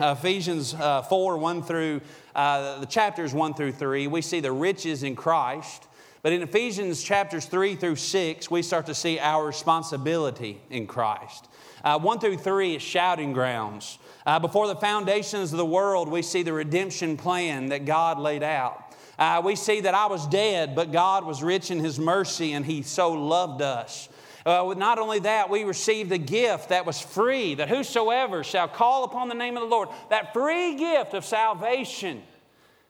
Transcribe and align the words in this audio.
uh, 0.00 0.16
Ephesians 0.18 0.74
uh, 0.74 1.02
4 1.02 1.36
1 1.36 1.62
through 1.62 2.00
uh, 2.34 2.80
the 2.80 2.86
chapters 2.86 3.34
1 3.34 3.54
through 3.54 3.72
3, 3.72 4.06
we 4.06 4.22
see 4.22 4.40
the 4.40 4.52
riches 4.52 5.02
in 5.02 5.14
Christ. 5.14 5.86
But 6.22 6.32
in 6.32 6.42
Ephesians 6.42 7.02
chapters 7.02 7.46
3 7.46 7.76
through 7.76 7.96
6, 7.96 8.50
we 8.50 8.62
start 8.62 8.86
to 8.86 8.94
see 8.94 9.18
our 9.18 9.46
responsibility 9.46 10.60
in 10.68 10.86
Christ. 10.86 11.48
Uh, 11.82 11.98
1 11.98 12.18
through 12.18 12.36
3 12.36 12.76
is 12.76 12.82
shouting 12.82 13.32
grounds. 13.32 13.98
Uh, 14.26 14.38
before 14.38 14.66
the 14.66 14.76
foundations 14.76 15.52
of 15.52 15.56
the 15.56 15.64
world, 15.64 16.08
we 16.08 16.22
see 16.22 16.42
the 16.42 16.52
redemption 16.52 17.16
plan 17.16 17.70
that 17.70 17.86
God 17.86 18.18
laid 18.18 18.42
out. 18.42 18.94
Uh, 19.18 19.40
we 19.44 19.56
see 19.56 19.80
that 19.80 19.94
I 19.94 20.06
was 20.06 20.26
dead, 20.28 20.74
but 20.74 20.92
God 20.92 21.24
was 21.24 21.42
rich 21.42 21.70
in 21.70 21.78
His 21.78 21.98
mercy 21.98 22.52
and 22.52 22.64
He 22.64 22.82
so 22.82 23.12
loved 23.12 23.62
us. 23.62 24.08
Uh, 24.44 24.74
not 24.76 24.98
only 24.98 25.18
that, 25.20 25.50
we 25.50 25.64
received 25.64 26.10
a 26.12 26.18
gift 26.18 26.70
that 26.70 26.86
was 26.86 27.00
free, 27.00 27.54
that 27.54 27.68
whosoever 27.68 28.42
shall 28.42 28.68
call 28.68 29.04
upon 29.04 29.28
the 29.28 29.34
name 29.34 29.56
of 29.56 29.62
the 29.62 29.68
Lord, 29.68 29.88
that 30.08 30.32
free 30.32 30.76
gift 30.76 31.14
of 31.14 31.24
salvation 31.24 32.22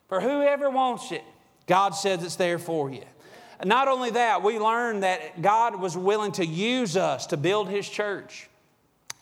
for 0.08 0.20
whoever 0.20 0.70
wants 0.70 1.12
it, 1.12 1.24
God 1.66 1.90
says 1.90 2.22
it's 2.22 2.36
there 2.36 2.58
for 2.58 2.90
you. 2.90 3.04
Not 3.64 3.88
only 3.88 4.10
that, 4.10 4.42
we 4.42 4.58
learned 4.58 5.02
that 5.02 5.42
God 5.42 5.78
was 5.80 5.96
willing 5.96 6.32
to 6.32 6.46
use 6.46 6.96
us 6.96 7.26
to 7.26 7.36
build 7.36 7.68
His 7.68 7.88
church. 7.88 8.48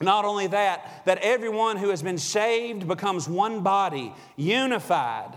Not 0.00 0.24
only 0.24 0.46
that, 0.46 1.02
that 1.06 1.18
everyone 1.18 1.76
who 1.76 1.88
has 1.88 2.02
been 2.02 2.18
saved 2.18 2.86
becomes 2.86 3.28
one 3.28 3.62
body, 3.62 4.12
unified 4.36 5.36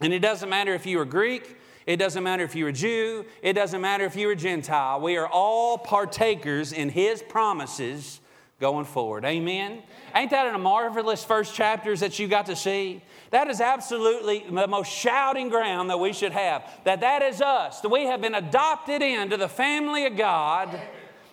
and 0.00 0.12
it 0.12 0.20
doesn't 0.20 0.48
matter 0.48 0.74
if 0.74 0.86
you 0.86 1.00
are 1.00 1.04
Greek, 1.04 1.56
it 1.88 1.96
doesn't 1.96 2.22
matter 2.22 2.44
if 2.44 2.54
you're 2.54 2.68
a 2.68 2.72
Jew, 2.72 3.24
it 3.40 3.54
doesn't 3.54 3.80
matter 3.80 4.04
if 4.04 4.14
you're 4.14 4.32
a 4.32 4.36
Gentile. 4.36 5.00
We 5.00 5.16
are 5.16 5.26
all 5.26 5.78
partakers 5.78 6.74
in 6.74 6.90
His 6.90 7.22
promises 7.22 8.20
going 8.60 8.84
forward. 8.84 9.24
Amen? 9.24 9.82
Ain't 10.14 10.30
that 10.32 10.46
in 10.48 10.54
a 10.54 10.58
marvelous 10.58 11.24
first 11.24 11.54
chapters 11.54 12.00
that 12.00 12.18
you 12.18 12.28
got 12.28 12.44
to 12.44 12.56
see? 12.56 13.02
That 13.30 13.48
is 13.48 13.62
absolutely 13.62 14.44
the 14.50 14.68
most 14.68 14.92
shouting 14.92 15.48
ground 15.48 15.88
that 15.88 15.98
we 15.98 16.12
should 16.12 16.32
have. 16.32 16.70
That 16.84 17.00
that 17.00 17.22
is 17.22 17.40
us. 17.40 17.80
That 17.80 17.88
we 17.88 18.04
have 18.04 18.20
been 18.20 18.34
adopted 18.34 19.00
into 19.00 19.38
the 19.38 19.48
family 19.48 20.04
of 20.04 20.14
God 20.14 20.78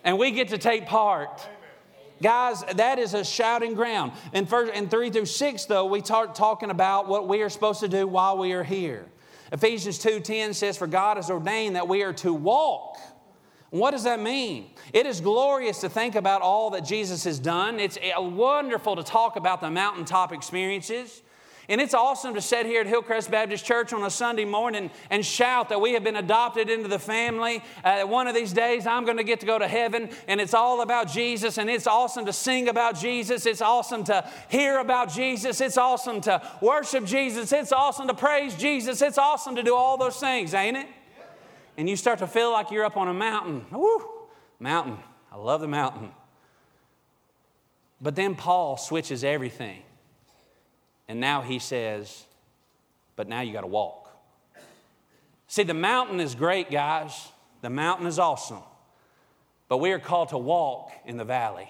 and 0.06 0.18
we 0.18 0.32
get 0.32 0.48
to 0.50 0.58
take 0.58 0.86
part. 0.86 1.46
Guys, 2.22 2.64
that 2.76 2.98
is 2.98 3.14
a 3.14 3.26
shouting 3.26 3.74
ground. 3.74 4.14
In, 4.32 4.46
first, 4.46 4.74
in 4.74 4.88
3 4.88 5.10
through 5.10 5.26
6, 5.26 5.66
though, 5.66 5.86
we 5.86 6.00
start 6.00 6.34
talking 6.34 6.70
about 6.70 7.10
what 7.10 7.28
we 7.28 7.42
are 7.42 7.50
supposed 7.50 7.82
to 7.82 7.90
do 7.90 8.08
while 8.08 8.38
we 8.38 8.54
are 8.54 8.64
here. 8.64 9.06
Ephesians 9.52 10.00
2.10 10.00 10.56
says, 10.56 10.78
For 10.78 10.88
God 10.88 11.18
has 11.18 11.30
ordained 11.30 11.76
that 11.76 11.88
we 11.88 12.04
are 12.04 12.14
to 12.14 12.34
walk. 12.34 12.98
What 13.70 13.92
does 13.92 14.04
that 14.04 14.20
mean? 14.20 14.72
It 14.94 15.06
is 15.06 15.22
glorious 15.22 15.82
to 15.82 15.90
think 15.90 16.16
about 16.16 16.42
all 16.42 16.70
that 16.72 16.86
Jesus 16.86 17.24
has 17.26 17.40
done. 17.40 17.80
It's 17.80 17.98
eh, 18.02 18.18
wonderful 18.18 18.96
to 18.96 19.04
talk 19.04 19.36
about 19.36 19.60
the 19.60 19.70
mountaintop 19.70 20.32
experiences. 20.32 21.22
And 21.68 21.82
it's 21.82 21.94
awesome 21.94 22.36
to 22.36 22.42
sit 22.42 22.66
here 22.66 22.82
at 22.82 22.88
Hillcrest 22.88 23.32
Baptist 23.32 23.66
Church 23.66 23.92
on 23.92 24.04
a 24.04 24.10
Sunday 24.10 24.46
morning 24.46 24.92
and 25.10 25.26
shout 25.26 25.70
that 25.70 25.82
we 25.82 25.94
have 25.94 26.04
been 26.04 26.16
adopted 26.16 26.70
into 26.70 26.88
the 26.88 27.00
family. 27.00 27.64
Uh, 27.84 28.04
one 28.04 28.28
of 28.28 28.36
these 28.36 28.54
days, 28.54 28.86
I'm 28.86 29.04
going 29.04 29.18
to 29.18 29.24
get 29.24 29.40
to 29.40 29.46
go 29.46 29.58
to 29.58 29.68
heaven, 29.68 30.10
and 30.28 30.40
it's 30.40 30.54
all 30.54 30.82
about 30.82 31.12
Jesus. 31.12 31.58
And 31.58 31.70
it's 31.70 31.88
awesome 31.88 32.26
to 32.28 32.34
sing 32.34 32.70
about 32.70 33.00
Jesus. 33.00 33.46
It's 33.46 33.62
awesome 33.62 34.04
to 34.06 34.30
hear 34.50 34.78
about 34.78 35.12
Jesus. 35.12 35.60
It's 35.60 35.78
awesome 35.78 36.22
to 36.22 36.42
worship 36.62 37.06
Jesus. 37.06 37.52
It's 37.52 37.72
awesome 37.72 38.08
to 38.08 38.14
praise 38.14 38.56
Jesus. 38.56 39.02
It's 39.02 39.18
awesome 39.18 39.56
to 39.56 39.64
do 39.64 39.76
all 39.76 39.98
those 39.98 40.20
things, 40.20 40.54
ain't 40.54 40.78
it? 40.78 40.88
And 41.78 41.90
you 41.90 41.96
start 41.96 42.20
to 42.20 42.28
feel 42.28 42.52
like 42.52 42.72
you're 42.72 42.86
up 42.86 42.96
on 42.96 43.08
a 43.08 43.14
mountain. 43.14 43.66
Woo! 43.72 44.04
Mountain. 44.60 44.98
I 45.32 45.38
love 45.38 45.62
the 45.62 45.68
mountain. 45.68 46.12
But 48.00 48.16
then 48.16 48.36
Paul 48.36 48.78
switches 48.78 49.24
everything. 49.24 49.82
And 51.08 51.20
now 51.20 51.42
he 51.42 51.60
says, 51.60 52.26
but 53.16 53.28
now 53.28 53.42
you 53.42 53.54
got 53.54 53.62
to 53.62 53.68
walk. 53.68 54.10
See, 55.48 55.64
the 55.64 55.74
mountain 55.74 56.20
is 56.20 56.36
great, 56.36 56.72
guys. 56.72 57.30
The 57.62 57.70
mountain 57.70 58.08
is 58.08 58.20
awesome. 58.20 58.64
But 59.68 59.78
we 59.78 59.92
are 59.92 60.00
called 60.00 60.30
to 60.30 60.38
walk 60.38 60.92
in 61.06 61.18
the 61.18 61.24
valley. 61.24 61.70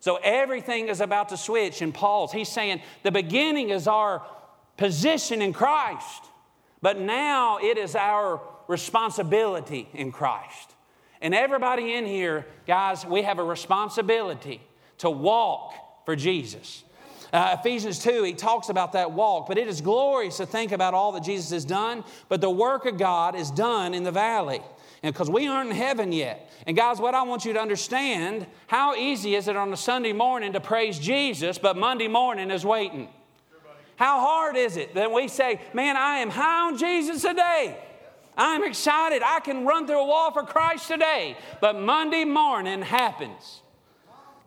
So 0.00 0.16
everything 0.16 0.88
is 0.88 1.00
about 1.00 1.28
to 1.28 1.36
switch 1.36 1.82
in 1.82 1.92
Paul's. 1.92 2.32
He's 2.32 2.48
saying 2.48 2.80
the 3.02 3.10
beginning 3.10 3.70
is 3.70 3.86
our 3.86 4.24
position 4.76 5.42
in 5.42 5.52
Christ, 5.52 6.24
but 6.80 6.98
now 6.98 7.58
it 7.58 7.76
is 7.76 7.94
our 7.94 8.40
responsibility 8.66 9.88
in 9.92 10.10
Christ. 10.10 10.74
And 11.20 11.34
everybody 11.34 11.92
in 11.92 12.06
here, 12.06 12.46
guys, 12.66 13.04
we 13.04 13.22
have 13.22 13.38
a 13.38 13.44
responsibility 13.44 14.62
to 14.98 15.10
walk 15.10 15.74
for 16.06 16.16
Jesus. 16.16 16.82
Uh, 17.32 17.56
Ephesians 17.58 17.98
2, 18.00 18.24
he 18.24 18.32
talks 18.32 18.68
about 18.68 18.92
that 18.92 19.12
walk, 19.12 19.46
but 19.46 19.56
it 19.56 19.68
is 19.68 19.80
glorious 19.80 20.38
to 20.38 20.46
think 20.46 20.72
about 20.72 20.94
all 20.94 21.12
that 21.12 21.22
Jesus 21.22 21.50
has 21.50 21.64
done, 21.64 22.04
but 22.28 22.40
the 22.40 22.50
work 22.50 22.86
of 22.86 22.98
God 22.98 23.34
is 23.34 23.50
done 23.50 23.94
in 23.94 24.02
the 24.02 24.10
valley. 24.10 24.60
Because 25.02 25.30
we 25.30 25.46
aren't 25.46 25.70
in 25.70 25.76
heaven 25.76 26.12
yet. 26.12 26.52
And 26.66 26.76
guys, 26.76 27.00
what 27.00 27.14
I 27.14 27.22
want 27.22 27.46
you 27.46 27.54
to 27.54 27.60
understand, 27.60 28.46
how 28.66 28.94
easy 28.94 29.34
is 29.34 29.48
it 29.48 29.56
on 29.56 29.72
a 29.72 29.76
Sunday 29.76 30.12
morning 30.12 30.52
to 30.52 30.60
praise 30.60 30.98
Jesus, 30.98 31.56
but 31.56 31.76
Monday 31.76 32.08
morning 32.08 32.50
is 32.50 32.66
waiting? 32.66 33.08
How 33.96 34.20
hard 34.20 34.56
is 34.56 34.76
it 34.76 34.94
that 34.94 35.12
we 35.12 35.28
say, 35.28 35.60
man, 35.72 35.96
I 35.96 36.18
am 36.18 36.30
high 36.30 36.68
on 36.68 36.76
Jesus 36.76 37.22
today? 37.22 37.78
I'm 38.36 38.64
excited. 38.64 39.22
I 39.22 39.40
can 39.40 39.66
run 39.66 39.86
through 39.86 40.00
a 40.00 40.06
wall 40.06 40.30
for 40.32 40.42
Christ 40.42 40.88
today. 40.88 41.36
But 41.60 41.78
Monday 41.78 42.24
morning 42.24 42.80
happens. 42.80 43.62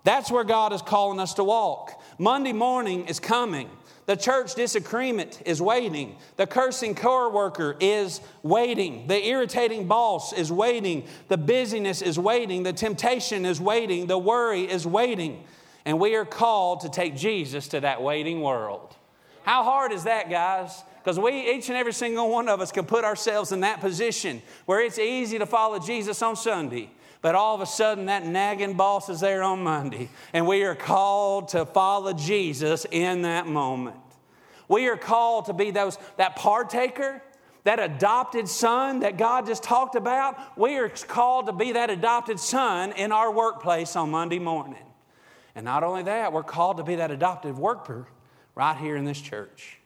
That's 0.04 0.32
where 0.32 0.44
God 0.44 0.74
is 0.74 0.82
calling 0.82 1.20
us 1.20 1.36
to 1.36 1.44
walk. 1.44 2.02
Monday 2.24 2.54
morning 2.54 3.06
is 3.08 3.20
coming. 3.20 3.70
The 4.06 4.16
church 4.16 4.56
disagreement 4.56 5.42
is 5.46 5.62
waiting. 5.62 6.16
The 6.38 6.48
cursing 6.48 6.96
co-worker 6.96 7.76
is 7.82 8.22
waiting. 8.44 9.08
The 9.08 9.28
irritating 9.28 9.90
boss 9.90 10.32
is 10.32 10.50
waiting. 10.50 11.06
The 11.28 11.36
busyness 11.36 12.02
is 12.02 12.18
waiting. 12.18 12.64
The 12.64 12.72
temptation 12.72 13.46
is 13.46 13.60
waiting. 13.60 14.08
The 14.08 14.18
worry 14.18 14.62
is 14.62 14.88
waiting. 14.88 15.44
And 15.84 16.00
we 16.00 16.16
are 16.16 16.24
called 16.24 16.80
to 16.82 16.90
take 16.90 17.18
Jesus 17.18 17.68
to 17.68 17.82
that 17.82 18.02
waiting 18.02 18.40
world. 18.40 18.96
How 19.44 19.66
hard 19.66 19.92
is 19.92 20.06
that, 20.06 20.30
guys? 20.30 20.82
Because 21.04 21.20
we, 21.20 21.52
each 21.52 21.68
and 21.68 21.78
every 21.78 21.92
single 21.92 22.30
one 22.30 22.48
of 22.48 22.62
us, 22.62 22.72
can 22.72 22.86
put 22.86 23.04
ourselves 23.04 23.52
in 23.52 23.60
that 23.60 23.82
position 23.82 24.42
where 24.66 24.80
it's 24.80 24.98
easy 24.98 25.40
to 25.40 25.46
follow 25.46 25.78
Jesus 25.78 26.22
on 26.22 26.38
Sunday 26.38 26.90
but 27.24 27.36
all 27.36 27.56
of 27.56 27.62
a 27.62 27.66
sudden, 27.66 28.08
that 28.08 28.26
nagging 28.26 28.74
boss 28.74 29.08
is 29.08 29.22
there 29.22 29.44
on 29.44 29.64
Monday, 29.64 30.10
and 30.34 30.46
we 30.46 30.64
are 30.64 30.76
called 30.76 31.48
to 31.48 31.66
follow 31.66 32.12
Jesus 32.12 32.86
in 32.92 33.22
that 33.22 33.48
moment. 33.48 33.96
We 34.68 34.90
are 34.90 34.98
called 34.98 35.46
to 35.46 35.54
be 35.54 35.72
those, 35.72 35.98
that 36.18 36.36
partaker, 36.36 37.24
that 37.64 37.80
adopted 37.80 38.50
son 38.50 39.00
that 39.00 39.16
God 39.18 39.46
just 39.46 39.64
talked 39.64 39.96
about. 39.96 40.58
We 40.58 40.76
are 40.76 40.90
called 40.90 41.46
to 41.46 41.54
be 41.54 41.72
that 41.72 41.90
adopted 41.90 42.42
son 42.42 42.92
in 42.92 43.14
our 43.14 43.32
workplace 43.32 43.96
on 43.96 44.12
Monday 44.12 44.40
morning. 44.40 44.84
And 45.56 45.64
not 45.64 45.82
only 45.84 46.04
that, 46.04 46.34
we're 46.34 46.44
called 46.44 46.76
to 46.78 46.84
be 46.84 46.96
that 46.96 47.10
adopted 47.10 47.58
worker 47.58 48.06
right 48.54 48.76
here 48.76 48.98
in 48.98 49.06
this 49.06 49.22
church. 49.22 49.80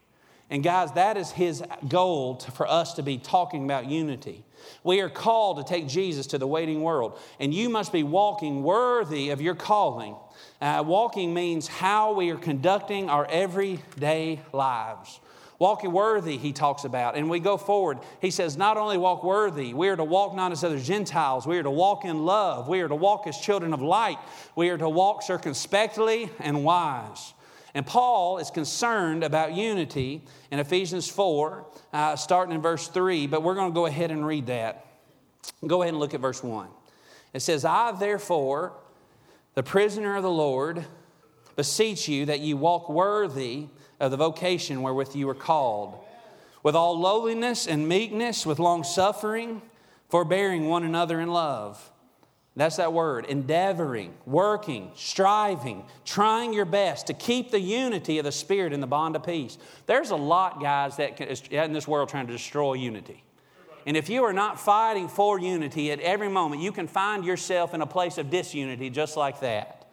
And 0.49 0.63
guys, 0.63 0.93
that 0.93 1.17
is 1.17 1.31
his 1.31 1.61
goal 1.87 2.37
to, 2.37 2.51
for 2.51 2.67
us 2.67 2.93
to 2.93 3.03
be 3.03 3.17
talking 3.17 3.65
about 3.65 3.87
unity. 3.87 4.45
We 4.83 5.01
are 5.01 5.09
called 5.09 5.57
to 5.57 5.63
take 5.63 5.87
Jesus 5.87 6.27
to 6.27 6.37
the 6.37 6.47
waiting 6.47 6.81
world, 6.81 7.19
and 7.39 7.53
you 7.53 7.69
must 7.69 7.91
be 7.91 8.03
walking 8.03 8.63
worthy 8.63 9.29
of 9.29 9.41
your 9.41 9.55
calling. 9.55 10.15
Uh, 10.61 10.83
walking 10.85 11.33
means 11.33 11.67
how 11.67 12.13
we 12.13 12.31
are 12.31 12.37
conducting 12.37 13.09
our 13.09 13.25
everyday 13.29 14.41
lives. 14.53 15.19
Walking 15.59 15.91
worthy, 15.91 16.37
he 16.37 16.53
talks 16.53 16.83
about. 16.83 17.15
And 17.15 17.29
we 17.29 17.39
go 17.39 17.57
forward. 17.57 17.97
He 18.21 18.29
says, 18.29 18.57
not 18.57 18.77
only 18.77 18.97
walk 18.97 19.23
worthy, 19.23 19.73
we 19.73 19.89
are 19.89 19.95
to 19.95 20.03
walk 20.03 20.35
not 20.35 20.51
as 20.51 20.63
other 20.63 20.79
Gentiles. 20.79 21.47
We 21.47 21.57
are 21.57 21.63
to 21.63 21.71
walk 21.71 22.05
in 22.05 22.25
love. 22.25 22.67
We 22.67 22.81
are 22.81 22.87
to 22.87 22.95
walk 22.95 23.25
as 23.25 23.39
children 23.39 23.73
of 23.73 23.81
light. 23.81 24.19
We 24.55 24.69
are 24.69 24.77
to 24.77 24.89
walk 24.89 25.23
circumspectly 25.23 26.29
and 26.39 26.63
wise. 26.63 27.33
And 27.73 27.85
Paul 27.85 28.37
is 28.37 28.49
concerned 28.49 29.23
about 29.23 29.53
unity 29.53 30.23
in 30.51 30.59
Ephesians 30.59 31.09
4, 31.09 31.65
uh, 31.93 32.15
starting 32.15 32.55
in 32.55 32.61
verse 32.61 32.87
3, 32.87 33.27
but 33.27 33.43
we're 33.43 33.55
going 33.55 33.71
to 33.71 33.75
go 33.75 33.85
ahead 33.85 34.11
and 34.11 34.25
read 34.25 34.47
that. 34.47 34.85
Go 35.65 35.81
ahead 35.81 35.93
and 35.93 35.99
look 35.99 36.13
at 36.13 36.19
verse 36.19 36.43
1. 36.43 36.67
It 37.33 37.41
says, 37.41 37.65
I 37.65 37.91
therefore, 37.91 38.73
the 39.53 39.63
prisoner 39.63 40.15
of 40.15 40.23
the 40.23 40.31
Lord, 40.31 40.85
beseech 41.55 42.07
you 42.07 42.25
that 42.25 42.39
you 42.39 42.57
walk 42.57 42.89
worthy 42.89 43.67
of 43.99 44.11
the 44.11 44.17
vocation 44.17 44.81
wherewith 44.81 45.15
you 45.15 45.27
were 45.27 45.35
called, 45.35 46.03
with 46.63 46.75
all 46.75 46.99
lowliness 46.99 47.67
and 47.67 47.87
meekness, 47.87 48.45
with 48.45 48.59
long 48.59 48.83
suffering, 48.83 49.61
forbearing 50.09 50.67
one 50.67 50.83
another 50.83 51.19
in 51.19 51.29
love 51.29 51.91
that's 52.59 52.77
that 52.77 52.91
word 52.91 53.25
endeavoring, 53.25 54.15
working, 54.25 54.91
striving, 54.95 55.83
trying 56.05 56.53
your 56.53 56.65
best 56.65 57.07
to 57.07 57.13
keep 57.13 57.51
the 57.51 57.59
unity 57.59 58.17
of 58.17 58.25
the 58.25 58.31
Spirit 58.31 58.73
in 58.73 58.81
the 58.81 58.87
bond 58.87 59.15
of 59.15 59.23
peace. 59.23 59.57
There's 59.85 60.09
a 60.09 60.15
lot, 60.15 60.59
guys, 60.59 60.97
that 60.97 61.21
is 61.21 61.43
in 61.51 61.73
this 61.73 61.87
world 61.87 62.09
trying 62.09 62.25
to 62.27 62.33
destroy 62.33 62.73
unity. 62.73 63.23
And 63.85 63.95
if 63.95 64.09
you 64.09 64.23
are 64.23 64.33
not 64.33 64.59
fighting 64.59 65.07
for 65.07 65.39
unity 65.39 65.91
at 65.91 65.99
every 65.99 66.29
moment, 66.29 66.61
you 66.61 66.71
can 66.71 66.87
find 66.87 67.23
yourself 67.23 67.73
in 67.73 67.81
a 67.81 67.85
place 67.85 68.17
of 68.17 68.29
disunity 68.29 68.89
just 68.89 69.15
like 69.15 69.39
that. 69.41 69.87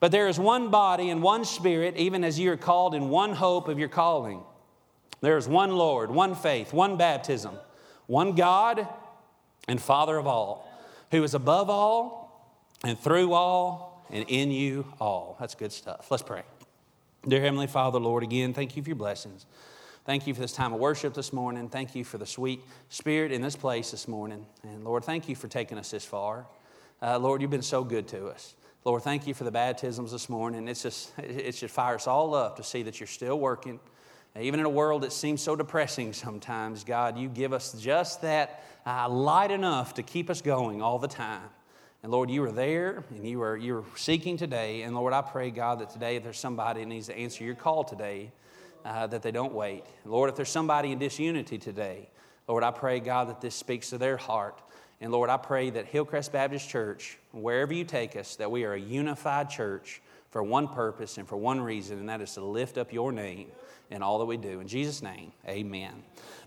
But 0.00 0.10
there 0.10 0.26
is 0.28 0.40
one 0.40 0.70
body 0.70 1.10
and 1.10 1.22
one 1.22 1.44
spirit, 1.44 1.96
even 1.96 2.24
as 2.24 2.38
you 2.38 2.50
are 2.52 2.56
called 2.56 2.94
in 2.94 3.10
one 3.10 3.34
hope 3.34 3.68
of 3.68 3.78
your 3.78 3.88
calling. 3.88 4.42
There 5.20 5.36
is 5.36 5.46
one 5.46 5.76
Lord, 5.76 6.10
one 6.10 6.34
faith, 6.34 6.72
one 6.72 6.96
baptism, 6.96 7.54
one 8.06 8.34
God 8.34 8.88
and 9.68 9.80
Father 9.80 10.16
of 10.16 10.26
all, 10.26 10.68
who 11.12 11.22
is 11.22 11.34
above 11.34 11.70
all 11.70 12.58
and 12.82 12.98
through 12.98 13.32
all 13.32 14.04
and 14.10 14.24
in 14.28 14.50
you 14.50 14.92
all. 14.98 15.36
That's 15.38 15.54
good 15.54 15.70
stuff. 15.70 16.10
Let's 16.10 16.22
pray. 16.22 16.42
Dear 17.28 17.40
Heavenly 17.40 17.68
Father, 17.68 18.00
Lord, 18.00 18.24
again, 18.24 18.52
thank 18.52 18.76
you 18.76 18.82
for 18.82 18.88
your 18.88 18.96
blessings. 18.96 19.46
Thank 20.04 20.26
you 20.26 20.34
for 20.34 20.40
this 20.40 20.52
time 20.52 20.72
of 20.72 20.80
worship 20.80 21.14
this 21.14 21.32
morning. 21.32 21.68
Thank 21.68 21.94
you 21.94 22.02
for 22.02 22.18
the 22.18 22.26
sweet 22.26 22.60
spirit 22.88 23.30
in 23.30 23.42
this 23.42 23.54
place 23.54 23.92
this 23.92 24.08
morning. 24.08 24.44
And 24.64 24.82
Lord, 24.82 25.04
thank 25.04 25.28
you 25.28 25.36
for 25.36 25.46
taking 25.46 25.78
us 25.78 25.92
this 25.92 26.04
far. 26.04 26.46
Uh, 27.00 27.18
Lord, 27.18 27.40
you've 27.40 27.50
been 27.50 27.62
so 27.62 27.84
good 27.84 28.08
to 28.08 28.26
us. 28.28 28.54
Lord, 28.84 29.02
thank 29.02 29.28
you 29.28 29.34
for 29.34 29.44
the 29.44 29.52
baptisms 29.52 30.10
this 30.10 30.28
morning. 30.28 30.66
It's 30.66 30.82
just, 30.82 31.16
it 31.18 31.52
just 31.52 31.72
fires 31.72 32.02
us 32.02 32.06
all 32.08 32.34
up 32.34 32.56
to 32.56 32.64
see 32.64 32.82
that 32.82 32.98
you're 32.98 33.06
still 33.06 33.38
working. 33.38 33.78
Even 34.40 34.60
in 34.60 34.66
a 34.66 34.70
world 34.70 35.02
that 35.02 35.12
seems 35.12 35.42
so 35.42 35.54
depressing 35.54 36.12
sometimes, 36.12 36.84
God, 36.84 37.18
you 37.18 37.28
give 37.28 37.52
us 37.52 37.72
just 37.72 38.22
that 38.22 38.64
uh, 38.86 39.08
light 39.08 39.50
enough 39.50 39.94
to 39.94 40.02
keep 40.02 40.30
us 40.30 40.40
going 40.40 40.80
all 40.80 40.98
the 40.98 41.08
time. 41.08 41.48
And 42.02 42.10
Lord, 42.10 42.30
you 42.30 42.42
are 42.44 42.50
there 42.50 43.04
and 43.10 43.26
you 43.26 43.42
are, 43.42 43.56
you 43.56 43.76
are 43.76 43.84
seeking 43.94 44.36
today. 44.36 44.82
And 44.82 44.94
Lord, 44.94 45.12
I 45.12 45.20
pray, 45.20 45.50
God, 45.50 45.80
that 45.80 45.90
today 45.90 46.16
if 46.16 46.22
there's 46.22 46.38
somebody 46.38 46.80
that 46.80 46.86
needs 46.86 47.06
to 47.08 47.16
answer 47.16 47.44
your 47.44 47.54
call 47.54 47.84
today, 47.84 48.32
uh, 48.84 49.06
that 49.06 49.22
they 49.22 49.30
don't 49.30 49.52
wait. 49.52 49.84
Lord, 50.04 50.30
if 50.30 50.36
there's 50.36 50.48
somebody 50.48 50.92
in 50.92 50.98
disunity 50.98 51.58
today, 51.58 52.08
Lord, 52.48 52.64
I 52.64 52.70
pray, 52.70 53.00
God, 53.00 53.28
that 53.28 53.40
this 53.40 53.54
speaks 53.54 53.90
to 53.90 53.98
their 53.98 54.16
heart. 54.16 54.60
And 55.00 55.12
Lord, 55.12 55.30
I 55.30 55.36
pray 55.36 55.70
that 55.70 55.86
Hillcrest 55.86 56.32
Baptist 56.32 56.68
Church, 56.68 57.18
wherever 57.32 57.72
you 57.72 57.84
take 57.84 58.16
us, 58.16 58.36
that 58.36 58.50
we 58.50 58.64
are 58.64 58.72
a 58.72 58.80
unified 58.80 59.50
church 59.50 60.00
for 60.32 60.42
one 60.42 60.66
purpose 60.66 61.18
and 61.18 61.28
for 61.28 61.36
one 61.36 61.60
reason, 61.60 61.98
and 61.98 62.08
that 62.08 62.20
is 62.20 62.34
to 62.34 62.40
lift 62.40 62.78
up 62.78 62.92
your 62.92 63.12
name 63.12 63.48
in 63.90 64.02
all 64.02 64.18
that 64.18 64.24
we 64.24 64.38
do. 64.38 64.60
In 64.60 64.66
Jesus' 64.66 65.02
name, 65.02 65.30
amen. 65.46 65.92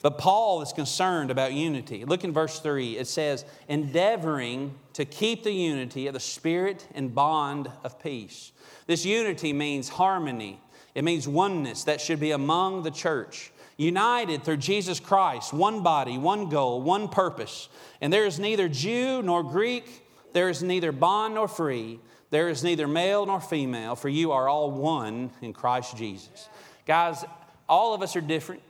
But 0.01 0.17
Paul 0.17 0.61
is 0.63 0.73
concerned 0.73 1.29
about 1.29 1.53
unity. 1.53 2.03
Look 2.03 2.23
in 2.23 2.33
verse 2.33 2.59
3. 2.59 2.97
It 2.97 3.07
says, 3.07 3.45
endeavoring 3.67 4.73
to 4.93 5.05
keep 5.05 5.43
the 5.43 5.53
unity 5.53 6.07
of 6.07 6.13
the 6.13 6.19
Spirit 6.19 6.87
and 6.95 7.13
bond 7.13 7.71
of 7.83 8.01
peace. 8.01 8.51
This 8.87 9.05
unity 9.05 9.53
means 9.53 9.87
harmony, 9.87 10.59
it 10.95 11.03
means 11.03 11.27
oneness 11.27 11.83
that 11.83 12.01
should 12.01 12.19
be 12.19 12.31
among 12.31 12.83
the 12.83 12.91
church 12.91 13.51
united 13.77 14.43
through 14.43 14.57
Jesus 14.57 14.99
Christ, 14.99 15.53
one 15.53 15.83
body, 15.83 16.17
one 16.17 16.49
goal, 16.49 16.81
one 16.81 17.09
purpose. 17.09 17.67
And 18.01 18.11
there 18.11 18.25
is 18.25 18.39
neither 18.39 18.69
Jew 18.69 19.21
nor 19.21 19.43
Greek, 19.43 20.03
there 20.33 20.49
is 20.49 20.63
neither 20.63 20.91
bond 20.91 21.35
nor 21.35 21.47
free, 21.47 21.99
there 22.35 22.49
is 22.49 22.65
neither 22.65 22.85
male 22.85 23.25
nor 23.25 23.39
female, 23.39 23.95
for 23.95 24.09
you 24.09 24.33
are 24.33 24.49
all 24.49 24.69
one 24.69 25.31
in 25.41 25.53
Christ 25.53 25.95
Jesus. 25.95 26.49
Guys, 26.85 27.23
all 27.69 27.93
of 27.93 28.01
us 28.01 28.17
are 28.17 28.21
different. 28.21 28.61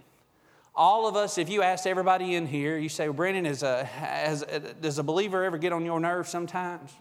All 0.76 1.08
of 1.08 1.16
us, 1.16 1.40
if 1.40 1.50
you 1.50 1.64
ask 1.64 1.88
everybody 1.88 2.36
in 2.36 2.46
here, 2.46 2.78
you 2.78 2.90
say, 2.90 3.10
well, 3.10 3.28
is 3.28 3.64
a, 3.64 4.76
does 4.80 5.00
a 5.00 5.04
believer 5.04 5.44
ever 5.44 5.58
get 5.58 5.74
on 5.74 5.84
your 5.84 6.00
nerves 6.00 6.30
sometimes? 6.30 6.94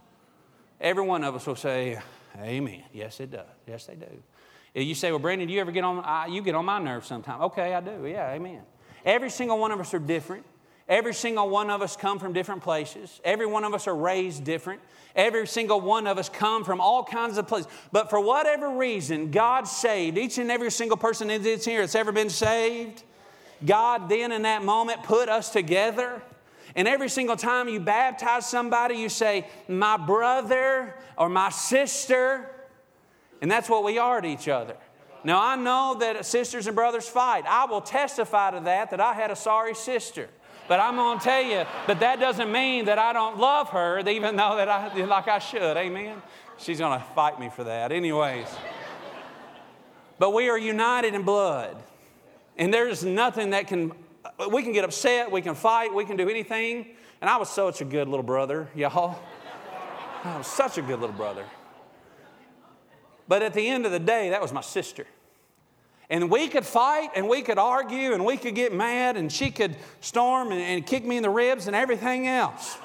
Every 0.81 1.05
one 1.05 1.23
of 1.23 1.35
us 1.35 1.47
will 1.47 1.55
say, 1.55 1.99
Amen. 2.41 2.83
Yes, 2.95 3.21
it 3.21 3.31
does. 3.31 3.45
Yes, 3.67 3.85
they 3.85 3.97
do. 3.97 4.81
You 4.81 4.95
say, 4.95 5.11
well, 5.11 5.19
Brandon, 5.19 5.47
do 5.47 5.53
you 5.53 5.61
ever 5.61 5.71
get 5.71 5.85
on, 5.85 5.99
uh, 5.99 6.33
you 6.33 6.41
get 6.41 6.55
on 6.55 6.65
my 6.65 6.79
nerves 6.79 7.07
sometimes. 7.07 7.43
Okay, 7.43 7.75
I 7.75 7.83
do. 7.83 8.07
Yeah, 8.07 8.31
amen. 8.31 8.63
Every 9.05 9.29
single 9.29 9.59
one 9.59 9.71
of 9.71 9.81
us 9.81 9.93
are 9.93 9.99
different. 9.99 10.47
Every 10.89 11.15
single 11.15 11.49
one 11.49 11.71
of 11.71 11.81
us 11.81 11.97
come 11.97 12.19
from 12.19 12.33
different 12.33 12.63
places. 12.63 13.21
Every 13.25 13.47
one 13.47 13.65
of 13.65 13.73
us 13.73 13.87
are 13.87 13.95
raised 13.95 14.45
different. 14.45 14.81
Every 15.17 15.47
single 15.47 15.81
one 15.81 16.07
of 16.07 16.19
us 16.19 16.29
come 16.29 16.65
from 16.65 16.81
all 16.81 17.05
kinds 17.05 17.39
of 17.39 17.49
places. 17.49 17.71
But 17.91 18.11
for 18.11 18.21
whatever 18.21 18.71
reason, 18.77 19.31
God 19.31 19.67
saved 19.67 20.19
each 20.19 20.39
and 20.39 20.51
every 20.51 20.71
single 20.71 20.97
person 20.97 21.29
that's 21.29 21.65
here 21.65 21.81
that's 21.81 21.95
ever 21.95 22.13
been 22.13 22.29
saved. 22.29 23.03
God 23.65 24.09
then 24.09 24.33
in 24.33 24.43
that 24.43 24.63
moment 24.63 25.03
put 25.05 25.29
us 25.29 25.51
together. 25.51 26.21
And 26.77 26.89
every 26.89 27.09
single 27.09 27.37
time 27.37 27.69
you 27.69 27.81
baptize 27.81 28.49
somebody, 28.49 28.97
you 28.97 29.09
say, 29.09 29.47
my 29.69 29.97
brother 29.97 30.95
or 31.17 31.29
my 31.29 31.51
sister. 31.51 32.51
And 33.41 33.51
that's 33.51 33.69
what 33.69 33.85
we 33.85 33.99
are 33.99 34.21
to 34.21 34.29
each 34.29 34.49
other. 34.49 34.77
Now, 35.23 35.43
I 35.43 35.57
know 35.57 35.97
that 36.01 36.27
sisters 36.27 36.67
and 36.67 36.77
brothers 36.77 37.09
fight. 37.09 37.45
I 37.47 37.65
will 37.65 37.81
testify 37.81 38.51
to 38.51 38.61
that, 38.61 38.91
that 38.91 39.01
I 39.01 39.15
had 39.15 39.31
a 39.31 39.37
sorry 39.37 39.75
sister. 39.75 40.29
But 40.67 40.81
I'm 40.81 40.97
going 40.97 41.19
to 41.19 41.25
tell 41.25 41.43
you, 41.43 41.65
but 41.87 42.01
that 42.01 42.21
doesn't 42.21 42.51
mean 42.51 42.87
that 42.87 42.99
I 42.99 43.13
don't 43.13 43.39
love 43.39 43.71
her, 43.71 43.99
even 44.09 44.37
though 44.37 44.57
that 44.57 44.69
I, 44.69 45.05
like 45.05 45.29
I 45.29 45.39
should. 45.39 45.77
Amen? 45.77 46.23
She's 46.59 46.79
going 46.79 46.99
to 46.99 47.05
fight 47.15 47.39
me 47.39 47.51
for 47.51 47.65
that. 47.65 47.93
Anyways. 47.93 48.49
But 50.19 50.33
we 50.33 50.49
are 50.49 50.59
united 50.59 51.15
in 51.15 51.23
blood. 51.23 51.77
And 52.57 52.73
there's 52.73 53.05
nothing 53.05 53.51
that 53.51 53.67
can, 53.67 53.93
we 54.51 54.63
can 54.63 54.73
get 54.73 54.85
upset, 54.85 55.31
we 55.31 55.43
can 55.43 55.55
fight, 55.55 55.93
we 55.93 56.05
can 56.05 56.17
do 56.17 56.29
anything. 56.29 56.87
And 57.21 57.29
I 57.29 57.37
was 57.37 57.51
such 57.51 57.81
a 57.81 57.85
good 57.85 58.09
little 58.09 58.25
brother, 58.25 58.69
y'all. 58.75 59.19
I 60.23 60.39
was 60.39 60.47
such 60.47 60.79
a 60.79 60.83
good 60.83 61.01
little 61.01 61.17
brother. 61.17 61.45
But 63.27 63.43
at 63.43 63.55
the 63.55 63.67
end 63.67 63.87
of 63.87 63.93
the 63.93 63.99
day, 63.99 64.31
that 64.31 64.41
was 64.41 64.53
my 64.53 64.61
sister. 64.61 65.07
And 66.11 66.31
we 66.31 66.49
could 66.49 66.67
fight 66.67 67.11
and 67.15 67.29
we 67.29 67.43
could 67.43 67.59
argue 67.59 68.13
and 68.13 68.25
we 68.25 68.37
could 68.37 68.55
get 68.55 68.75
mad 68.75 69.17
and 69.17 69.33
she 69.33 69.51
could 69.51 69.77
storm 70.01 70.53
and, 70.53 70.61
and, 70.61 70.87
kick 70.87 71.05
me 71.05 71.17
in 71.17 71.23
the 71.23 71.31
ribs 71.31 71.67
and 71.67 71.75
everything 71.75 72.27
else. 72.27 72.77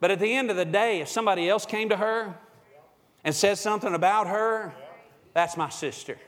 But 0.00 0.10
at 0.10 0.18
the 0.18 0.34
end 0.34 0.50
of 0.50 0.56
the 0.56 0.64
day, 0.64 1.00
if 1.00 1.08
somebody 1.08 1.48
else 1.48 1.66
came 1.66 1.90
to 1.90 1.96
her 1.96 2.34
and 3.22 3.34
said 3.34 3.58
something 3.58 3.94
about 3.94 4.26
her, 4.26 4.74
that's 5.34 5.56
my 5.56 5.68
sister. 5.68 6.18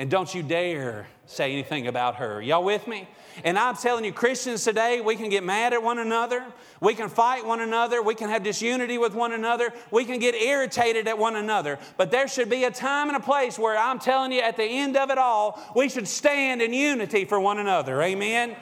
And 0.00 0.10
don't 0.10 0.34
you 0.34 0.42
dare 0.42 1.06
say 1.26 1.52
anything 1.52 1.86
about 1.86 2.16
her. 2.16 2.40
Y'all 2.40 2.64
with 2.64 2.88
me? 2.88 3.06
And 3.44 3.58
I'm 3.58 3.76
telling 3.76 4.02
you, 4.02 4.14
Christians 4.14 4.64
today, 4.64 5.02
we 5.02 5.14
can 5.14 5.28
get 5.28 5.44
mad 5.44 5.74
at 5.74 5.82
one 5.82 5.98
another. 5.98 6.42
We 6.80 6.94
can 6.94 7.10
fight 7.10 7.44
one 7.44 7.60
another. 7.60 8.00
We 8.00 8.14
can 8.14 8.30
have 8.30 8.42
disunity 8.42 8.96
with 8.96 9.12
one 9.12 9.32
another. 9.32 9.74
We 9.90 10.06
can 10.06 10.18
get 10.18 10.34
irritated 10.34 11.06
at 11.06 11.18
one 11.18 11.36
another. 11.36 11.78
But 11.98 12.10
there 12.10 12.28
should 12.28 12.48
be 12.48 12.64
a 12.64 12.70
time 12.70 13.08
and 13.08 13.16
a 13.18 13.20
place 13.20 13.58
where 13.58 13.76
I'm 13.76 13.98
telling 13.98 14.32
you, 14.32 14.40
at 14.40 14.56
the 14.56 14.64
end 14.64 14.96
of 14.96 15.10
it 15.10 15.18
all, 15.18 15.60
we 15.76 15.90
should 15.90 16.08
stand 16.08 16.62
in 16.62 16.72
unity 16.72 17.26
for 17.26 17.38
one 17.38 17.58
another. 17.58 18.00
Amen? 18.00 18.56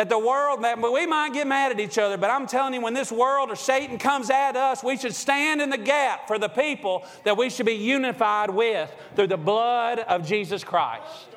That 0.00 0.08
the 0.08 0.18
world, 0.18 0.64
we 0.94 1.06
might 1.06 1.34
get 1.34 1.46
mad 1.46 1.72
at 1.72 1.78
each 1.78 1.98
other, 1.98 2.16
but 2.16 2.30
I'm 2.30 2.46
telling 2.46 2.72
you, 2.72 2.80
when 2.80 2.94
this 2.94 3.12
world 3.12 3.50
or 3.50 3.54
Satan 3.54 3.98
comes 3.98 4.30
at 4.30 4.56
us, 4.56 4.82
we 4.82 4.96
should 4.96 5.14
stand 5.14 5.60
in 5.60 5.68
the 5.68 5.76
gap 5.76 6.26
for 6.26 6.38
the 6.38 6.48
people 6.48 7.04
that 7.24 7.36
we 7.36 7.50
should 7.50 7.66
be 7.66 7.74
unified 7.74 8.48
with 8.48 8.90
through 9.14 9.26
the 9.26 9.36
blood 9.36 9.98
of 9.98 10.26
Jesus 10.26 10.64
Christ. 10.64 11.28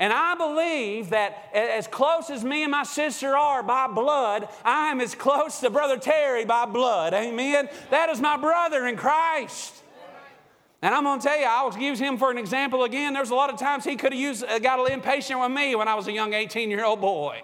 And 0.00 0.12
I 0.12 0.34
believe 0.34 1.10
that 1.10 1.48
as 1.54 1.86
close 1.86 2.28
as 2.28 2.42
me 2.42 2.64
and 2.64 2.72
my 2.72 2.82
sister 2.82 3.36
are 3.36 3.62
by 3.62 3.86
blood, 3.86 4.48
I 4.64 4.88
am 4.88 5.00
as 5.00 5.14
close 5.14 5.60
to 5.60 5.70
Brother 5.70 5.96
Terry 5.96 6.44
by 6.44 6.66
blood. 6.66 7.14
Amen. 7.14 7.68
That 7.90 8.10
is 8.10 8.20
my 8.20 8.36
brother 8.36 8.88
in 8.88 8.96
Christ. 8.96 9.74
And 10.82 10.92
I'm 10.92 11.04
going 11.04 11.20
to 11.20 11.24
tell 11.24 11.38
you, 11.38 11.46
I 11.46 11.62
will 11.62 11.78
use 11.78 12.00
him 12.00 12.18
for 12.18 12.32
an 12.32 12.36
example 12.36 12.82
again. 12.82 13.12
There's 13.12 13.30
a 13.30 13.36
lot 13.36 13.48
of 13.48 13.60
times 13.60 13.84
he 13.84 13.94
could 13.94 14.12
have 14.12 14.20
used, 14.20 14.42
uh, 14.42 14.58
got 14.58 14.80
a 14.80 14.82
little 14.82 14.96
impatient 14.96 15.38
with 15.38 15.52
me 15.52 15.76
when 15.76 15.86
I 15.86 15.94
was 15.94 16.08
a 16.08 16.12
young 16.12 16.34
18 16.34 16.68
year 16.68 16.84
old 16.84 17.00
boy. 17.00 17.42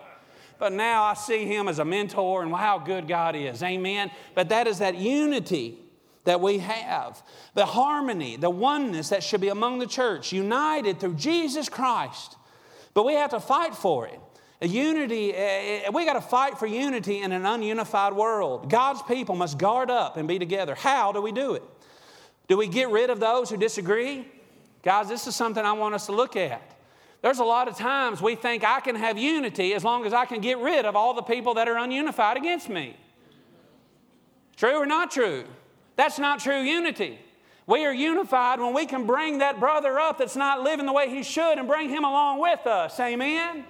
But 0.62 0.74
now 0.74 1.02
I 1.02 1.14
see 1.14 1.44
him 1.44 1.66
as 1.66 1.80
a 1.80 1.84
mentor 1.84 2.44
and 2.44 2.54
how 2.54 2.78
good 2.78 3.08
God 3.08 3.34
is. 3.34 3.64
Amen. 3.64 4.12
But 4.36 4.50
that 4.50 4.68
is 4.68 4.78
that 4.78 4.94
unity 4.94 5.76
that 6.22 6.40
we 6.40 6.58
have, 6.58 7.20
the 7.54 7.66
harmony, 7.66 8.36
the 8.36 8.48
oneness 8.48 9.08
that 9.08 9.24
should 9.24 9.40
be 9.40 9.48
among 9.48 9.80
the 9.80 9.88
church, 9.88 10.32
united 10.32 11.00
through 11.00 11.16
Jesus 11.16 11.68
Christ. 11.68 12.36
But 12.94 13.04
we 13.04 13.14
have 13.14 13.30
to 13.30 13.40
fight 13.40 13.74
for 13.74 14.06
it. 14.06 14.20
Unity, 14.60 15.34
eh, 15.34 15.80
eh, 15.86 15.90
we 15.92 16.04
got 16.04 16.12
to 16.12 16.20
fight 16.20 16.56
for 16.58 16.66
unity 16.66 17.22
in 17.22 17.32
an 17.32 17.42
ununified 17.42 18.14
world. 18.14 18.70
God's 18.70 19.02
people 19.02 19.34
must 19.34 19.58
guard 19.58 19.90
up 19.90 20.16
and 20.16 20.28
be 20.28 20.38
together. 20.38 20.76
How 20.76 21.10
do 21.10 21.20
we 21.20 21.32
do 21.32 21.54
it? 21.54 21.64
Do 22.46 22.56
we 22.56 22.68
get 22.68 22.88
rid 22.90 23.10
of 23.10 23.18
those 23.18 23.50
who 23.50 23.56
disagree? 23.56 24.28
Guys, 24.84 25.08
this 25.08 25.26
is 25.26 25.34
something 25.34 25.64
I 25.64 25.72
want 25.72 25.96
us 25.96 26.06
to 26.06 26.12
look 26.12 26.36
at. 26.36 26.71
There's 27.22 27.38
a 27.38 27.44
lot 27.44 27.68
of 27.68 27.76
times 27.76 28.20
we 28.20 28.34
think 28.34 28.64
I 28.64 28.80
can 28.80 28.96
have 28.96 29.16
unity 29.16 29.74
as 29.74 29.84
long 29.84 30.04
as 30.04 30.12
I 30.12 30.24
can 30.24 30.40
get 30.40 30.58
rid 30.58 30.84
of 30.84 30.96
all 30.96 31.14
the 31.14 31.22
people 31.22 31.54
that 31.54 31.68
are 31.68 31.76
ununified 31.76 32.36
against 32.36 32.68
me. 32.68 32.96
True 34.56 34.76
or 34.76 34.86
not 34.86 35.12
true? 35.12 35.44
That's 35.96 36.18
not 36.18 36.40
true 36.40 36.60
unity. 36.60 37.20
We 37.66 37.84
are 37.84 37.94
unified 37.94 38.58
when 38.58 38.74
we 38.74 38.86
can 38.86 39.06
bring 39.06 39.38
that 39.38 39.60
brother 39.60 40.00
up 40.00 40.18
that's 40.18 40.34
not 40.34 40.62
living 40.62 40.84
the 40.84 40.92
way 40.92 41.08
he 41.08 41.22
should 41.22 41.58
and 41.58 41.68
bring 41.68 41.88
him 41.88 42.04
along 42.04 42.40
with 42.40 42.66
us. 42.66 42.98
Amen? 42.98 43.64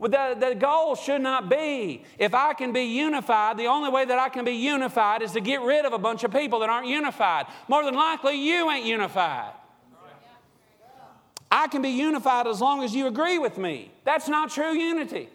The, 0.00 0.36
the 0.38 0.56
goal 0.58 0.96
should 0.96 1.20
not 1.20 1.48
be 1.48 2.04
if 2.18 2.34
I 2.34 2.54
can 2.54 2.72
be 2.72 2.84
unified, 2.84 3.56
the 3.56 3.66
only 3.66 3.90
way 3.90 4.04
that 4.04 4.18
I 4.18 4.30
can 4.30 4.44
be 4.44 4.52
unified 4.52 5.22
is 5.22 5.32
to 5.32 5.40
get 5.40 5.60
rid 5.60 5.84
of 5.84 5.92
a 5.92 5.98
bunch 5.98 6.24
of 6.24 6.32
people 6.32 6.58
that 6.60 6.70
aren't 6.70 6.88
unified. 6.88 7.46
More 7.68 7.84
than 7.84 7.94
likely, 7.94 8.34
you 8.34 8.68
ain't 8.68 8.86
unified. 8.86 9.52
I 11.50 11.68
can 11.68 11.82
be 11.82 11.90
unified 11.90 12.46
as 12.46 12.60
long 12.60 12.82
as 12.82 12.94
you 12.94 13.06
agree 13.06 13.38
with 13.38 13.58
me. 13.58 13.90
That's 14.04 14.28
not 14.28 14.50
true 14.50 14.72
unity. 14.72 15.28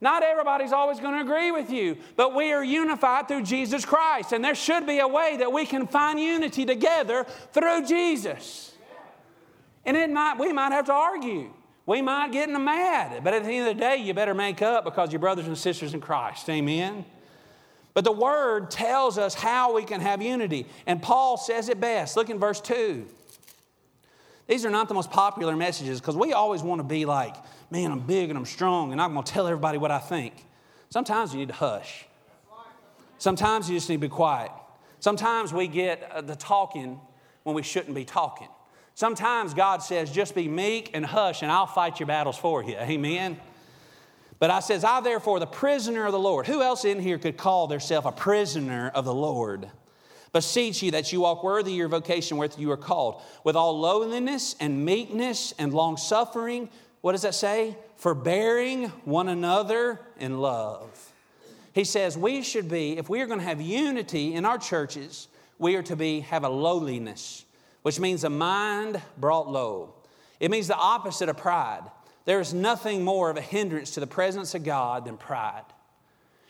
Not 0.00 0.22
everybody's 0.22 0.72
always 0.72 0.98
going 0.98 1.14
to 1.14 1.20
agree 1.20 1.50
with 1.50 1.70
you, 1.70 1.98
but 2.16 2.34
we 2.34 2.52
are 2.52 2.64
unified 2.64 3.28
through 3.28 3.42
Jesus 3.42 3.84
Christ. 3.84 4.32
And 4.32 4.42
there 4.42 4.54
should 4.54 4.86
be 4.86 4.98
a 4.98 5.08
way 5.08 5.36
that 5.38 5.52
we 5.52 5.66
can 5.66 5.86
find 5.86 6.18
unity 6.18 6.64
together 6.64 7.26
through 7.52 7.86
Jesus. 7.86 8.74
And 9.84 9.96
it 9.96 10.10
might, 10.10 10.38
we 10.38 10.52
might 10.52 10.72
have 10.72 10.86
to 10.86 10.92
argue. 10.92 11.52
We 11.84 12.00
might 12.00 12.32
get 12.32 12.48
in 12.48 12.54
a 12.54 12.60
mad. 12.60 13.22
But 13.22 13.34
at 13.34 13.44
the 13.44 13.50
end 13.50 13.68
of 13.68 13.76
the 13.76 13.80
day, 13.80 13.96
you 13.96 14.14
better 14.14 14.34
make 14.34 14.62
up 14.62 14.84
because 14.84 15.12
you're 15.12 15.18
brothers 15.18 15.46
and 15.46 15.58
sisters 15.58 15.92
in 15.92 16.00
Christ. 16.00 16.48
Amen. 16.48 17.04
But 17.92 18.04
the 18.04 18.12
word 18.12 18.70
tells 18.70 19.18
us 19.18 19.34
how 19.34 19.74
we 19.74 19.82
can 19.84 20.00
have 20.00 20.22
unity. 20.22 20.66
And 20.86 21.02
Paul 21.02 21.36
says 21.36 21.68
it 21.68 21.80
best. 21.80 22.16
Look 22.16 22.30
in 22.30 22.38
verse 22.38 22.60
2. 22.60 23.06
These 24.50 24.64
are 24.64 24.70
not 24.70 24.88
the 24.88 24.94
most 24.94 25.12
popular 25.12 25.54
messages 25.54 26.00
because 26.00 26.16
we 26.16 26.32
always 26.32 26.60
want 26.60 26.80
to 26.80 26.82
be 26.82 27.04
like, 27.04 27.36
man, 27.70 27.92
I'm 27.92 28.00
big 28.00 28.30
and 28.30 28.36
I'm 28.36 28.44
strong 28.44 28.90
and 28.90 29.00
I'm 29.00 29.12
going 29.12 29.24
to 29.24 29.32
tell 29.32 29.46
everybody 29.46 29.78
what 29.78 29.92
I 29.92 30.00
think. 30.00 30.44
Sometimes 30.88 31.32
you 31.32 31.38
need 31.38 31.48
to 31.48 31.54
hush. 31.54 32.06
Sometimes 33.18 33.70
you 33.70 33.76
just 33.76 33.88
need 33.88 33.96
to 33.96 34.00
be 34.00 34.08
quiet. 34.08 34.50
Sometimes 34.98 35.52
we 35.52 35.68
get 35.68 36.02
uh, 36.10 36.20
the 36.22 36.34
talking 36.34 37.00
when 37.44 37.54
we 37.54 37.62
shouldn't 37.62 37.94
be 37.94 38.04
talking. 38.04 38.48
Sometimes 38.96 39.54
God 39.54 39.84
says, 39.84 40.10
just 40.10 40.34
be 40.34 40.48
meek 40.48 40.90
and 40.94 41.06
hush, 41.06 41.42
and 41.42 41.52
I'll 41.52 41.68
fight 41.68 42.00
your 42.00 42.08
battles 42.08 42.36
for 42.36 42.64
you. 42.64 42.74
Amen. 42.74 43.38
But 44.40 44.50
I 44.50 44.58
says, 44.58 44.82
I 44.82 45.00
therefore, 45.00 45.38
the 45.38 45.46
prisoner 45.46 46.06
of 46.06 46.12
the 46.12 46.18
Lord. 46.18 46.48
Who 46.48 46.60
else 46.60 46.84
in 46.84 46.98
here 46.98 47.18
could 47.18 47.36
call 47.36 47.68
themselves 47.68 48.04
a 48.04 48.10
prisoner 48.10 48.90
of 48.96 49.04
the 49.04 49.14
Lord? 49.14 49.70
Beseech 50.32 50.82
you 50.82 50.92
that 50.92 51.12
you 51.12 51.20
walk 51.22 51.42
worthy 51.42 51.72
of 51.72 51.76
your 51.76 51.88
vocation 51.88 52.36
where 52.36 52.48
you 52.56 52.70
are 52.70 52.76
called, 52.76 53.20
with 53.42 53.56
all 53.56 53.78
lowliness 53.78 54.54
and 54.60 54.84
meekness 54.84 55.52
and 55.58 55.74
long 55.74 55.96
suffering, 55.96 56.68
what 57.00 57.12
does 57.12 57.22
that 57.22 57.34
say? 57.34 57.76
Forbearing 57.96 58.88
one 59.04 59.28
another 59.28 60.00
in 60.18 60.38
love. 60.38 61.12
He 61.72 61.84
says 61.84 62.16
we 62.16 62.42
should 62.42 62.68
be, 62.68 62.96
if 62.98 63.08
we 63.08 63.20
are 63.20 63.26
going 63.26 63.38
to 63.38 63.44
have 63.44 63.60
unity 63.60 64.34
in 64.34 64.44
our 64.44 64.58
churches, 64.58 65.28
we 65.58 65.76
are 65.76 65.82
to 65.84 65.96
be 65.96 66.20
have 66.20 66.44
a 66.44 66.48
lowliness, 66.48 67.44
which 67.82 68.00
means 68.00 68.24
a 68.24 68.30
mind 68.30 69.00
brought 69.18 69.48
low. 69.48 69.94
It 70.38 70.50
means 70.50 70.68
the 70.68 70.76
opposite 70.76 71.28
of 71.28 71.36
pride. 71.36 71.82
There 72.24 72.40
is 72.40 72.54
nothing 72.54 73.04
more 73.04 73.30
of 73.30 73.36
a 73.36 73.42
hindrance 73.42 73.92
to 73.92 74.00
the 74.00 74.06
presence 74.06 74.54
of 74.54 74.64
God 74.64 75.04
than 75.04 75.16
pride. 75.16 75.64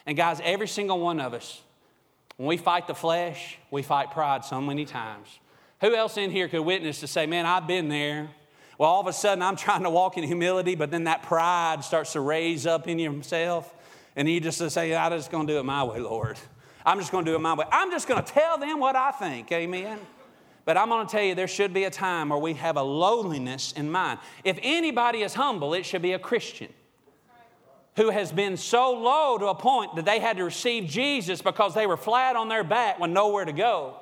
And 0.06 0.16
guys, 0.16 0.40
every 0.42 0.68
single 0.68 1.00
one 1.00 1.20
of 1.20 1.34
us, 1.34 1.60
when 2.40 2.46
we 2.46 2.56
fight 2.56 2.86
the 2.86 2.94
flesh, 2.94 3.58
we 3.70 3.82
fight 3.82 4.12
pride 4.12 4.46
so 4.46 4.62
many 4.62 4.86
times. 4.86 5.28
Who 5.82 5.94
else 5.94 6.16
in 6.16 6.30
here 6.30 6.48
could 6.48 6.62
witness 6.62 7.00
to 7.00 7.06
say, 7.06 7.26
man, 7.26 7.44
I've 7.44 7.66
been 7.66 7.90
there? 7.90 8.30
Well, 8.78 8.88
all 8.88 9.02
of 9.02 9.06
a 9.08 9.12
sudden, 9.12 9.42
I'm 9.42 9.56
trying 9.66 9.82
to 9.82 9.90
walk 9.90 10.16
in 10.16 10.24
humility, 10.24 10.74
but 10.74 10.90
then 10.90 11.04
that 11.04 11.22
pride 11.22 11.84
starts 11.84 12.14
to 12.14 12.20
raise 12.20 12.66
up 12.66 12.88
in 12.88 12.98
yourself. 12.98 13.74
And 14.16 14.26
you 14.26 14.40
just 14.40 14.70
say, 14.70 14.96
I'm 14.96 15.12
just 15.12 15.30
going 15.30 15.48
to 15.48 15.52
do 15.52 15.58
it 15.58 15.64
my 15.64 15.84
way, 15.84 16.00
Lord. 16.00 16.38
I'm 16.86 16.98
just 16.98 17.12
going 17.12 17.26
to 17.26 17.30
do 17.30 17.34
it 17.34 17.40
my 17.40 17.52
way. 17.52 17.66
I'm 17.70 17.90
just 17.90 18.08
going 18.08 18.24
to 18.24 18.32
tell 18.32 18.56
them 18.56 18.80
what 18.80 18.96
I 18.96 19.10
think. 19.10 19.52
Amen. 19.52 19.98
But 20.64 20.78
I'm 20.78 20.88
going 20.88 21.06
to 21.06 21.12
tell 21.12 21.22
you, 21.22 21.34
there 21.34 21.46
should 21.46 21.74
be 21.74 21.84
a 21.84 21.90
time 21.90 22.30
where 22.30 22.38
we 22.38 22.54
have 22.54 22.78
a 22.78 22.82
lowliness 22.82 23.72
in 23.72 23.90
mind. 23.90 24.18
If 24.44 24.58
anybody 24.62 25.20
is 25.20 25.34
humble, 25.34 25.74
it 25.74 25.84
should 25.84 26.00
be 26.00 26.14
a 26.14 26.18
Christian 26.18 26.72
who 28.00 28.08
has 28.08 28.32
been 28.32 28.56
so 28.56 28.92
low 28.92 29.36
to 29.36 29.48
a 29.48 29.54
point 29.54 29.94
that 29.94 30.06
they 30.06 30.20
had 30.20 30.38
to 30.38 30.44
receive 30.44 30.86
Jesus 30.86 31.42
because 31.42 31.74
they 31.74 31.86
were 31.86 31.98
flat 31.98 32.34
on 32.34 32.48
their 32.48 32.64
back 32.64 32.98
when 32.98 33.12
nowhere 33.12 33.44
to 33.44 33.52
go. 33.52 33.94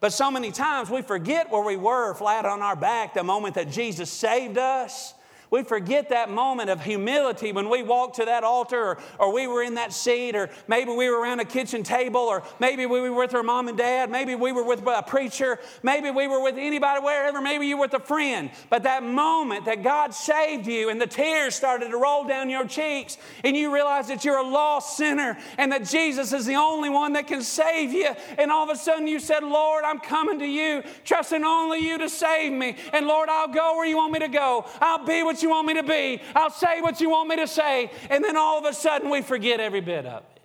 But 0.00 0.12
so 0.12 0.32
many 0.32 0.50
times 0.50 0.90
we 0.90 1.00
forget 1.00 1.48
where 1.52 1.62
we 1.62 1.76
were 1.76 2.12
flat 2.14 2.44
on 2.44 2.60
our 2.60 2.74
back 2.74 3.14
the 3.14 3.22
moment 3.22 3.54
that 3.54 3.70
Jesus 3.70 4.10
saved 4.10 4.58
us 4.58 5.14
we 5.50 5.62
forget 5.62 6.08
that 6.08 6.30
moment 6.30 6.70
of 6.70 6.82
humility 6.82 7.52
when 7.52 7.68
we 7.68 7.82
walked 7.82 8.16
to 8.16 8.24
that 8.24 8.44
altar, 8.44 8.76
or, 8.76 8.98
or, 9.18 9.32
we 9.32 9.46
were 9.46 9.62
in 9.62 9.74
that 9.74 9.92
seat, 9.92 10.34
or 10.34 10.48
maybe 10.66 10.90
we 10.90 11.08
were 11.10 11.20
around 11.20 11.40
a 11.40 11.44
kitchen 11.44 11.82
table, 11.82 12.20
or 12.20 12.42
maybe 12.58 12.86
we 12.86 13.00
were 13.00 13.12
with 13.12 13.34
our 13.34 13.42
mom 13.42 13.68
and 13.68 13.76
dad, 13.76 14.10
maybe 14.10 14.34
we 14.34 14.52
were 14.52 14.64
with 14.64 14.82
a 14.86 15.02
preacher, 15.02 15.58
maybe 15.82 16.10
we 16.10 16.26
were 16.26 16.42
with 16.42 16.56
anybody, 16.56 17.00
wherever, 17.00 17.40
maybe 17.40 17.66
you 17.66 17.76
were 17.76 17.82
with 17.82 17.94
a 17.94 18.00
friend. 18.00 18.50
But 18.70 18.84
that 18.84 19.02
moment 19.02 19.66
that 19.66 19.82
God 19.82 20.14
saved 20.14 20.66
you 20.66 20.88
and 20.88 21.00
the 21.00 21.06
tears 21.06 21.54
started 21.54 21.90
to 21.90 21.96
roll 21.96 22.24
down 22.24 22.50
your 22.50 22.66
cheeks, 22.66 23.18
and 23.44 23.56
you 23.56 23.72
realized 23.72 24.08
that 24.08 24.24
you're 24.24 24.38
a 24.38 24.48
lost 24.48 24.96
sinner 24.96 25.38
and 25.58 25.70
that 25.72 25.84
Jesus 25.84 26.32
is 26.32 26.46
the 26.46 26.56
only 26.56 26.88
one 26.88 27.12
that 27.12 27.26
can 27.26 27.42
save 27.42 27.92
you, 27.92 28.10
and 28.38 28.50
all 28.50 28.64
of 28.64 28.70
a 28.70 28.78
sudden 28.78 29.06
you 29.06 29.20
said, 29.20 29.42
Lord, 29.42 29.84
I'm 29.84 30.00
coming 30.00 30.38
to 30.38 30.46
you, 30.46 30.82
trusting 31.04 31.44
only 31.44 31.78
you 31.78 31.98
to 31.98 32.08
save 32.08 32.52
me. 32.52 32.76
And 32.92 33.06
Lord, 33.06 33.28
I'll 33.28 33.48
go 33.48 33.76
where 33.76 33.86
you 33.86 33.96
want 33.96 34.12
me 34.12 34.18
to 34.20 34.28
go, 34.28 34.66
I'll 34.80 35.04
be 35.04 35.22
with 35.22 35.35
what 35.36 35.42
you 35.42 35.50
want 35.50 35.66
me 35.66 35.74
to 35.74 35.82
be. 35.82 36.22
I'll 36.34 36.50
say 36.50 36.80
what 36.80 37.00
you 37.00 37.10
want 37.10 37.28
me 37.28 37.36
to 37.36 37.46
say. 37.46 37.90
And 38.08 38.24
then 38.24 38.36
all 38.36 38.58
of 38.58 38.64
a 38.64 38.72
sudden, 38.72 39.10
we 39.10 39.20
forget 39.20 39.60
every 39.60 39.82
bit 39.82 40.06
of 40.06 40.22
it. 40.22 40.40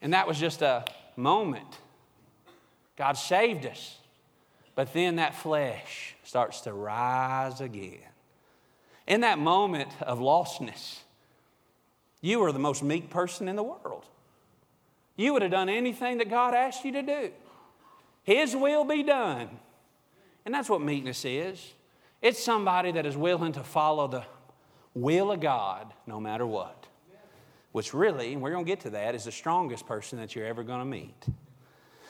And 0.00 0.14
that 0.14 0.26
was 0.26 0.38
just 0.38 0.62
a 0.62 0.84
moment. 1.14 1.78
God 2.96 3.18
saved 3.18 3.66
us. 3.66 3.98
But 4.74 4.94
then 4.94 5.16
that 5.16 5.34
flesh 5.34 6.16
starts 6.24 6.62
to 6.62 6.72
rise 6.72 7.60
again. 7.60 7.98
In 9.06 9.20
that 9.20 9.38
moment 9.38 9.90
of 10.00 10.18
lostness, 10.18 11.00
you 12.22 12.38
were 12.38 12.52
the 12.52 12.58
most 12.58 12.82
meek 12.82 13.10
person 13.10 13.48
in 13.48 13.56
the 13.56 13.62
world. 13.62 14.06
You 15.16 15.34
would 15.34 15.42
have 15.42 15.50
done 15.50 15.68
anything 15.68 16.18
that 16.18 16.30
God 16.30 16.54
asked 16.54 16.84
you 16.86 16.92
to 16.92 17.02
do. 17.02 17.30
His 18.22 18.56
will 18.56 18.84
be 18.84 19.02
done. 19.02 19.50
And 20.46 20.54
that's 20.54 20.70
what 20.70 20.80
meekness 20.80 21.24
is. 21.26 21.74
It's 22.22 22.42
somebody 22.42 22.92
that 22.92 23.04
is 23.04 23.16
willing 23.16 23.52
to 23.52 23.64
follow 23.64 24.06
the 24.06 24.24
will 24.94 25.32
of 25.32 25.40
God 25.40 25.92
no 26.06 26.20
matter 26.20 26.46
what. 26.46 26.86
Which 27.72 27.92
really, 27.92 28.32
and 28.32 28.40
we're 28.40 28.52
going 28.52 28.64
to 28.64 28.70
get 28.70 28.80
to 28.80 28.90
that, 28.90 29.14
is 29.14 29.24
the 29.24 29.32
strongest 29.32 29.86
person 29.86 30.18
that 30.18 30.36
you're 30.36 30.46
ever 30.46 30.62
going 30.62 30.78
to 30.78 30.84
meet. 30.84 31.26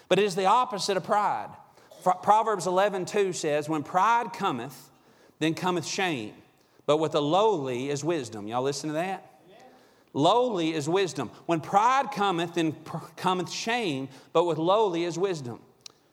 But 0.09 0.19
it 0.19 0.25
is 0.25 0.35
the 0.35 0.47
opposite 0.47 0.97
of 0.97 1.05
pride. 1.05 1.49
Proverbs 2.23 2.67
11, 2.67 3.07
2 3.07 3.33
says, 3.33 3.69
When 3.69 3.83
pride 3.83 4.33
cometh, 4.33 4.91
then 5.39 5.55
cometh 5.55 5.87
shame. 5.87 6.35
But 6.85 6.99
with 6.99 7.13
the 7.13 7.23
lowly 7.23 7.89
is 7.89 8.05
wisdom. 8.05 8.49
Y'all 8.49 8.63
listen 8.63 8.89
to 8.89 8.95
that? 8.95 9.29
Lowly 10.13 10.75
is 10.75 10.89
wisdom. 10.89 11.31
When 11.47 11.61
pride 11.61 12.11
cometh, 12.11 12.55
then 12.55 12.77
cometh 13.17 13.51
shame, 13.51 14.09
but 14.33 14.45
with 14.45 14.59
lowly 14.59 15.05
is 15.05 15.19
wisdom. 15.19 15.61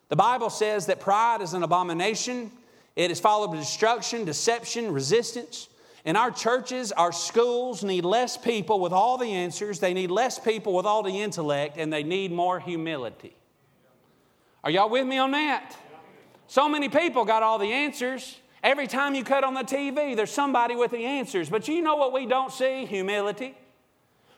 The 0.08 0.16
Bible 0.16 0.48
says 0.48 0.86
that 0.86 1.00
pride 1.00 1.42
is 1.42 1.52
an 1.52 1.62
abomination 1.62 2.50
it 2.96 3.10
is 3.10 3.20
followed 3.20 3.48
by 3.48 3.56
destruction, 3.56 4.24
deception, 4.24 4.92
resistance. 4.92 5.68
In 6.04 6.16
our 6.16 6.30
churches, 6.30 6.92
our 6.92 7.12
schools 7.12 7.84
need 7.84 8.04
less 8.04 8.36
people 8.36 8.80
with 8.80 8.92
all 8.92 9.18
the 9.18 9.32
answers, 9.32 9.80
they 9.80 9.94
need 9.94 10.10
less 10.10 10.38
people 10.38 10.74
with 10.74 10.86
all 10.86 11.02
the 11.02 11.20
intellect, 11.20 11.76
and 11.76 11.92
they 11.92 12.02
need 12.02 12.32
more 12.32 12.58
humility. 12.58 13.36
Are 14.64 14.70
y'all 14.70 14.90
with 14.90 15.06
me 15.06 15.18
on 15.18 15.30
that? 15.32 15.76
So 16.46 16.68
many 16.68 16.88
people 16.88 17.24
got 17.24 17.42
all 17.42 17.58
the 17.58 17.72
answers. 17.72 18.38
Every 18.62 18.86
time 18.86 19.14
you 19.14 19.24
cut 19.24 19.44
on 19.44 19.54
the 19.54 19.62
TV, 19.62 20.14
there's 20.14 20.30
somebody 20.30 20.74
with 20.74 20.90
the 20.90 21.04
answers. 21.04 21.48
But 21.48 21.68
you 21.68 21.80
know 21.80 21.96
what 21.96 22.12
we 22.12 22.26
don't 22.26 22.52
see? 22.52 22.84
Humility. 22.84 23.54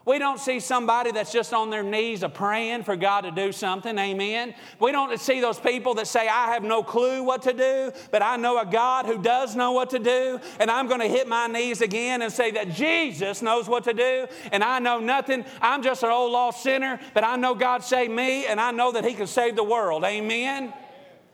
We 0.04 0.18
don't 0.18 0.40
see 0.40 0.59
somebody 0.59 1.12
that's 1.12 1.30
just 1.32 1.52
on 1.52 1.71
their 1.71 1.85
knees 1.85 2.25
a 2.25 2.28
praying 2.28 2.82
for 2.82 2.97
God 2.97 3.21
to 3.21 3.30
do 3.30 3.52
something. 3.52 3.97
Amen. 3.97 4.54
We 4.80 4.90
don't 4.90 5.18
see 5.21 5.40
those 5.40 5.61
people 5.61 5.94
that 5.94 6.09
say, 6.09 6.26
I 6.26 6.52
have 6.52 6.64
no 6.64 6.82
clue 6.82 7.23
what 7.23 7.42
to 7.42 7.52
do, 7.52 7.92
but 8.11 8.21
I 8.21 8.37
know 8.37 8.59
a 8.59 8.66
God 8.66 9.06
who 9.06 9.23
does 9.23 9.54
know 9.54 9.73
what 9.73 9.90
to 9.90 10.00
do. 10.00 10.40
And 10.59 10.71
I'm 10.71 10.88
going 10.88 11.00
to 11.00 11.09
hit 11.09 11.28
my 11.28 11.47
knees 11.47 11.80
again 11.82 12.23
and 12.23 12.32
say 12.32 12.50
that 12.52 12.71
Jesus 12.71 13.42
knows 13.42 13.68
what 13.68 13.85
to 13.85 13.94
do. 13.94 14.26
And 14.50 14.64
I 14.64 14.80
know 14.80 14.99
nothing. 14.99 15.44
I'm 15.61 15.82
just 15.82 16.02
an 16.02 16.11
old 16.11 16.32
lost 16.32 16.64
sinner, 16.64 16.99
but 17.14 17.23
I 17.23 17.37
know 17.37 17.54
God 17.54 17.85
saved 17.85 18.12
me 18.12 18.47
and 18.47 18.61
I 18.61 18.73
know 18.73 18.92
that 18.92 19.04
He 19.04 19.14
can 19.14 19.28
save 19.28 19.54
the 19.54 19.64
world. 19.64 20.04
Amen. 20.04 20.73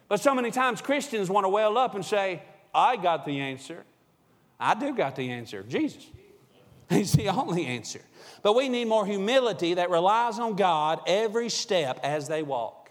But 0.09 0.21
so 0.21 0.35
many 0.35 0.51
times 0.51 0.83
Christians 0.83 1.31
want 1.31 1.45
to 1.45 1.49
well 1.49 1.79
up 1.79 1.95
and 1.95 2.05
say, 2.05 2.43
I 2.75 2.97
got 2.97 3.25
the 3.25 3.41
answer. 3.41 3.85
I 4.61 4.75
do 4.75 4.95
got 4.95 5.17
the 5.17 5.31
answer. 5.31 5.63
Jesus. 5.63 6.05
He's 6.91 7.13
the 7.13 7.29
only 7.29 7.67
answer. 7.67 8.01
But 8.43 8.55
we 8.55 8.69
need 8.69 8.87
more 8.87 9.05
humility 9.05 9.75
that 9.75 9.91
relies 9.91 10.39
on 10.39 10.57
God 10.57 11.01
every 11.07 11.49
step 11.49 12.01
as 12.03 12.29
they 12.29 12.43
walk. 12.43 12.91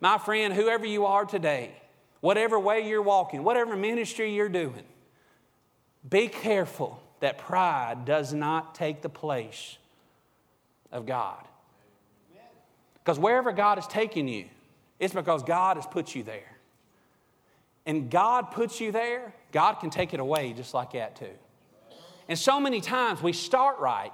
My 0.00 0.18
friend, 0.18 0.52
whoever 0.52 0.86
you 0.86 1.06
are 1.06 1.24
today, 1.24 1.72
whatever 2.20 2.58
way 2.58 2.86
you're 2.86 3.02
walking, 3.02 3.42
whatever 3.42 3.76
ministry 3.76 4.34
you're 4.34 4.48
doing, 4.48 4.84
be 6.08 6.28
careful 6.28 7.02
that 7.20 7.38
pride 7.38 8.04
does 8.04 8.34
not 8.34 8.74
take 8.74 9.00
the 9.00 9.08
place 9.08 9.78
of 10.92 11.06
God. 11.06 11.42
Because 13.02 13.18
wherever 13.18 13.52
God 13.52 13.78
is 13.78 13.86
taking 13.86 14.28
you, 14.28 14.46
it's 14.98 15.12
because 15.12 15.42
God 15.42 15.76
has 15.76 15.86
put 15.86 16.14
you 16.14 16.22
there. 16.22 16.56
And 17.86 18.10
God 18.10 18.50
puts 18.50 18.80
you 18.80 18.92
there, 18.92 19.34
God 19.52 19.74
can 19.74 19.90
take 19.90 20.14
it 20.14 20.20
away 20.20 20.52
just 20.54 20.72
like 20.72 20.92
that 20.92 21.16
too. 21.16 21.26
And 22.28 22.38
so 22.38 22.60
many 22.60 22.80
times 22.80 23.22
we 23.22 23.32
start 23.32 23.78
right 23.78 24.12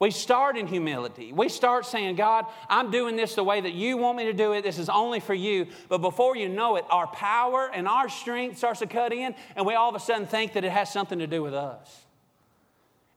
we 0.00 0.12
start 0.12 0.56
in 0.56 0.68
humility. 0.68 1.32
We 1.32 1.48
start 1.48 1.84
saying, 1.84 2.16
God, 2.16 2.46
I'm 2.68 2.90
doing 2.92 3.16
this 3.16 3.34
the 3.34 3.42
way 3.42 3.60
that 3.60 3.72
you 3.72 3.96
want 3.96 4.16
me 4.16 4.24
to 4.24 4.32
do 4.32 4.52
it. 4.52 4.62
This 4.62 4.78
is 4.78 4.88
only 4.88 5.18
for 5.18 5.34
you. 5.34 5.66
But 5.88 5.98
before 5.98 6.36
you 6.36 6.48
know 6.48 6.76
it, 6.76 6.84
our 6.88 7.08
power 7.08 7.68
and 7.72 7.88
our 7.88 8.08
strength 8.08 8.58
starts 8.58 8.78
to 8.78 8.86
cut 8.86 9.12
in, 9.12 9.34
and 9.56 9.66
we 9.66 9.74
all 9.74 9.88
of 9.88 9.96
a 9.96 10.00
sudden 10.00 10.26
think 10.26 10.52
that 10.52 10.64
it 10.64 10.70
has 10.70 10.92
something 10.92 11.18
to 11.18 11.26
do 11.26 11.42
with 11.42 11.54
us. 11.54 12.04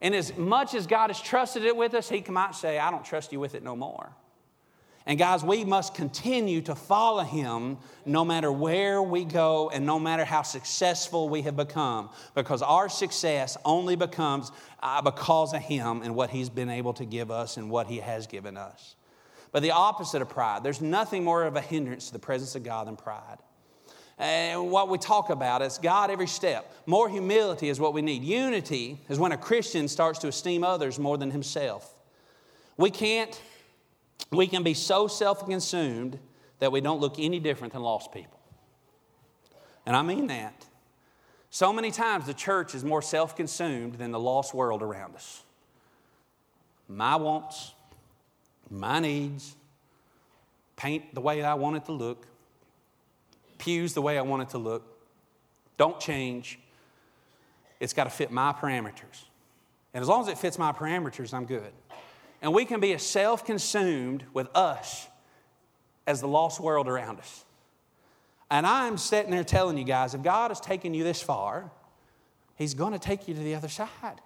And 0.01 0.15
as 0.15 0.35
much 0.35 0.73
as 0.73 0.87
God 0.87 1.11
has 1.11 1.21
trusted 1.21 1.63
it 1.63 1.77
with 1.77 1.93
us, 1.93 2.09
He 2.09 2.23
might 2.27 2.55
say, 2.55 2.79
I 2.79 2.89
don't 2.89 3.05
trust 3.05 3.31
you 3.31 3.39
with 3.39 3.53
it 3.53 3.61
no 3.61 3.75
more. 3.75 4.09
And 5.05 5.17
guys, 5.17 5.43
we 5.43 5.65
must 5.65 5.95
continue 5.95 6.61
to 6.61 6.75
follow 6.75 7.23
Him 7.23 7.77
no 8.05 8.23
matter 8.23 8.51
where 8.51 9.01
we 9.01 9.25
go 9.25 9.69
and 9.69 9.85
no 9.85 9.99
matter 9.99 10.23
how 10.23 10.43
successful 10.43 11.27
we 11.27 11.41
have 11.41 11.55
become, 11.55 12.09
because 12.35 12.61
our 12.61 12.87
success 12.87 13.57
only 13.65 13.95
becomes 13.95 14.51
uh, 14.81 15.01
because 15.01 15.53
of 15.53 15.61
Him 15.61 16.01
and 16.03 16.15
what 16.15 16.29
He's 16.29 16.49
been 16.49 16.69
able 16.69 16.93
to 16.93 17.05
give 17.05 17.31
us 17.31 17.57
and 17.57 17.69
what 17.69 17.87
He 17.87 17.97
has 17.97 18.27
given 18.27 18.57
us. 18.57 18.95
But 19.51 19.63
the 19.63 19.71
opposite 19.71 20.21
of 20.21 20.29
pride, 20.29 20.63
there's 20.63 20.81
nothing 20.81 21.23
more 21.23 21.43
of 21.43 21.55
a 21.55 21.61
hindrance 21.61 22.07
to 22.07 22.13
the 22.13 22.19
presence 22.19 22.55
of 22.55 22.63
God 22.63 22.87
than 22.87 22.95
pride. 22.95 23.37
And 24.17 24.69
what 24.69 24.87
we 24.87 24.99
talk 24.99 25.31
about 25.31 25.63
is 25.63 25.79
God 25.79 26.11
every 26.11 26.27
step. 26.27 26.71
More 26.85 27.09
humility 27.09 27.69
is 27.69 27.79
what 27.79 27.93
we 27.93 28.03
need. 28.03 28.23
Unity 28.23 28.99
is 29.09 29.17
when 29.17 29.31
a 29.31 29.37
Christian 29.37 29.87
starts 29.87 30.19
to 30.19 30.27
esteem 30.27 30.63
others 30.63 30.99
more 30.99 31.17
than 31.17 31.31
himself. 31.31 31.95
We 32.77 32.91
can't, 32.91 33.41
we 34.31 34.47
can 34.47 34.63
be 34.63 34.73
so 34.73 35.07
self 35.07 35.45
consumed 35.45 36.19
that 36.59 36.71
we 36.71 36.81
don't 36.81 36.99
look 36.99 37.15
any 37.19 37.39
different 37.39 37.73
than 37.73 37.81
lost 37.81 38.11
people. 38.11 38.39
And 39.85 39.95
I 39.95 40.01
mean 40.01 40.27
that. 40.27 40.65
So 41.49 41.73
many 41.73 41.91
times 41.91 42.27
the 42.27 42.33
church 42.33 42.73
is 42.73 42.83
more 42.83 43.01
self 43.01 43.35
consumed 43.35 43.95
than 43.95 44.11
the 44.11 44.19
lost 44.19 44.53
world 44.53 44.81
around 44.81 45.15
us. 45.15 45.43
My 46.87 47.15
wants, 47.15 47.73
my 48.69 48.99
needs, 48.99 49.55
paint 50.77 51.13
the 51.13 51.21
way 51.21 51.43
I 51.43 51.53
want 51.55 51.77
it 51.77 51.85
to 51.85 51.91
look, 51.91 52.25
pews 53.57 53.93
the 53.93 54.01
way 54.01 54.17
I 54.17 54.21
want 54.21 54.43
it 54.43 54.49
to 54.49 54.57
look. 54.57 54.83
Don't 55.77 55.99
change. 55.99 56.59
It's 57.79 57.93
got 57.93 58.05
to 58.05 58.09
fit 58.09 58.31
my 58.31 58.53
parameters. 58.53 59.25
And 59.93 60.01
as 60.01 60.07
long 60.07 60.21
as 60.21 60.27
it 60.27 60.37
fits 60.37 60.57
my 60.57 60.71
parameters, 60.71 61.33
I'm 61.33 61.45
good. 61.45 61.71
And 62.41 62.53
we 62.53 62.65
can 62.65 62.79
be 62.79 62.93
as 62.93 63.03
self 63.03 63.45
consumed 63.45 64.23
with 64.33 64.47
us 64.55 65.07
as 66.07 66.21
the 66.21 66.27
lost 66.27 66.59
world 66.59 66.87
around 66.87 67.19
us. 67.19 67.45
And 68.49 68.65
I'm 68.65 68.97
sitting 68.97 69.31
there 69.31 69.43
telling 69.43 69.77
you 69.77 69.83
guys 69.83 70.13
if 70.13 70.23
God 70.23 70.51
has 70.51 70.59
taken 70.59 70.93
you 70.93 71.03
this 71.03 71.21
far, 71.21 71.71
He's 72.55 72.73
going 72.73 72.93
to 72.93 72.99
take 72.99 73.27
you 73.27 73.33
to 73.33 73.39
the 73.39 73.55
other 73.55 73.69
side. 73.69 74.21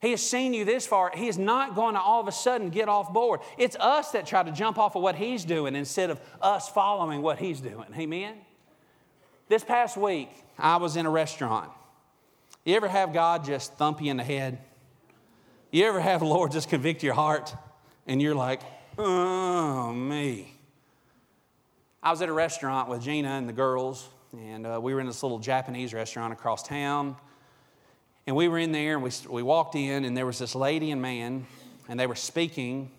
He 0.00 0.10
has 0.10 0.22
seen 0.22 0.52
you 0.52 0.66
this 0.66 0.86
far. 0.86 1.10
He 1.14 1.28
is 1.28 1.38
not 1.38 1.74
going 1.74 1.94
to 1.94 2.00
all 2.00 2.20
of 2.20 2.28
a 2.28 2.32
sudden 2.32 2.68
get 2.68 2.88
off 2.90 3.12
board. 3.12 3.40
It's 3.56 3.74
us 3.76 4.10
that 4.10 4.26
try 4.26 4.42
to 4.42 4.52
jump 4.52 4.78
off 4.78 4.96
of 4.96 5.02
what 5.02 5.16
He's 5.16 5.44
doing 5.44 5.74
instead 5.74 6.10
of 6.10 6.20
us 6.42 6.68
following 6.68 7.22
what 7.22 7.38
He's 7.38 7.60
doing. 7.60 7.86
Amen? 7.96 8.34
This 9.48 9.64
past 9.64 9.96
week, 9.96 10.30
I 10.58 10.76
was 10.76 10.96
in 10.96 11.06
a 11.06 11.10
restaurant. 11.10 11.70
You 12.64 12.76
ever 12.76 12.88
have 12.88 13.12
God 13.12 13.44
just 13.44 13.74
thump 13.74 14.02
you 14.02 14.10
in 14.10 14.16
the 14.16 14.24
head? 14.24 14.58
You 15.74 15.86
ever 15.86 15.98
have 15.98 16.20
the 16.20 16.26
Lord 16.26 16.52
just 16.52 16.68
convict 16.68 17.02
your 17.02 17.14
heart 17.14 17.52
and 18.06 18.22
you're 18.22 18.36
like, 18.36 18.60
oh, 18.96 19.92
me? 19.92 20.54
I 22.00 22.12
was 22.12 22.22
at 22.22 22.28
a 22.28 22.32
restaurant 22.32 22.88
with 22.88 23.02
Gina 23.02 23.30
and 23.30 23.48
the 23.48 23.52
girls, 23.52 24.08
and 24.32 24.68
uh, 24.68 24.78
we 24.80 24.94
were 24.94 25.00
in 25.00 25.08
this 25.08 25.24
little 25.24 25.40
Japanese 25.40 25.92
restaurant 25.92 26.32
across 26.32 26.62
town. 26.62 27.16
And 28.28 28.36
we 28.36 28.46
were 28.46 28.60
in 28.60 28.70
there 28.70 28.94
and 28.94 29.02
we, 29.02 29.10
we 29.28 29.42
walked 29.42 29.74
in, 29.74 30.04
and 30.04 30.16
there 30.16 30.26
was 30.26 30.38
this 30.38 30.54
lady 30.54 30.92
and 30.92 31.02
man, 31.02 31.44
and 31.88 31.98
they 31.98 32.06
were 32.06 32.14
speaking 32.14 32.92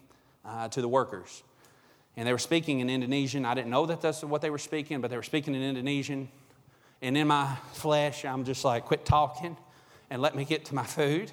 uh, 0.43 0.67
to 0.67 0.81
the 0.81 0.89
workers. 0.89 1.43
And 2.17 2.27
they 2.27 2.33
were 2.33 2.37
speaking 2.37 2.81
in 2.81 2.89
Indonesian. 2.89 3.45
I 3.45 3.53
didn't 3.53 3.71
know 3.71 3.85
that 3.85 4.01
that's 4.01 4.21
what 4.21 4.41
they 4.41 4.49
were 4.49 4.57
speaking, 4.57 4.99
but 4.99 5.09
they 5.09 5.15
were 5.15 5.23
speaking 5.23 5.55
in 5.55 5.61
Indonesian. 5.61 6.27
And 7.01 7.15
in 7.15 7.27
my 7.27 7.55
flesh, 7.71 8.25
I'm 8.25 8.43
just 8.43 8.65
like, 8.65 8.83
quit 8.83 9.05
talking 9.05 9.55
and 10.09 10.21
let 10.21 10.35
me 10.35 10.43
get 10.43 10.65
to 10.65 10.75
my 10.75 10.83
food. 10.83 11.31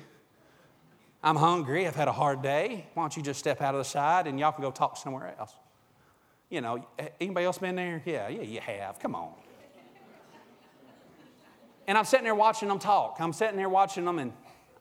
I'm 1.22 1.36
hungry. 1.36 1.86
I've 1.86 1.94
had 1.94 2.08
a 2.08 2.12
hard 2.12 2.42
day. 2.42 2.86
Why 2.94 3.02
don't 3.04 3.16
you 3.16 3.22
just 3.22 3.38
step 3.38 3.62
out 3.62 3.74
of 3.74 3.78
the 3.78 3.84
side 3.84 4.26
and 4.26 4.40
y'all 4.40 4.52
can 4.52 4.62
go 4.62 4.70
talk 4.70 4.96
somewhere 4.96 5.34
else? 5.38 5.54
You 6.50 6.60
know, 6.60 6.86
anybody 7.20 7.46
else 7.46 7.58
been 7.58 7.76
there? 7.76 8.02
Yeah, 8.04 8.28
yeah, 8.28 8.42
you 8.42 8.60
have. 8.60 8.98
Come 8.98 9.14
on. 9.14 9.32
And 11.86 11.96
I'm 11.96 12.04
sitting 12.04 12.24
there 12.24 12.34
watching 12.34 12.68
them 12.68 12.78
talk. 12.78 13.16
I'm 13.20 13.32
sitting 13.32 13.56
there 13.56 13.68
watching 13.68 14.04
them, 14.04 14.18
and 14.18 14.32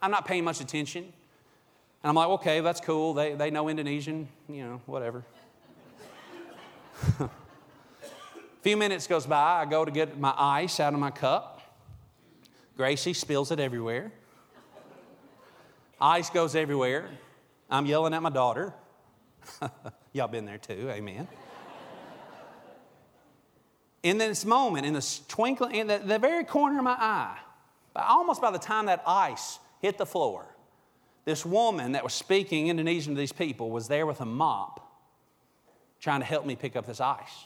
I'm 0.01 0.11
not 0.11 0.25
paying 0.25 0.43
much 0.43 0.61
attention. 0.61 1.03
And 1.03 2.09
I'm 2.09 2.15
like, 2.15 2.27
okay, 2.29 2.59
that's 2.59 2.81
cool. 2.81 3.13
They, 3.13 3.33
they 3.35 3.51
know 3.51 3.69
Indonesian, 3.69 4.27
you 4.49 4.63
know, 4.63 4.81
whatever. 4.85 5.23
A 7.19 7.29
few 8.61 8.77
minutes 8.77 9.07
goes 9.07 9.25
by. 9.25 9.61
I 9.61 9.65
go 9.65 9.85
to 9.85 9.91
get 9.91 10.19
my 10.19 10.33
ice 10.37 10.79
out 10.79 10.93
of 10.93 10.99
my 10.99 11.11
cup. 11.11 11.61
Gracie 12.77 13.13
spills 13.13 13.51
it 13.51 13.59
everywhere. 13.59 14.11
Ice 16.01 16.29
goes 16.29 16.55
everywhere. 16.55 17.09
I'm 17.69 17.85
yelling 17.85 18.13
at 18.13 18.21
my 18.21 18.29
daughter. 18.29 18.73
Y'all 20.13 20.27
been 20.27 20.45
there 20.45 20.57
too, 20.57 20.89
amen 20.89 21.27
in 24.03 24.17
this 24.17 24.45
moment, 24.45 24.85
in 24.85 24.93
the 24.93 25.19
twinkling, 25.27 25.75
in 25.75 25.87
the, 25.87 25.99
the 25.99 26.19
very 26.19 26.43
corner 26.43 26.77
of 26.77 26.83
my 26.83 26.97
eye, 26.97 27.37
almost 27.95 28.41
by 28.41 28.51
the 28.51 28.59
time 28.59 28.87
that 28.87 29.03
ice 29.05 29.59
hit 29.81 29.97
the 29.97 30.05
floor, 30.05 30.45
this 31.25 31.45
woman 31.45 31.91
that 31.91 32.03
was 32.03 32.13
speaking 32.13 32.67
Indonesian 32.67 33.13
to 33.13 33.19
these 33.19 33.31
people 33.31 33.69
was 33.69 33.87
there 33.87 34.05
with 34.05 34.21
a 34.21 34.25
mop 34.25 34.87
trying 35.99 36.19
to 36.19 36.25
help 36.25 36.45
me 36.45 36.55
pick 36.55 36.75
up 36.75 36.87
this 36.87 36.99
ice. 36.99 37.45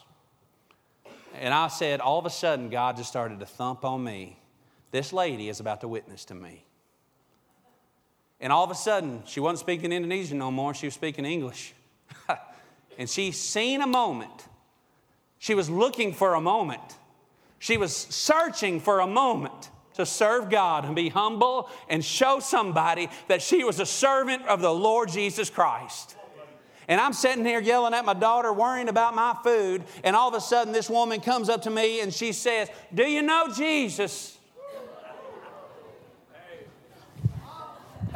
And 1.34 1.52
I 1.52 1.68
said, 1.68 2.00
all 2.00 2.18
of 2.18 2.24
a 2.24 2.30
sudden, 2.30 2.70
God 2.70 2.96
just 2.96 3.10
started 3.10 3.40
to 3.40 3.46
thump 3.46 3.84
on 3.84 4.02
me. 4.02 4.38
This 4.92 5.12
lady 5.12 5.50
is 5.50 5.60
about 5.60 5.82
to 5.82 5.88
witness 5.88 6.24
to 6.26 6.34
me. 6.34 6.64
And 8.40 8.52
all 8.52 8.64
of 8.64 8.70
a 8.70 8.74
sudden, 8.74 9.22
she 9.26 9.40
wasn't 9.40 9.60
speaking 9.60 9.92
Indonesian 9.92 10.38
no 10.38 10.50
more, 10.50 10.74
she 10.74 10.86
was 10.86 10.94
speaking 10.94 11.24
English. 11.24 11.74
and 12.98 13.08
she 13.08 13.32
seen 13.32 13.80
a 13.80 13.86
moment 13.86 14.46
she 15.38 15.54
was 15.54 15.70
looking 15.70 16.12
for 16.12 16.34
a 16.34 16.40
moment. 16.40 16.82
She 17.58 17.76
was 17.76 17.94
searching 17.94 18.80
for 18.80 19.00
a 19.00 19.06
moment 19.06 19.70
to 19.94 20.04
serve 20.04 20.50
God 20.50 20.84
and 20.84 20.94
be 20.94 21.08
humble 21.08 21.70
and 21.88 22.04
show 22.04 22.40
somebody 22.40 23.08
that 23.28 23.42
she 23.42 23.64
was 23.64 23.80
a 23.80 23.86
servant 23.86 24.46
of 24.46 24.60
the 24.60 24.72
Lord 24.72 25.08
Jesus 25.08 25.48
Christ. 25.48 26.16
And 26.88 27.00
I'm 27.00 27.12
sitting 27.12 27.44
here 27.44 27.60
yelling 27.60 27.94
at 27.94 28.04
my 28.04 28.14
daughter, 28.14 28.52
worrying 28.52 28.88
about 28.88 29.14
my 29.14 29.36
food, 29.42 29.84
and 30.04 30.14
all 30.14 30.28
of 30.28 30.34
a 30.34 30.40
sudden 30.40 30.72
this 30.72 30.88
woman 30.88 31.20
comes 31.20 31.48
up 31.48 31.62
to 31.62 31.70
me 31.70 32.00
and 32.00 32.12
she 32.12 32.32
says, 32.32 32.68
Do 32.94 33.04
you 33.04 33.22
know 33.22 33.48
Jesus? 33.54 34.38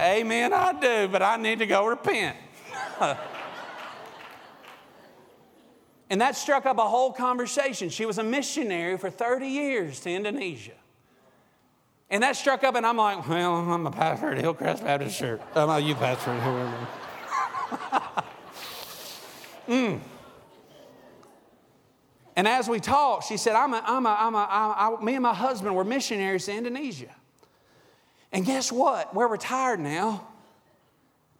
Amen, 0.01 0.53
I 0.53 0.73
do, 0.73 1.09
but 1.09 1.23
I 1.23 1.37
need 1.37 1.59
to 1.59 1.67
go 1.67 1.87
repent. 1.87 2.37
And 6.11 6.21
that 6.21 6.35
struck 6.35 6.67
up 6.67 6.79
a 6.79 6.89
whole 6.89 7.13
conversation. 7.13 7.89
She 7.89 8.05
was 8.05 8.19
a 8.19 8.25
missionary 8.25 8.99
for 8.99 9.11
30 9.11 9.47
years 9.47 10.01
to 10.01 10.11
Indonesia. 10.11 10.73
And 12.11 12.25
that 12.25 12.35
struck 12.35 12.65
up, 12.65 12.75
and 12.75 12.85
I'm 12.85 12.97
like, 12.97 13.29
well, 13.29 13.55
I'm 13.55 13.87
a 13.87 13.93
pastor 13.93 14.33
at 14.33 14.39
Hillcrest 14.39 14.83
Baptist 14.83 15.17
Church. 15.17 15.41
I'm 15.55 15.71
a 15.71 15.79
youth 15.79 15.99
pastor 15.99 16.33
at 16.33 16.43
Hillcrest. 16.43 16.93
mm. 19.69 20.01
And 22.35 22.49
as 22.49 22.69
we 22.69 22.81
talked, 22.81 23.29
she 23.29 23.37
said, 23.37 23.55
I'm 23.55 23.73
a, 23.73 23.83
I'm 23.87 24.05
a, 24.05 24.17
I'm 24.19 24.35
a, 24.35 24.39
I, 24.39 24.97
I, 24.99 25.05
me 25.05 25.15
and 25.15 25.23
my 25.23 25.35
husband 25.35 25.77
were 25.77 25.85
missionaries 25.85 26.47
to 26.47 26.53
Indonesia. 26.53 27.15
And 28.33 28.45
guess 28.45 28.71
what? 28.71 29.14
We're 29.14 29.29
retired 29.29 29.81
now. 29.81 30.27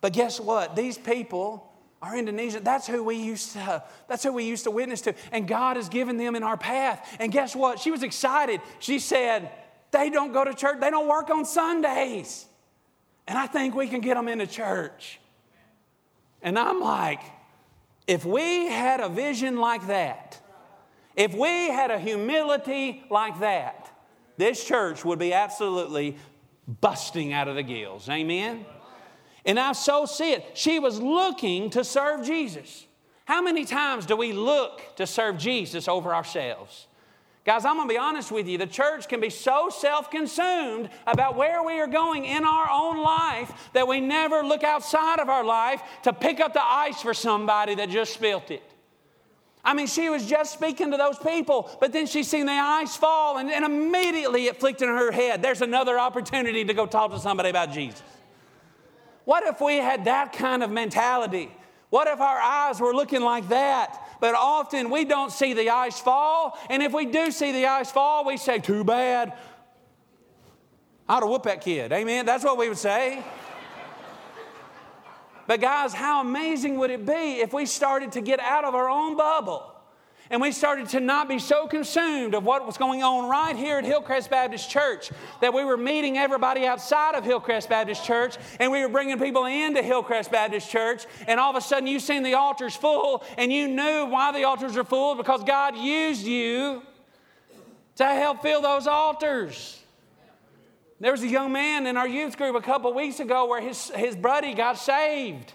But 0.01 0.13
guess 0.13 0.41
what? 0.41 0.77
These 0.77 0.99
people 0.99 1.71
are 2.03 2.17
Indonesian, 2.17 2.65
that's 2.65 2.87
who 2.87 3.05
we 3.05 3.17
used 3.17 3.53
to, 3.53 3.83
that's 4.09 4.23
who 4.23 4.33
we 4.33 4.45
used 4.45 4.65
to 4.65 4.71
witness 4.71 5.03
to. 5.03 5.15
And 5.33 5.47
God 5.47 5.77
has 5.77 5.89
given 5.89 6.17
them 6.17 6.35
in 6.35 6.43
our 6.43 6.57
path. 6.57 7.17
And 7.21 7.31
guess 7.31 7.55
what? 7.55 7.79
She 7.79 7.91
was 7.91 8.03
excited. 8.03 8.61
She 8.79 8.99
said, 8.99 9.51
they 9.91 10.09
don't 10.09 10.33
go 10.33 10.45
to 10.45 10.55
church, 10.55 10.81
they 10.81 10.91
don't 10.91 11.09
work 11.09 11.29
on 11.31 11.45
Sundays. 11.45 12.47
And 13.27 13.37
I 13.39 13.47
think 13.47 13.75
we 13.75 13.87
can 13.87 14.01
get 14.01 14.15
them 14.15 14.29
into 14.29 14.47
church. 14.47 15.21
And 16.43 16.59
I'm 16.59 16.81
like, 16.81 17.21
if 18.07 18.25
we 18.25 18.67
had 18.67 19.01
a 19.01 19.09
vision 19.09 19.59
like 19.59 19.87
that, 19.89 20.41
if 21.17 21.35
we 21.35 21.69
had 21.69 21.91
a 21.91 21.99
humility 21.99 23.05
like 23.11 23.41
that, 23.41 23.91
this 24.39 24.65
church 24.65 25.05
would 25.05 25.19
be 25.19 25.35
absolutely 25.35 26.17
busting 26.81 27.33
out 27.33 27.49
of 27.49 27.57
the 27.57 27.63
gills. 27.63 28.09
Amen? 28.09 28.65
And 29.45 29.59
I 29.59 29.73
so 29.73 30.07
see 30.07 30.33
it. 30.33 30.53
She 30.55 30.79
was 30.79 31.01
looking 31.01 31.71
to 31.71 31.85
serve 31.85 32.25
Jesus. 32.25 32.87
How 33.25 33.41
many 33.41 33.65
times 33.65 34.07
do 34.07 34.17
we 34.17 34.33
look 34.33 34.97
to 34.97 35.07
serve 35.07 35.39
Jesus 35.39 35.89
over 35.89 36.15
ourselves? 36.15 36.87
Guys, 37.45 37.65
I'm 37.65 37.77
gonna 37.77 37.89
be 37.89 37.97
honest 37.97 38.31
with 38.31 38.47
you. 38.47 38.59
The 38.59 38.67
church 38.67 39.09
can 39.09 39.21
be 39.21 39.31
so 39.31 39.71
self 39.71 40.11
consumed 40.11 40.91
about 41.07 41.37
where 41.37 41.63
we 41.63 41.81
are 41.81 41.87
going 41.87 42.27
in 42.27 42.45
our 42.45 42.69
own 42.71 43.03
life 43.03 43.71
that 43.73 43.89
we 43.89 44.01
never 44.01 44.43
look 44.43 44.63
outside 44.63 45.21
of 45.21 45.29
our 45.29 45.45
life 45.45 45.83
to 46.03 46.13
pick 46.13 46.39
up 46.39 46.53
the 46.53 46.63
ice 46.63 47.01
for 47.01 47.15
somebody 47.15 47.75
that 47.77 47.89
just 47.89 48.13
spilt 48.13 48.51
it. 48.51 48.63
I 49.65 49.75
mean, 49.75 49.87
she 49.87 50.09
was 50.09 50.27
just 50.27 50.55
speaking 50.55 50.91
to 50.91 50.97
those 50.97 51.19
people, 51.19 51.71
but 51.81 51.93
then 51.93 52.07
she 52.07 52.23
seen 52.23 52.47
the 52.47 52.53
ice 52.53 52.97
fall, 52.97 53.37
and, 53.37 53.51
and 53.51 53.65
immediately 53.65 54.47
it 54.47 54.59
flicked 54.59 54.81
in 54.81 54.89
her 54.89 55.13
head 55.13 55.43
there's 55.43 55.61
another 55.61 55.99
opportunity 55.99 56.65
to 56.65 56.75
go 56.75 56.87
talk 56.87 57.11
to 57.11 57.19
somebody 57.19 57.51
about 57.51 57.73
Jesus. 57.73 58.03
What 59.25 59.47
if 59.47 59.61
we 59.61 59.77
had 59.77 60.07
that 60.07 60.33
kind 60.33 60.63
of 60.63 60.71
mentality? 60.71 61.51
What 61.91 62.09
if 62.09 62.21
our 62.21 62.39
eyes 62.39 62.81
were 62.81 62.95
looking 62.95 63.21
like 63.21 63.49
that? 63.49 64.17
But 64.21 64.35
often 64.35 64.91
we 64.91 65.05
don't 65.05 65.33
see 65.33 65.55
the 65.55 65.71
ice 65.71 66.01
fall. 66.01 66.59
And 66.69 66.83
if 66.83 66.93
we 66.93 67.07
do 67.07 67.31
see 67.31 67.53
the 67.53 67.67
ice 67.67 67.91
fall, 67.91 68.25
we 68.25 68.37
say, 68.37 68.59
Too 68.59 68.85
bad. 68.85 69.37
I 71.09 71.17
ought 71.17 71.21
to 71.21 71.27
whoop 71.27 71.43
that 71.45 71.61
kid. 71.61 71.93
Amen. 71.93 72.25
That's 72.25 72.45
what 72.45 72.57
we 72.57 72.69
would 72.69 72.79
say. 72.79 73.23
But, 75.51 75.61
guys, 75.61 75.93
how 75.93 76.21
amazing 76.21 76.79
would 76.79 76.93
it 76.93 77.05
be 77.05 77.41
if 77.41 77.53
we 77.53 77.67
started 77.67 78.13
to 78.13 78.21
get 78.21 78.39
out 78.39 78.63
of 78.63 78.77
our 78.77 78.89
own 78.89 79.17
bubble? 79.17 79.67
and 80.31 80.41
we 80.41 80.53
started 80.53 80.89
to 80.91 81.01
not 81.01 81.29
be 81.29 81.41
so 81.41 81.67
consumed 81.67 82.35
of 82.37 82.45
what 82.45 82.65
was 82.65 82.79
going 82.79 83.03
on 83.03 83.29
right 83.29 83.57
here 83.57 83.79
at 83.79 83.85
Hillcrest 83.85 84.31
Baptist 84.31 84.71
Church 84.71 85.11
that 85.41 85.53
we 85.53 85.65
were 85.65 85.77
meeting 85.77 86.17
everybody 86.17 86.67
outside 86.67 87.17
of 87.17 87.25
Hillcrest 87.25 87.69
Baptist 87.69 88.05
Church 88.05 88.37
and 88.61 88.71
we 88.71 88.81
were 88.81 88.89
bringing 88.89 89.19
people 89.19 89.47
into 89.47 89.83
Hillcrest 89.83 90.31
Baptist 90.31 90.71
Church 90.71 91.05
and 91.27 91.41
all 91.41 91.51
of 91.51 91.57
a 91.57 91.61
sudden 91.61 91.89
you 91.89 91.99
seen 91.99 92.23
the 92.23 92.35
altars 92.35 92.77
full 92.77 93.25
and 93.37 93.53
you 93.53 93.67
knew 93.67 94.07
why 94.07 94.31
the 94.31 94.45
altars 94.45 94.77
are 94.77 94.85
full 94.85 95.17
because 95.17 95.43
God 95.43 95.77
used 95.77 96.25
you 96.25 96.83
to 97.97 98.05
help 98.05 98.41
fill 98.41 98.63
those 98.63 98.87
altars. 98.87 99.80
There 101.01 101.13
was 101.13 101.23
a 101.23 101.29
young 101.29 101.51
man 101.51 101.87
in 101.87 101.97
our 101.97 102.07
youth 102.07 102.37
group 102.37 102.55
a 102.55 102.61
couple 102.61 102.93
weeks 102.93 103.21
ago 103.21 103.47
where 103.47 103.61
his, 103.61 103.91
his 103.91 104.15
buddy 104.15 104.53
got 104.53 104.77
saved. 104.77 105.55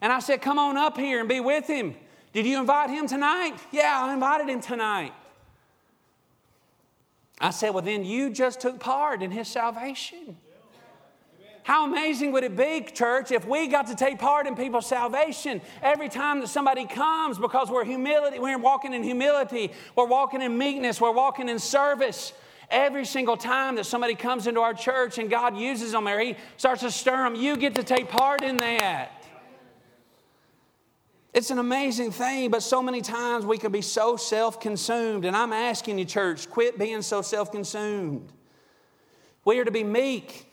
And 0.00 0.12
I 0.12 0.18
said, 0.18 0.42
Come 0.42 0.58
on 0.58 0.76
up 0.76 0.98
here 0.98 1.20
and 1.20 1.28
be 1.28 1.38
with 1.38 1.68
him. 1.68 1.94
Did 2.32 2.44
you 2.44 2.58
invite 2.58 2.90
him 2.90 3.06
tonight? 3.06 3.54
Yeah, 3.70 4.02
I 4.04 4.12
invited 4.12 4.48
him 4.48 4.60
tonight. 4.60 5.12
I 7.40 7.50
said, 7.50 7.70
Well, 7.70 7.84
then 7.84 8.04
you 8.04 8.30
just 8.30 8.60
took 8.60 8.80
part 8.80 9.22
in 9.22 9.30
his 9.30 9.46
salvation. 9.46 10.36
How 11.62 11.86
amazing 11.86 12.32
would 12.32 12.42
it 12.42 12.56
be, 12.56 12.80
church, 12.80 13.30
if 13.30 13.46
we 13.46 13.68
got 13.68 13.86
to 13.88 13.94
take 13.94 14.18
part 14.18 14.46
in 14.46 14.56
people's 14.56 14.86
salvation 14.86 15.60
every 15.82 16.08
time 16.08 16.40
that 16.40 16.48
somebody 16.48 16.86
comes 16.86 17.38
because 17.38 17.70
we're 17.70 17.84
humility, 17.84 18.38
we're 18.40 18.58
walking 18.58 18.92
in 18.92 19.04
humility, 19.04 19.70
we're 19.94 20.06
walking 20.06 20.42
in 20.42 20.56
meekness, 20.58 21.00
we're 21.00 21.12
walking 21.12 21.48
in 21.48 21.58
service. 21.60 22.32
Every 22.70 23.04
single 23.04 23.36
time 23.36 23.74
that 23.76 23.86
somebody 23.86 24.14
comes 24.14 24.46
into 24.46 24.60
our 24.60 24.74
church 24.74 25.18
and 25.18 25.28
God 25.28 25.56
uses 25.56 25.92
them 25.92 26.06
or 26.06 26.20
He 26.20 26.36
starts 26.56 26.82
to 26.82 26.90
stir 26.90 27.24
them, 27.24 27.34
you 27.34 27.56
get 27.56 27.74
to 27.74 27.82
take 27.82 28.08
part 28.08 28.42
in 28.42 28.58
that. 28.58 29.20
It's 31.32 31.50
an 31.50 31.58
amazing 31.58 32.10
thing, 32.10 32.50
but 32.50 32.62
so 32.62 32.82
many 32.82 33.00
times 33.00 33.46
we 33.46 33.56
can 33.58 33.70
be 33.70 33.82
so 33.82 34.16
self 34.16 34.60
consumed. 34.60 35.24
And 35.24 35.36
I'm 35.36 35.52
asking 35.52 35.98
you, 35.98 36.04
church, 36.04 36.50
quit 36.50 36.78
being 36.78 37.02
so 37.02 37.22
self 37.22 37.52
consumed. 37.52 38.32
We 39.44 39.58
are 39.58 39.64
to 39.64 39.70
be 39.70 39.84
meek. 39.84 40.46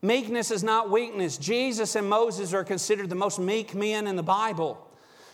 Meekness 0.00 0.50
is 0.50 0.62
not 0.62 0.90
weakness. 0.90 1.38
Jesus 1.38 1.96
and 1.96 2.08
Moses 2.08 2.54
are 2.54 2.62
considered 2.62 3.08
the 3.08 3.16
most 3.16 3.38
meek 3.38 3.74
men 3.74 4.06
in 4.06 4.16
the 4.16 4.22
Bible. 4.22 4.86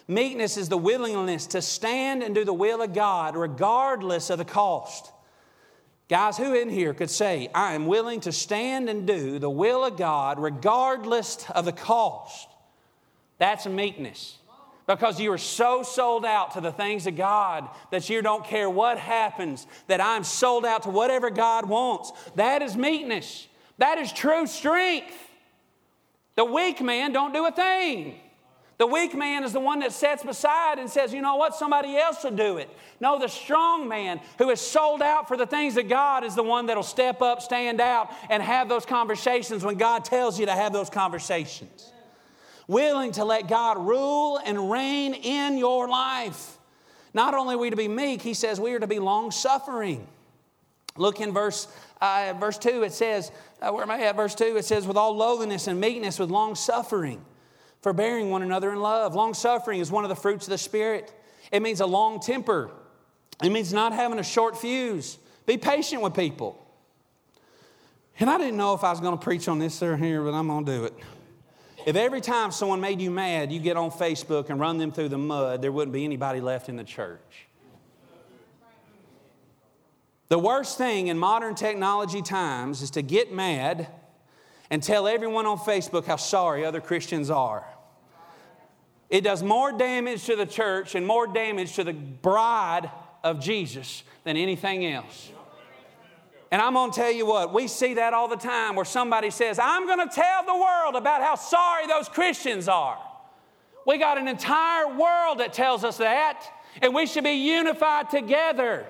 Meekness 0.09 0.57
is 0.57 0.69
the 0.69 0.79
willingness 0.79 1.47
to 1.49 1.61
stand 1.61 2.23
and 2.23 2.35
do 2.35 2.45
the 2.45 2.53
will 2.53 2.81
of 2.83 2.95
God 2.95 3.37
regardless 3.37 4.31
of 4.31 4.39
the 4.39 4.45
cost. 4.45 5.13
Guys, 6.09 6.37
who 6.37 6.55
in 6.55 6.69
here 6.69 6.93
could 6.93 7.11
say, 7.11 7.49
I 7.55 7.75
am 7.75 7.87
willing 7.87 8.21
to 8.21 8.33
stand 8.33 8.91
and 8.91 9.07
do 9.07 9.39
the 9.39 9.51
will 9.51 9.85
of 9.85 9.97
God 9.97 10.39
regardless 10.39 11.49
of 11.51 11.65
the 11.65 11.73
cost? 11.73 12.49
That's 13.39 13.67
meekness 13.67 14.39
because 14.87 15.19
you 15.19 15.33
are 15.33 15.39
so 15.39 15.83
sold 15.83 16.25
out 16.25 16.53
to 16.53 16.61
the 16.61 16.73
things 16.73 17.07
of 17.07 17.17
God 17.17 17.69
that 17.91 18.11
you 18.11 18.21
don't 18.21 18.45
care 18.45 18.69
what 18.69 18.99
happens, 18.99 19.67
that 19.87 20.01
I'm 20.01 20.25
sold 20.25 20.67
out 20.67 20.83
to 20.83 20.91
whatever 20.91 21.31
God 21.31 21.67
wants. 21.67 22.13
That 22.35 22.61
is 22.61 22.77
meekness. 22.77 23.49
That 23.79 23.99
is 23.99 24.13
true 24.13 24.47
strength. 24.47 25.17
The 26.37 26.45
weak 26.45 26.83
man 26.83 27.13
don't 27.13 27.33
do 27.33 27.47
a 27.47 27.53
thing. 27.53 28.21
The 28.77 28.87
weak 28.87 29.15
man 29.15 29.45
is 29.45 29.53
the 29.53 29.61
one 29.61 29.81
that 29.81 29.93
sets 29.93 30.25
beside 30.25 30.79
and 30.79 30.91
says, 30.91 31.13
you 31.13 31.23
know 31.23 31.37
what, 31.37 31.55
somebody 31.55 31.97
else 31.97 32.25
will 32.25 32.33
do 32.33 32.57
it. 32.57 32.69
No, 33.01 33.19
the 33.19 33.29
strong 33.29 33.89
man 33.89 34.21
who 34.39 34.51
is 34.51 34.61
sold 34.61 35.01
out 35.01 35.29
for 35.29 35.37
the 35.37 35.47
things 35.47 35.77
of 35.77 35.89
God 35.89 36.25
is 36.25 36.35
the 36.35 36.43
one 36.43 36.67
that'll 36.67 36.83
step 36.83 37.23
up, 37.23 37.41
stand 37.41 37.81
out, 37.81 38.13
and 38.29 38.43
have 38.43 38.69
those 38.69 38.85
conversations 38.85 39.65
when 39.65 39.77
God 39.77 40.05
tells 40.05 40.41
you 40.41 40.47
to 40.47 40.53
have 40.53 40.73
those 40.73 40.91
conversations 40.91 41.93
willing 42.67 43.13
to 43.13 43.25
let 43.25 43.49
God 43.49 43.79
rule 43.79 44.39
and 44.39 44.71
reign 44.71 45.15
in 45.15 45.59
your 45.59 45.89
life. 45.89 46.59
Not 47.13 47.35
only 47.35 47.55
are 47.55 47.59
we 47.59 47.71
to 47.71 47.77
be 47.77 47.89
meek, 47.89 48.23
he 48.23 48.35
says 48.35 48.61
we 48.61 48.73
are 48.73 48.81
to 48.81 48.87
be 48.87 48.99
long 48.99 49.31
suffering. 49.31 50.07
Look 50.97 51.21
in 51.21 51.33
verse, 51.33 51.69
uh, 52.01 52.35
verse 52.39 52.59
2, 52.59 52.83
it 52.85 52.93
says, 52.93 53.31
uh, 53.61 53.71
where 53.71 53.83
am 53.83 53.91
I 53.91 54.01
at? 54.03 54.17
Verse 54.17 54.35
2, 54.35 54.57
it 54.57 54.65
says, 54.65 54.87
with 54.87 54.97
all 54.97 55.17
lowliness 55.17 55.67
and 55.67 55.81
meekness, 55.81 56.19
with 56.19 56.31
long 56.31 56.55
suffering, 56.55 57.25
forbearing 57.85 58.31
one 58.31 58.41
another 58.41 58.73
in 58.73 58.81
love. 58.81 59.15
Long 59.15 59.35
suffering 59.35 59.79
is 59.79 59.91
one 59.91 60.05
of 60.05 60.09
the 60.09 60.17
fruits 60.17 60.47
of 60.47 60.51
the 60.51 60.57
Spirit. 60.59 61.13
It 61.53 61.61
means 61.61 61.81
a 61.81 61.87
long 61.87 62.19
temper, 62.19 62.71
it 63.43 63.51
means 63.51 63.75
not 63.75 63.93
having 63.93 64.19
a 64.19 64.25
short 64.25 64.57
fuse. 64.59 65.19
Be 65.45 65.59
patient 65.59 66.01
with 66.01 66.15
people. 66.15 66.59
And 68.19 68.31
I 68.31 68.39
didn't 68.39 68.57
know 68.57 68.73
if 68.73 68.83
I 68.83 68.91
was 68.91 69.01
going 69.01 69.19
to 69.19 69.23
preach 69.23 69.49
on 69.49 69.59
this 69.59 69.83
or 69.83 69.99
here, 69.99 70.23
but 70.23 70.33
I'm 70.33 70.47
going 70.47 70.65
to 70.65 70.73
do 70.73 70.85
it. 70.85 70.95
If 71.85 71.97
every 71.97 72.23
time 72.23 72.53
someone 72.53 72.81
made 72.81 73.03
you 73.03 73.11
mad, 73.11 73.53
you 73.53 73.61
get 73.61 73.77
on 73.77 73.91
Facebook 73.91 74.49
and 74.49 74.59
run 74.59 74.79
them 74.79 74.91
through 74.91 75.11
the 75.11 75.19
mud, 75.19 75.61
there 75.61 75.71
wouldn't 75.71 75.93
be 75.93 76.07
anybody 76.07 76.41
left 76.41 76.71
in 76.71 76.77
the 76.77 76.85
church. 76.85 77.49
The 80.29 80.39
worst 80.39 80.79
thing 80.79 81.09
in 81.09 81.19
modern 81.19 81.55
technology 81.55 82.23
times 82.23 82.81
is 82.81 82.91
to 82.93 83.03
get 83.03 83.31
mad 83.31 83.89
and 84.75 84.83
tell 84.83 85.07
everyone 85.07 85.47
on 85.47 85.57
Facebook 85.57 86.05
how 86.05 86.17
sorry 86.17 86.65
other 86.65 86.81
Christians 86.81 87.31
are. 87.31 87.65
It 89.09 89.21
does 89.21 89.41
more 89.41 89.71
damage 89.71 90.25
to 90.25 90.35
the 90.35 90.47
church 90.47 90.97
and 90.97 91.07
more 91.07 91.29
damage 91.29 91.77
to 91.77 91.85
the 91.85 91.93
bride 91.93 92.91
of 93.23 93.39
Jesus 93.39 94.03
than 94.25 94.37
anything 94.37 94.85
else. 94.85 95.31
And 96.51 96.61
I'm 96.61 96.73
going 96.73 96.91
to 96.91 96.97
tell 96.97 97.13
you 97.13 97.25
what, 97.25 97.55
we 97.55 97.69
see 97.69 97.95
that 97.95 98.15
all 98.15 98.27
the 98.27 98.35
time 98.35 98.75
where 98.75 98.85
somebody 98.85 99.31
says, 99.31 99.61
I'm 99.61 99.87
going 99.87 100.09
to 100.09 100.13
tell 100.13 100.45
the 100.45 100.57
world 100.57 100.97
about 100.97 101.23
how 101.23 101.37
sorry 101.37 101.87
those 101.87 102.09
Christians 102.09 102.67
are. 102.67 102.99
We 103.87 103.99
got 103.99 104.19
an 104.19 104.27
entire 104.27 104.89
world 104.89 105.39
that 105.39 105.53
tells 105.53 105.85
us 105.85 105.99
that, 105.99 106.45
and 106.83 106.93
we 106.93 107.07
should 107.07 107.23
be 107.23 107.31
unified 107.31 108.11
together. 108.11 108.87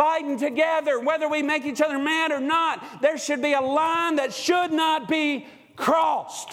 Fighting 0.00 0.38
together, 0.38 0.98
whether 0.98 1.28
we 1.28 1.42
make 1.42 1.66
each 1.66 1.82
other 1.82 1.98
mad 1.98 2.32
or 2.32 2.40
not, 2.40 3.02
there 3.02 3.18
should 3.18 3.42
be 3.42 3.52
a 3.52 3.60
line 3.60 4.16
that 4.16 4.32
should 4.32 4.72
not 4.72 5.08
be 5.08 5.46
crossed. 5.76 6.48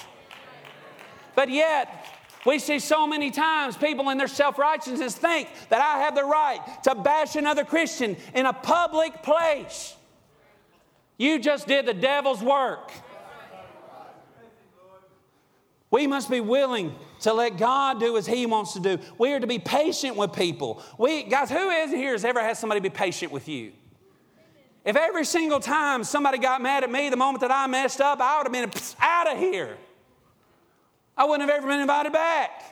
But 1.33 1.49
yet, 1.49 2.07
we 2.45 2.60
see 2.60 2.79
so 2.79 3.07
many 3.07 3.31
times 3.31 3.77
people 3.77 4.10
in 4.10 4.17
their 4.17 4.27
self 4.27 4.60
righteousness 4.60 5.15
think 5.15 5.47
that 5.69 5.79
I 5.79 5.99
have 5.99 6.13
the 6.13 6.25
right 6.25 6.60
to 6.83 6.93
bash 6.93 7.38
another 7.38 7.63
Christian 7.63 8.17
in 8.36 8.45
a 8.45 8.51
public 8.51 9.23
place. 9.23 9.95
You 11.17 11.39
just 11.39 11.69
did 11.69 11.86
the 11.86 11.93
devil's 11.93 12.43
work. 12.43 12.91
We 15.89 16.05
must 16.05 16.29
be 16.29 16.41
willing 16.41 16.93
to 17.21 17.34
let 17.34 17.58
God 17.58 17.99
do 17.99 18.17
as 18.17 18.25
He 18.25 18.45
wants 18.45 18.73
to 18.73 18.80
do. 18.80 18.99
We 19.17 19.34
are 19.34 19.39
to 19.39 19.47
be 19.47 19.60
patient 19.60 20.15
with 20.15 20.34
people. 20.34 20.82
We, 20.97 21.23
guys, 21.23 21.49
who 21.49 21.69
is 21.69 21.91
here 21.91 22.12
has 22.12 22.25
ever 22.25 22.41
had 22.41 22.58
somebody 22.58 22.80
be 22.80 22.89
patient 22.89 23.32
with 23.32 23.47
you? 23.47 23.73
If 24.86 24.95
every 24.95 25.25
single 25.25 25.60
time 25.60 26.03
somebody 26.06 26.38
got 26.38 26.62
mad 26.62 26.84
at 26.84 26.91
me 26.91 27.10
the 27.10 27.17
moment 27.17 27.41
that 27.41 27.51
I 27.51 27.67
messed 27.67 27.99
up, 27.99 28.21
I 28.21 28.38
would 28.38 28.45
have 28.45 28.53
been 28.53 28.82
out 28.99 29.34
of 29.34 29.38
here. 29.38 29.77
I 31.17 31.25
wouldn't 31.25 31.49
have 31.49 31.58
ever 31.58 31.67
been 31.67 31.82
invited 31.82 32.13
back. 32.13 32.63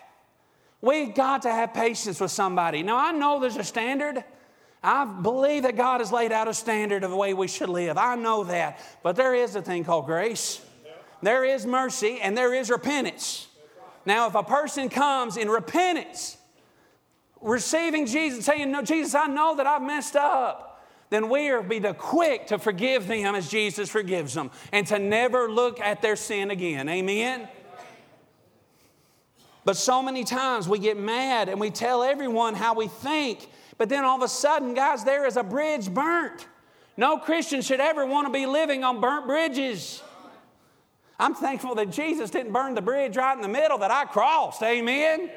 We've 0.80 1.14
got 1.14 1.42
to 1.42 1.52
have 1.52 1.74
patience 1.74 2.20
with 2.22 2.32
somebody. 2.32 2.84
Now, 2.84 2.98
I 2.98 3.12
know 3.12 3.40
there's 3.40 3.58
a 3.58 3.64
standard. 3.64 4.24
I 4.84 5.04
believe 5.04 5.64
that 5.64 5.76
God 5.76 6.00
has 6.00 6.12
laid 6.12 6.32
out 6.32 6.48
a 6.48 6.54
standard 6.54 7.04
of 7.04 7.10
the 7.10 7.18
way 7.18 7.34
we 7.34 7.48
should 7.48 7.70
live. 7.70 7.98
I 7.98 8.16
know 8.16 8.44
that. 8.44 8.80
But 9.02 9.16
there 9.16 9.34
is 9.34 9.56
a 9.56 9.62
thing 9.62 9.84
called 9.84 10.06
grace, 10.06 10.62
there 11.22 11.44
is 11.44 11.66
mercy, 11.66 12.20
and 12.22 12.38
there 12.38 12.54
is 12.54 12.70
repentance. 12.70 13.48
Now, 14.06 14.28
if 14.28 14.36
a 14.36 14.44
person 14.44 14.90
comes 14.90 15.38
in 15.38 15.50
repentance, 15.50 16.38
receiving 17.42 18.06
Jesus, 18.06 18.46
saying, 18.46 18.72
No, 18.72 18.82
Jesus, 18.82 19.16
I 19.16 19.28
know 19.28 19.56
that 19.56 19.66
I've 19.66 19.82
messed 19.82 20.16
up, 20.16 20.84
then 21.10 21.30
we 21.30 21.50
are 21.50 21.62
be 21.62 21.80
the 21.80 21.94
quick 21.94 22.48
to 22.48 22.60
forgive 22.60 23.08
them 23.08 23.36
as 23.36 23.50
Jesus 23.50 23.90
forgives 23.90 24.34
them 24.34 24.52
and 24.72 24.86
to 24.88 25.00
never 25.00 25.50
look 25.50 25.80
at 25.80 26.02
their 26.02 26.16
sin 26.16 26.52
again. 26.52 26.90
Amen? 26.90 27.48
But 29.64 29.78
so 29.78 30.02
many 30.04 30.24
times 30.24 30.70
we 30.70 30.78
get 30.78 30.98
mad 30.98 31.50
and 31.50 31.60
we 31.60 31.72
tell 31.72 32.04
everyone 32.04 32.54
how 32.54 32.76
we 32.76 32.88
think, 32.88 33.50
but 33.78 33.90
then 33.90 34.04
all 34.04 34.16
of 34.16 34.22
a 34.22 34.28
sudden, 34.28 34.74
guys, 34.76 35.04
there 35.04 35.26
is 35.26 35.38
a 35.38 35.44
bridge 35.44 35.92
burnt. 35.92 36.48
No 36.98 37.18
Christian 37.18 37.62
should 37.62 37.80
ever 37.80 38.06
want 38.06 38.28
to 38.28 38.34
be 38.34 38.46
living 38.46 38.84
on 38.84 39.02
burnt 39.02 39.26
bridges. 39.26 40.02
I'm 41.20 41.34
thankful 41.34 41.76
that 41.76 41.92
Jesus 41.92 42.30
didn't 42.30 42.52
burn 42.52 42.76
the 42.76 42.82
bridge 42.82 43.16
right 43.16 43.36
in 43.36 43.42
the 43.42 43.48
middle 43.48 43.78
that 43.80 43.92
I 43.92 44.06
crossed. 44.06 44.62
Amen. 44.64 45.30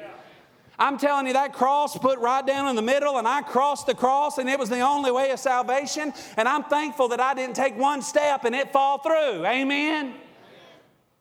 I'm 0.77 0.97
telling 0.97 1.27
you, 1.27 1.33
that 1.33 1.51
cross 1.51 1.97
put 1.97 2.19
right 2.19 2.45
down 2.45 2.69
in 2.69 2.77
the 2.77 2.81
middle, 2.81 3.17
and 3.17 3.27
I 3.27 3.41
crossed 3.41 3.85
the 3.85 3.93
cross, 3.93 4.37
and 4.37 4.49
it 4.49 4.57
was 4.57 4.69
the 4.69 4.79
only 4.79 5.11
way 5.11 5.31
of 5.31 5.39
salvation. 5.39 6.13
And 6.37 6.47
I'm 6.47 6.63
thankful 6.63 7.09
that 7.09 7.19
I 7.19 7.33
didn't 7.33 7.57
take 7.57 7.77
one 7.77 8.01
step 8.01 8.45
and 8.45 8.55
it 8.55 8.71
fall 8.71 8.99
through. 8.99 9.45
Amen. 9.45 10.13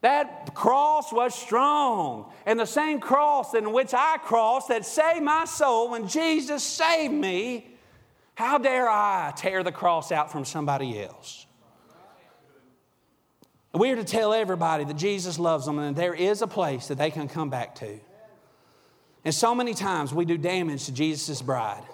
That 0.01 0.55
cross 0.55 1.13
was 1.13 1.35
strong. 1.35 2.31
And 2.47 2.59
the 2.59 2.67
same 2.67 3.01
cross 3.01 3.55
in 3.55 3.73
which 3.73 3.95
I 3.95 4.19
crossed 4.19 4.69
that 4.69 4.87
saved 4.87 5.25
my 5.25 5.45
soul 5.45 5.91
when 5.91 6.07
Jesus 6.07 6.63
saved 6.63 7.13
me, 7.13 7.75
how 8.37 8.59
dare 8.59 8.89
I 8.89 9.33
tear 9.37 9.65
the 9.65 9.73
cross 9.73 10.13
out 10.13 10.31
from 10.31 10.45
somebody 10.45 11.03
else? 11.03 11.48
We 13.75 13.91
are 13.91 13.97
to 13.97 14.05
tell 14.05 14.33
everybody 14.33 14.85
that 14.85 14.97
Jesus 14.97 15.39
loves 15.39 15.67
them 15.67 15.79
and 15.79 15.95
there 15.95 16.15
is 16.15 16.43
a 16.43 16.47
place 16.47 16.89
that 16.89 16.99
they 16.99 17.11
can 17.11 17.29
come 17.29 17.51
back 17.51 17.75
to. 17.77 18.01
And 19.25 19.35
so 19.35 19.55
many 19.55 19.75
times 19.75 20.15
we 20.15 20.25
do 20.25 20.39
damage 20.39 20.87
to 20.87 20.93
Jesus' 20.93 21.43
bride. 21.43 21.85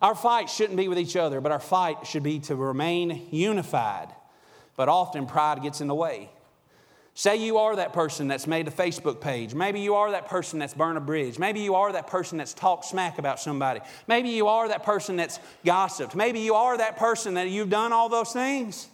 Our 0.00 0.14
fight 0.14 0.48
shouldn't 0.48 0.76
be 0.76 0.86
with 0.88 0.98
each 0.98 1.16
other, 1.16 1.40
but 1.40 1.50
our 1.50 1.60
fight 1.60 2.06
should 2.06 2.22
be 2.22 2.38
to 2.40 2.54
remain 2.54 3.26
unified. 3.30 4.08
But 4.76 4.88
often 4.88 5.26
pride 5.26 5.62
gets 5.62 5.80
in 5.80 5.88
the 5.88 5.94
way. 5.94 6.30
Say 7.14 7.36
you 7.36 7.58
are 7.58 7.76
that 7.76 7.92
person 7.92 8.26
that's 8.26 8.46
made 8.46 8.66
a 8.66 8.72
Facebook 8.72 9.20
page. 9.20 9.54
Maybe 9.54 9.80
you 9.80 9.94
are 9.94 10.10
that 10.10 10.26
person 10.26 10.58
that's 10.58 10.74
burned 10.74 10.98
a 10.98 11.00
bridge. 11.00 11.38
Maybe 11.38 11.60
you 11.60 11.76
are 11.76 11.92
that 11.92 12.08
person 12.08 12.38
that's 12.38 12.52
talked 12.52 12.84
smack 12.84 13.18
about 13.18 13.38
somebody. 13.38 13.80
Maybe 14.08 14.30
you 14.30 14.48
are 14.48 14.68
that 14.68 14.82
person 14.82 15.14
that's 15.14 15.38
gossiped. 15.64 16.16
Maybe 16.16 16.40
you 16.40 16.54
are 16.54 16.76
that 16.76 16.96
person 16.96 17.34
that 17.34 17.48
you've 17.48 17.70
done 17.70 17.92
all 17.92 18.08
those 18.08 18.32
things. 18.32 18.88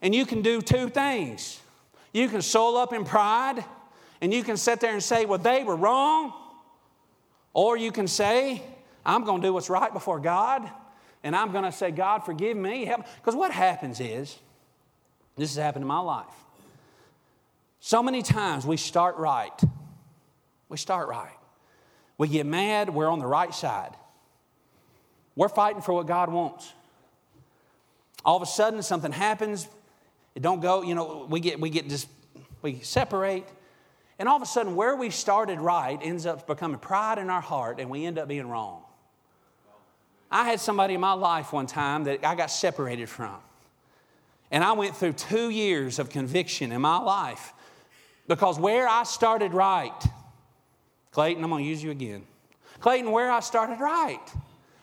And 0.00 0.14
you 0.14 0.26
can 0.26 0.42
do 0.42 0.60
two 0.60 0.88
things. 0.88 1.60
You 2.12 2.28
can 2.28 2.42
soul 2.42 2.76
up 2.76 2.92
in 2.92 3.04
pride 3.04 3.64
and 4.20 4.32
you 4.32 4.42
can 4.42 4.56
sit 4.56 4.80
there 4.80 4.92
and 4.92 5.02
say, 5.02 5.26
well, 5.26 5.38
they 5.38 5.64
were 5.64 5.76
wrong. 5.76 6.32
Or 7.52 7.76
you 7.76 7.92
can 7.92 8.06
say, 8.06 8.62
I'm 9.04 9.24
going 9.24 9.40
to 9.40 9.48
do 9.48 9.52
what's 9.52 9.70
right 9.70 9.92
before 9.92 10.20
God 10.20 10.70
and 11.22 11.34
I'm 11.34 11.52
going 11.52 11.64
to 11.64 11.72
say, 11.72 11.90
God, 11.90 12.24
forgive 12.24 12.56
me. 12.56 12.92
Because 13.16 13.34
what 13.34 13.50
happens 13.50 14.00
is, 14.00 14.38
this 15.36 15.54
has 15.54 15.62
happened 15.62 15.82
in 15.82 15.88
my 15.88 16.00
life. 16.00 16.26
So 17.80 18.02
many 18.02 18.22
times 18.22 18.66
we 18.66 18.76
start 18.76 19.16
right. 19.16 19.52
We 20.68 20.76
start 20.76 21.08
right. 21.08 21.32
We 22.18 22.28
get 22.28 22.46
mad, 22.46 22.90
we're 22.90 23.08
on 23.08 23.20
the 23.20 23.26
right 23.26 23.54
side. 23.54 23.96
We're 25.36 25.48
fighting 25.48 25.82
for 25.82 25.92
what 25.92 26.06
God 26.08 26.32
wants. 26.32 26.72
All 28.24 28.36
of 28.36 28.42
a 28.42 28.46
sudden, 28.46 28.82
something 28.82 29.12
happens. 29.12 29.68
It 30.38 30.42
don't 30.42 30.60
go, 30.60 30.82
you 30.82 30.94
know, 30.94 31.26
we 31.28 31.40
get, 31.40 31.58
we 31.58 31.68
get 31.68 31.88
just, 31.88 32.06
we 32.62 32.78
separate. 32.78 33.44
And 34.20 34.28
all 34.28 34.36
of 34.36 34.42
a 34.42 34.46
sudden, 34.46 34.76
where 34.76 34.94
we 34.94 35.10
started 35.10 35.58
right 35.58 35.98
ends 36.00 36.26
up 36.26 36.46
becoming 36.46 36.78
pride 36.78 37.18
in 37.18 37.28
our 37.28 37.40
heart, 37.40 37.80
and 37.80 37.90
we 37.90 38.06
end 38.06 38.20
up 38.20 38.28
being 38.28 38.48
wrong. 38.48 38.84
I 40.30 40.44
had 40.44 40.60
somebody 40.60 40.94
in 40.94 41.00
my 41.00 41.14
life 41.14 41.52
one 41.52 41.66
time 41.66 42.04
that 42.04 42.24
I 42.24 42.36
got 42.36 42.52
separated 42.52 43.08
from. 43.08 43.34
And 44.52 44.62
I 44.62 44.70
went 44.74 44.96
through 44.96 45.14
two 45.14 45.50
years 45.50 45.98
of 45.98 46.08
conviction 46.08 46.70
in 46.70 46.80
my 46.80 46.98
life 46.98 47.52
because 48.28 48.60
where 48.60 48.86
I 48.86 49.02
started 49.02 49.54
right, 49.54 50.00
Clayton, 51.10 51.42
I'm 51.42 51.50
going 51.50 51.64
to 51.64 51.68
use 51.68 51.82
you 51.82 51.90
again. 51.90 52.22
Clayton, 52.78 53.10
where 53.10 53.32
I 53.32 53.40
started 53.40 53.80
right. 53.80 54.20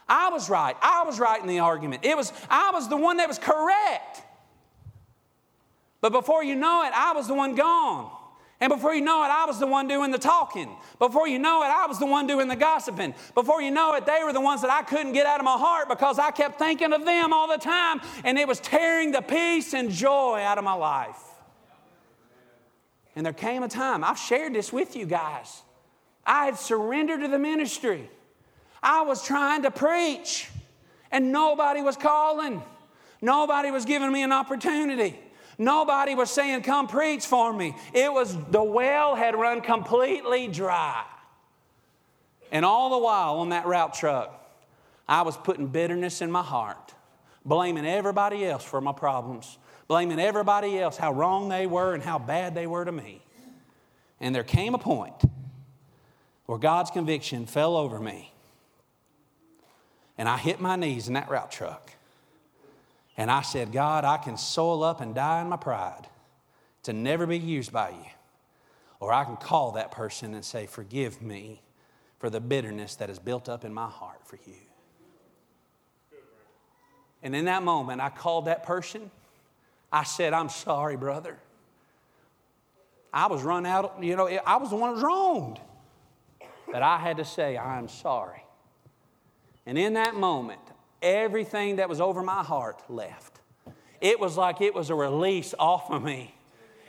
I 0.09 0.31
was 0.31 0.49
right. 0.49 0.75
I 0.81 1.03
was 1.05 1.17
right 1.17 1.39
in 1.39 1.47
the 1.47 1.59
argument. 1.59 2.03
It 2.03 2.17
was 2.17 2.33
I 2.49 2.71
was 2.73 2.89
the 2.89 2.97
one 2.97 3.15
that 3.17 3.29
was 3.29 3.39
correct. 3.39 4.23
But 6.05 6.11
before 6.11 6.43
you 6.43 6.53
know 6.53 6.83
it, 6.83 6.91
I 6.93 7.13
was 7.13 7.27
the 7.27 7.33
one 7.33 7.55
gone. 7.55 8.11
And 8.61 8.71
before 8.71 8.93
you 8.93 9.01
know 9.01 9.23
it, 9.23 9.29
I 9.31 9.45
was 9.47 9.59
the 9.59 9.65
one 9.65 9.87
doing 9.87 10.11
the 10.11 10.19
talking. 10.19 10.69
Before 10.99 11.27
you 11.27 11.39
know 11.39 11.63
it, 11.63 11.65
I 11.65 11.87
was 11.87 11.97
the 11.97 12.05
one 12.05 12.27
doing 12.27 12.47
the 12.47 12.55
gossiping. 12.55 13.15
Before 13.33 13.59
you 13.59 13.71
know 13.71 13.95
it, 13.95 14.05
they 14.05 14.19
were 14.23 14.31
the 14.31 14.39
ones 14.39 14.61
that 14.61 14.69
I 14.69 14.83
couldn't 14.83 15.13
get 15.13 15.25
out 15.25 15.39
of 15.39 15.45
my 15.45 15.57
heart 15.57 15.89
because 15.89 16.19
I 16.19 16.29
kept 16.29 16.59
thinking 16.59 16.93
of 16.93 17.05
them 17.05 17.33
all 17.33 17.47
the 17.47 17.57
time, 17.57 18.01
and 18.23 18.37
it 18.37 18.47
was 18.47 18.59
tearing 18.59 19.13
the 19.13 19.23
peace 19.23 19.73
and 19.73 19.89
joy 19.89 20.41
out 20.41 20.59
of 20.59 20.63
my 20.63 20.75
life. 20.75 21.17
And 23.15 23.25
there 23.25 23.33
came 23.33 23.63
a 23.63 23.67
time, 23.67 24.03
I've 24.03 24.19
shared 24.19 24.53
this 24.53 24.71
with 24.71 24.95
you 24.95 25.07
guys. 25.07 25.63
I 26.23 26.45
had 26.45 26.59
surrendered 26.59 27.21
to 27.21 27.29
the 27.29 27.39
ministry. 27.39 28.11
I 28.83 29.01
was 29.01 29.25
trying 29.25 29.63
to 29.63 29.71
preach, 29.71 30.49
and 31.09 31.31
nobody 31.31 31.81
was 31.81 31.97
calling. 31.97 32.61
Nobody 33.23 33.71
was 33.71 33.85
giving 33.85 34.11
me 34.11 34.21
an 34.21 34.31
opportunity. 34.31 35.19
Nobody 35.57 36.15
was 36.15 36.29
saying, 36.29 36.61
Come 36.63 36.87
preach 36.87 37.25
for 37.25 37.53
me. 37.53 37.75
It 37.93 38.11
was 38.11 38.35
the 38.51 38.63
well 38.63 39.15
had 39.15 39.35
run 39.35 39.61
completely 39.61 40.47
dry. 40.47 41.03
And 42.51 42.63
all 42.63 42.89
the 42.91 42.97
while 42.97 43.39
on 43.39 43.49
that 43.49 43.65
route 43.65 43.93
truck, 43.93 44.41
I 45.07 45.21
was 45.21 45.37
putting 45.37 45.67
bitterness 45.67 46.21
in 46.21 46.31
my 46.31 46.41
heart, 46.41 46.93
blaming 47.43 47.85
everybody 47.85 48.45
else 48.45 48.63
for 48.63 48.81
my 48.81 48.91
problems, 48.91 49.57
blaming 49.87 50.19
everybody 50.19 50.79
else 50.79 50.97
how 50.97 51.11
wrong 51.11 51.49
they 51.49 51.67
were 51.67 51.93
and 51.93 52.03
how 52.03 52.19
bad 52.19 52.55
they 52.55 52.67
were 52.67 52.85
to 52.85 52.91
me. 52.91 53.21
And 54.19 54.33
there 54.33 54.43
came 54.43 54.73
a 54.73 54.79
point 54.79 55.15
where 56.45 56.57
God's 56.57 56.91
conviction 56.91 57.45
fell 57.45 57.75
over 57.75 57.99
me. 57.99 58.31
And 60.17 60.29
I 60.29 60.37
hit 60.37 60.61
my 60.61 60.75
knees 60.75 61.07
in 61.07 61.15
that 61.15 61.29
route 61.29 61.51
truck. 61.51 61.91
And 63.17 63.31
I 63.31 63.41
said, 63.41 63.71
God, 63.71 64.03
I 64.03 64.17
can 64.17 64.37
soil 64.37 64.83
up 64.83 65.01
and 65.01 65.15
die 65.15 65.41
in 65.41 65.49
my 65.49 65.57
pride 65.57 66.07
to 66.83 66.93
never 66.93 67.25
be 67.25 67.39
used 67.39 67.71
by 67.71 67.89
you. 67.89 68.05
Or 68.99 69.13
I 69.13 69.23
can 69.23 69.37
call 69.37 69.71
that 69.73 69.91
person 69.91 70.33
and 70.33 70.43
say, 70.43 70.65
Forgive 70.65 71.21
me 71.21 71.61
for 72.19 72.29
the 72.29 72.41
bitterness 72.41 72.95
that 72.95 73.09
is 73.09 73.19
built 73.19 73.47
up 73.49 73.63
in 73.63 73.73
my 73.73 73.87
heart 73.87 74.25
for 74.25 74.37
you. 74.45 74.55
And 77.23 77.35
in 77.35 77.45
that 77.45 77.63
moment, 77.63 78.01
I 78.01 78.09
called 78.09 78.45
that 78.45 78.63
person 78.63 79.09
I 79.95 80.03
said, 80.03 80.33
I'm 80.33 80.49
sorry, 80.49 80.97
brother. 80.97 81.37
I 83.13 83.27
was 83.27 83.43
run 83.43 83.65
out, 83.65 84.03
you 84.03 84.17
know, 84.17 84.27
I 84.27 84.57
was 84.57 84.71
the 84.71 84.75
one 84.75 84.89
that 84.89 84.95
was 84.95 85.03
wronged. 85.03 85.59
But 86.69 86.81
I 86.81 86.97
had 86.97 87.15
to 87.15 87.23
say, 87.23 87.57
I'm 87.57 87.87
sorry. 87.87 88.43
And 89.65 89.77
in 89.77 89.93
that 89.93 90.15
moment, 90.15 90.59
everything 91.05 91.77
that 91.77 91.87
was 91.87 92.01
over 92.01 92.21
my 92.23 92.43
heart 92.43 92.81
left. 92.89 93.39
It 94.01 94.19
was 94.19 94.35
like 94.35 94.59
it 94.59 94.73
was 94.73 94.89
a 94.89 94.95
release 94.95 95.53
off 95.57 95.89
of 95.89 96.03
me. 96.03 96.33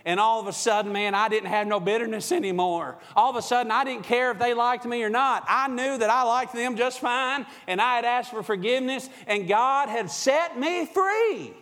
And 0.04 0.20
all 0.20 0.40
of 0.40 0.46
a 0.46 0.52
sudden, 0.52 0.92
man, 0.92 1.14
I 1.14 1.28
didn't 1.28 1.48
have 1.48 1.66
no 1.66 1.80
bitterness 1.80 2.30
anymore. 2.30 2.96
All 3.16 3.28
of 3.28 3.36
a 3.36 3.42
sudden, 3.42 3.72
I 3.72 3.82
didn't 3.82 4.04
care 4.04 4.30
if 4.30 4.38
they 4.38 4.54
liked 4.54 4.84
me 4.84 5.02
or 5.02 5.10
not. 5.10 5.44
I 5.48 5.66
knew 5.66 5.98
that 5.98 6.08
I 6.08 6.22
liked 6.22 6.54
them 6.54 6.76
just 6.76 7.00
fine, 7.00 7.44
and 7.66 7.80
I 7.80 7.96
had 7.96 8.04
asked 8.04 8.30
for 8.30 8.44
forgiveness, 8.44 9.10
and 9.26 9.48
God 9.48 9.88
had 9.88 10.08
set 10.08 10.58
me 10.58 10.86
free. 10.86 11.52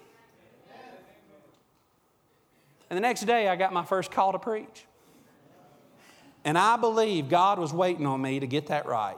And 2.90 2.97
the 2.99 3.01
next 3.01 3.23
day, 3.23 3.49
I 3.49 3.57
got 3.57 3.73
my 3.73 3.85
first 3.85 4.11
call 4.11 4.33
to 4.33 4.38
preach. 4.38 4.85
And 6.45 6.59
I 6.59 6.77
believe 6.77 7.31
God 7.31 7.59
was 7.59 7.73
waiting 7.73 8.05
on 8.05 8.21
me 8.21 8.40
to 8.40 8.47
get 8.47 8.67
that 8.67 8.85
right. 8.85 9.17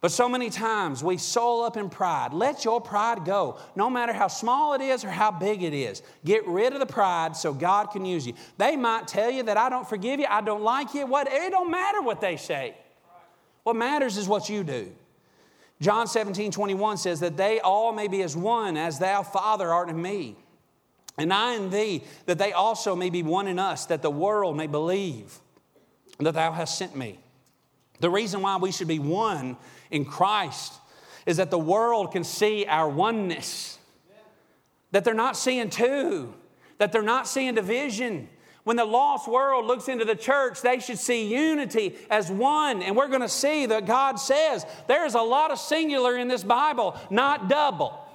But 0.00 0.12
so 0.12 0.28
many 0.28 0.48
times 0.48 1.04
we 1.04 1.18
soul 1.18 1.62
up 1.62 1.76
in 1.76 1.90
pride. 1.90 2.32
Let 2.32 2.64
your 2.64 2.80
pride 2.80 3.24
go, 3.26 3.58
no 3.76 3.90
matter 3.90 4.14
how 4.14 4.28
small 4.28 4.72
it 4.72 4.80
is 4.80 5.04
or 5.04 5.10
how 5.10 5.30
big 5.30 5.62
it 5.62 5.74
is. 5.74 6.02
Get 6.24 6.46
rid 6.46 6.72
of 6.72 6.80
the 6.80 6.86
pride 6.86 7.36
so 7.36 7.52
God 7.52 7.90
can 7.90 8.06
use 8.06 8.26
you. 8.26 8.32
They 8.56 8.76
might 8.76 9.06
tell 9.06 9.30
you 9.30 9.42
that 9.42 9.58
I 9.58 9.68
don't 9.68 9.86
forgive 9.86 10.18
you, 10.18 10.26
I 10.28 10.40
don't 10.40 10.62
like 10.62 10.94
you. 10.94 11.06
What 11.06 11.28
it 11.30 11.50
don't 11.50 11.70
matter 11.70 12.00
what 12.00 12.22
they 12.22 12.36
say. 12.36 12.74
What 13.62 13.76
matters 13.76 14.16
is 14.16 14.26
what 14.26 14.48
you 14.48 14.64
do. 14.64 14.90
John 15.82 16.06
17, 16.06 16.50
21 16.50 16.96
says 16.96 17.20
that 17.20 17.36
they 17.36 17.60
all 17.60 17.92
may 17.92 18.08
be 18.08 18.22
as 18.22 18.34
one 18.34 18.76
as 18.76 18.98
thou, 18.98 19.22
Father, 19.22 19.68
art 19.68 19.90
in 19.90 20.00
me 20.00 20.36
and 21.18 21.32
I 21.32 21.54
in 21.54 21.70
thee, 21.70 22.02
that 22.26 22.38
they 22.38 22.52
also 22.52 22.96
may 22.96 23.10
be 23.10 23.22
one 23.22 23.46
in 23.46 23.58
us, 23.58 23.86
that 23.86 24.02
the 24.02 24.10
world 24.10 24.56
may 24.56 24.66
believe 24.66 25.38
that 26.18 26.34
thou 26.34 26.52
hast 26.52 26.78
sent 26.78 26.96
me. 26.96 27.18
The 28.00 28.10
reason 28.10 28.40
why 28.40 28.56
we 28.56 28.72
should 28.72 28.88
be 28.88 28.98
one 28.98 29.56
in 29.90 30.04
Christ 30.04 30.74
is 31.26 31.36
that 31.36 31.50
the 31.50 31.58
world 31.58 32.12
can 32.12 32.24
see 32.24 32.66
our 32.66 32.88
oneness, 32.88 33.78
that 34.92 35.04
they're 35.04 35.14
not 35.14 35.36
seeing 35.36 35.70
two, 35.70 36.34
that 36.78 36.92
they're 36.92 37.02
not 37.02 37.28
seeing 37.28 37.54
division. 37.54 38.28
When 38.64 38.76
the 38.76 38.84
lost 38.84 39.28
world 39.28 39.66
looks 39.66 39.88
into 39.88 40.04
the 40.04 40.14
church, 40.14 40.60
they 40.62 40.80
should 40.80 40.98
see 40.98 41.26
unity 41.26 41.96
as 42.10 42.30
one. 42.30 42.82
And 42.82 42.96
we're 42.96 43.08
going 43.08 43.20
to 43.20 43.28
see 43.28 43.66
that 43.66 43.86
God 43.86 44.18
says 44.18 44.66
there's 44.86 45.14
a 45.14 45.20
lot 45.20 45.50
of 45.50 45.58
singular 45.58 46.16
in 46.16 46.28
this 46.28 46.44
Bible, 46.44 46.96
not 47.10 47.48
double 47.48 48.06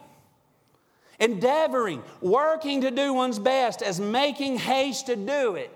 endeavoring, 1.20 2.04
working 2.22 2.82
to 2.82 2.92
do 2.92 3.14
one's 3.14 3.40
best, 3.40 3.82
as 3.82 4.00
making 4.00 4.58
haste 4.58 5.08
to 5.08 5.16
do 5.16 5.56
it. 5.56 5.72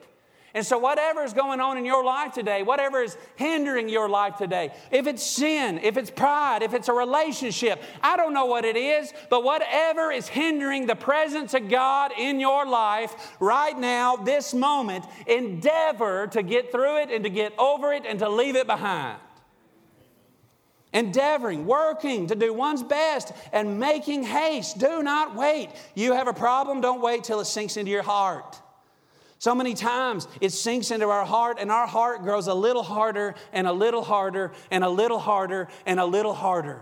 And 0.53 0.65
so, 0.65 0.77
whatever 0.77 1.23
is 1.23 1.33
going 1.33 1.59
on 1.59 1.77
in 1.77 1.85
your 1.85 2.03
life 2.03 2.33
today, 2.33 2.63
whatever 2.63 3.01
is 3.03 3.15
hindering 3.35 3.87
your 3.87 4.09
life 4.09 4.37
today, 4.37 4.71
if 4.91 5.05
it's 5.05 5.23
sin, 5.23 5.79
if 5.83 5.95
it's 5.95 6.09
pride, 6.09 6.63
if 6.63 6.73
it's 6.73 6.87
a 6.87 6.93
relationship, 6.93 7.81
I 8.01 8.17
don't 8.17 8.33
know 8.33 8.45
what 8.45 8.65
it 8.65 8.75
is, 8.75 9.13
but 9.29 9.43
whatever 9.43 10.11
is 10.11 10.27
hindering 10.27 10.87
the 10.87 10.95
presence 10.95 11.53
of 11.53 11.69
God 11.69 12.11
in 12.17 12.39
your 12.39 12.65
life 12.65 13.35
right 13.39 13.77
now, 13.77 14.15
this 14.15 14.53
moment, 14.53 15.05
endeavor 15.27 16.27
to 16.27 16.41
get 16.41 16.71
through 16.71 17.03
it 17.03 17.11
and 17.11 17.23
to 17.23 17.29
get 17.29 17.53
over 17.59 17.93
it 17.93 18.05
and 18.07 18.17
to 18.19 18.29
leave 18.29 18.55
it 18.55 18.65
behind 18.65 19.19
endeavoring, 20.91 21.67
working 21.67 22.27
to 22.27 22.35
do 22.35 22.53
one's 22.53 22.83
best, 22.83 23.31
and 23.53 23.79
making 23.79 24.23
haste. 24.23 24.79
Do 24.79 25.03
not 25.03 25.35
wait. 25.35 25.69
You 25.95 26.13
have 26.13 26.27
a 26.27 26.33
problem, 26.33 26.81
don't 26.81 27.01
wait 27.01 27.23
till 27.23 27.39
it 27.39 27.45
sinks 27.45 27.77
into 27.77 27.91
your 27.91 28.01
heart. 28.01 28.59
So 29.39 29.55
many 29.55 29.73
times 29.73 30.27
it 30.41 30.51
sinks 30.51 30.91
into 30.91 31.07
our 31.07 31.25
heart, 31.25 31.57
and 31.59 31.71
our 31.71 31.87
heart 31.87 32.23
grows 32.23 32.47
a 32.47 32.53
little 32.53 32.83
harder 32.83 33.35
and 33.53 33.65
a 33.65 33.73
little 33.73 34.03
harder 34.03 34.51
and 34.69 34.83
a 34.83 34.89
little 34.89 35.19
harder 35.19 35.69
and 35.85 35.99
a 35.99 36.05
little 36.05 36.33
harder. 36.33 36.81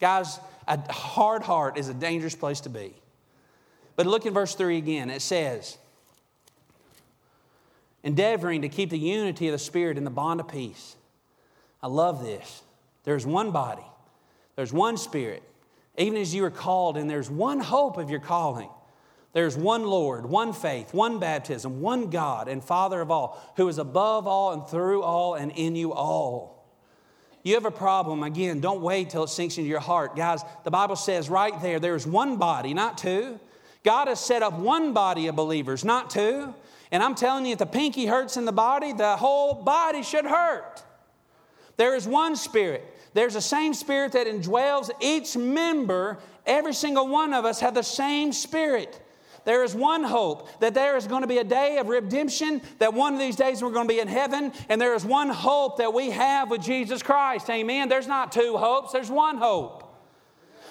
Guys, 0.00 0.40
a 0.66 0.92
hard 0.92 1.42
heart 1.42 1.78
is 1.78 1.88
a 1.88 1.94
dangerous 1.94 2.34
place 2.34 2.60
to 2.62 2.68
be. 2.68 2.92
But 3.94 4.06
look 4.06 4.26
in 4.26 4.34
verse 4.34 4.54
3 4.54 4.76
again. 4.76 5.10
It 5.10 5.22
says, 5.22 5.78
endeavoring 8.02 8.62
to 8.62 8.68
keep 8.68 8.90
the 8.90 8.98
unity 8.98 9.46
of 9.48 9.52
the 9.52 9.58
Spirit 9.58 9.96
in 9.96 10.04
the 10.04 10.10
bond 10.10 10.40
of 10.40 10.48
peace. 10.48 10.96
I 11.82 11.86
love 11.86 12.22
this. 12.22 12.62
There's 13.04 13.24
one 13.24 13.52
body, 13.52 13.86
there's 14.56 14.72
one 14.72 14.96
Spirit, 14.96 15.42
even 15.96 16.20
as 16.20 16.34
you 16.34 16.44
are 16.44 16.50
called, 16.50 16.96
and 16.96 17.08
there's 17.08 17.30
one 17.30 17.60
hope 17.60 17.96
of 17.96 18.10
your 18.10 18.20
calling. 18.20 18.68
There's 19.32 19.56
one 19.56 19.84
Lord, 19.84 20.26
one 20.26 20.52
faith, 20.52 20.94
one 20.94 21.18
baptism, 21.18 21.80
one 21.80 22.10
God 22.10 22.48
and 22.48 22.64
Father 22.64 23.00
of 23.00 23.10
all, 23.10 23.40
who 23.56 23.68
is 23.68 23.78
above 23.78 24.26
all 24.26 24.52
and 24.52 24.66
through 24.66 25.02
all 25.02 25.34
and 25.34 25.52
in 25.52 25.76
you 25.76 25.92
all. 25.92 26.66
You 27.42 27.54
have 27.54 27.66
a 27.66 27.70
problem, 27.70 28.22
again, 28.22 28.60
don't 28.60 28.82
wait 28.82 29.10
till 29.10 29.24
it 29.24 29.28
sinks 29.28 29.58
into 29.58 29.68
your 29.68 29.80
heart. 29.80 30.16
Guys, 30.16 30.40
the 30.64 30.70
Bible 30.70 30.96
says 30.96 31.30
right 31.30 31.60
there, 31.62 31.78
there's 31.78 32.06
one 32.06 32.36
body, 32.36 32.74
not 32.74 32.98
two. 32.98 33.38
God 33.84 34.08
has 34.08 34.18
set 34.18 34.42
up 34.42 34.58
one 34.58 34.92
body 34.92 35.28
of 35.28 35.36
believers, 35.36 35.84
not 35.84 36.10
two. 36.10 36.52
And 36.90 37.02
I'm 37.02 37.14
telling 37.14 37.46
you, 37.46 37.52
if 37.52 37.58
the 37.58 37.66
pinky 37.66 38.06
hurts 38.06 38.36
in 38.36 38.44
the 38.44 38.52
body, 38.52 38.92
the 38.92 39.16
whole 39.16 39.54
body 39.54 40.02
should 40.02 40.24
hurt. 40.24 40.82
There 41.76 41.94
is 41.94 42.06
one 42.06 42.34
spirit. 42.34 42.84
There's 43.14 43.34
the 43.34 43.40
same 43.40 43.72
spirit 43.72 44.12
that 44.12 44.26
indwells 44.26 44.90
each 45.00 45.36
member. 45.36 46.18
Every 46.44 46.74
single 46.74 47.08
one 47.08 47.32
of 47.32 47.44
us 47.44 47.60
have 47.60 47.74
the 47.74 47.82
same 47.82 48.32
spirit. 48.32 49.00
There 49.44 49.64
is 49.64 49.74
one 49.74 50.04
hope 50.04 50.48
that 50.60 50.74
there 50.74 50.96
is 50.96 51.06
going 51.06 51.22
to 51.22 51.28
be 51.28 51.38
a 51.38 51.44
day 51.44 51.78
of 51.78 51.88
redemption, 51.88 52.60
that 52.78 52.94
one 52.94 53.14
of 53.14 53.18
these 53.18 53.36
days 53.36 53.62
we're 53.62 53.70
going 53.70 53.88
to 53.88 53.94
be 53.94 54.00
in 54.00 54.08
heaven, 54.08 54.52
and 54.68 54.80
there 54.80 54.94
is 54.94 55.04
one 55.04 55.30
hope 55.30 55.78
that 55.78 55.94
we 55.94 56.10
have 56.10 56.50
with 56.50 56.62
Jesus 56.62 57.02
Christ. 57.02 57.48
Amen. 57.48 57.88
There's 57.88 58.06
not 58.06 58.32
two 58.32 58.56
hopes, 58.56 58.92
there's 58.92 59.10
one 59.10 59.38
hope. 59.38 59.84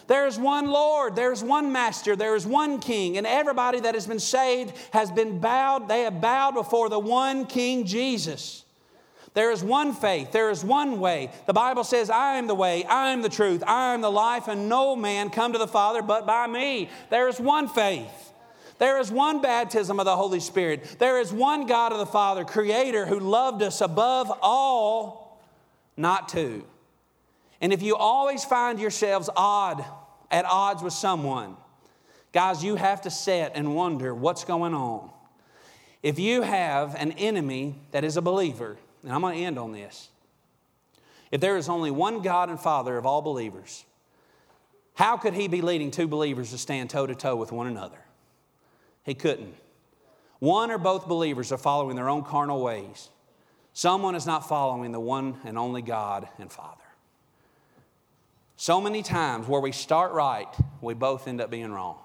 There 0.07 0.25
is 0.25 0.39
one 0.39 0.67
Lord, 0.67 1.15
there 1.15 1.33
is 1.33 1.43
one 1.43 1.73
Master, 1.73 2.15
there 2.15 2.35
is 2.35 2.47
one 2.47 2.79
King, 2.79 3.17
and 3.17 3.27
everybody 3.27 3.81
that 3.81 3.93
has 3.93 4.07
been 4.07 4.19
saved 4.19 4.73
has 4.93 5.11
been 5.11 5.39
bowed, 5.39 5.89
they 5.89 6.01
have 6.01 6.21
bowed 6.21 6.53
before 6.53 6.87
the 6.87 6.99
one 6.99 7.45
King 7.45 7.85
Jesus. 7.85 8.63
There 9.33 9.51
is 9.51 9.63
one 9.63 9.93
faith, 9.93 10.31
there 10.31 10.49
is 10.49 10.63
one 10.63 10.99
way. 10.99 11.29
The 11.45 11.53
Bible 11.53 11.83
says, 11.83 12.09
I 12.09 12.37
am 12.37 12.47
the 12.47 12.55
way, 12.55 12.85
I 12.85 13.09
am 13.09 13.21
the 13.21 13.29
truth, 13.29 13.63
I 13.67 13.93
am 13.93 14.01
the 14.01 14.09
life, 14.09 14.47
and 14.47 14.69
no 14.69 14.95
man 14.95 15.29
come 15.29 15.51
to 15.53 15.59
the 15.59 15.67
Father 15.67 16.01
but 16.01 16.25
by 16.25 16.47
me. 16.47 16.89
There 17.09 17.27
is 17.27 17.39
one 17.39 17.67
faith. 17.67 18.33
There 18.79 18.99
is 18.99 19.11
one 19.11 19.41
baptism 19.41 19.99
of 19.99 20.05
the 20.05 20.15
Holy 20.15 20.39
Spirit. 20.39 20.97
There 20.99 21.19
is 21.19 21.33
one 21.33 21.65
God 21.65 21.91
of 21.91 21.97
the 21.97 22.05
Father, 22.05 22.45
Creator, 22.45 23.05
who 23.07 23.19
loved 23.19 23.61
us 23.61 23.81
above 23.81 24.31
all, 24.41 25.41
not 25.95 26.29
two. 26.29 26.63
And 27.59 27.73
if 27.73 27.81
you 27.81 27.95
always 27.95 28.45
find 28.45 28.79
yourselves 28.79 29.29
odd, 29.35 29.83
at 30.29 30.45
odds 30.45 30.83
with 30.83 30.93
someone, 30.93 31.55
guys, 32.33 32.63
you 32.63 32.75
have 32.75 33.01
to 33.01 33.09
sit 33.09 33.51
and 33.55 33.75
wonder 33.75 34.13
what's 34.13 34.43
going 34.43 34.73
on. 34.73 35.09
If 36.03 36.19
you 36.19 36.41
have 36.41 36.95
an 36.95 37.13
enemy 37.13 37.75
that 37.91 38.03
is 38.03 38.17
a 38.17 38.21
believer, 38.21 38.77
and 39.03 39.11
I'm 39.11 39.21
going 39.21 39.37
to 39.37 39.43
end 39.43 39.57
on 39.57 39.71
this. 39.71 40.09
If 41.31 41.41
there 41.41 41.57
is 41.57 41.69
only 41.69 41.91
one 41.91 42.21
God 42.21 42.49
and 42.49 42.59
Father 42.59 42.97
of 42.97 43.05
all 43.05 43.21
believers, 43.21 43.85
how 44.93 45.17
could 45.17 45.33
He 45.33 45.47
be 45.47 45.61
leading 45.61 45.91
two 45.91 46.07
believers 46.07 46.51
to 46.51 46.57
stand 46.57 46.89
toe 46.89 47.07
to 47.07 47.15
toe 47.15 47.35
with 47.35 47.51
one 47.51 47.67
another? 47.67 47.99
He 49.07 49.15
couldn't. 49.15 49.55
One 50.39 50.69
or 50.69 50.77
both 50.77 51.07
believers 51.07 51.51
are 51.53 51.57
following 51.57 51.95
their 51.95 52.09
own 52.09 52.23
carnal 52.23 52.61
ways. 52.61 53.09
Someone 53.71 54.15
is 54.15 54.25
not 54.25 54.47
following 54.49 54.91
the 54.91 54.99
one 54.99 55.37
and 55.45 55.57
only 55.57 55.81
God 55.81 56.27
and 56.37 56.51
Father. 56.51 56.83
So 58.57 58.81
many 58.81 59.01
times 59.01 59.47
where 59.47 59.61
we 59.61 59.71
start 59.71 60.11
right, 60.11 60.53
we 60.81 60.93
both 60.93 61.27
end 61.27 61.39
up 61.39 61.49
being 61.49 61.71
wrong. 61.71 61.97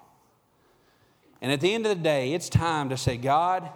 And 1.41 1.51
at 1.51 1.59
the 1.59 1.73
end 1.73 1.85
of 1.85 1.97
the 1.97 2.01
day, 2.01 2.33
it's 2.33 2.47
time 2.47 2.87
to 2.89 2.95
say, 2.95 3.17
God, 3.17 3.69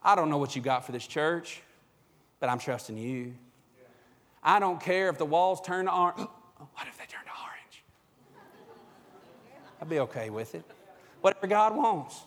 I 0.00 0.14
don't 0.14 0.30
know 0.30 0.38
what 0.38 0.54
you 0.54 0.62
got 0.62 0.86
for 0.86 0.92
this 0.92 1.06
church, 1.06 1.60
but 2.38 2.48
I'm 2.48 2.60
trusting 2.60 2.96
you. 2.96 3.34
I 4.44 4.60
don't 4.60 4.80
care 4.80 5.08
if 5.08 5.18
the 5.18 5.26
walls 5.26 5.60
turn 5.60 5.86
to 5.86 5.92
orange. 5.92 6.20
What 6.74 6.86
if 6.86 6.98
they 6.98 7.06
turn 7.06 7.24
to 7.24 7.30
orange? 7.42 7.82
I'd 9.80 9.88
be 9.88 10.00
okay 10.00 10.28
with 10.28 10.54
it. 10.54 10.62
Whatever 11.22 11.46
God 11.46 11.74
wants. 11.74 12.20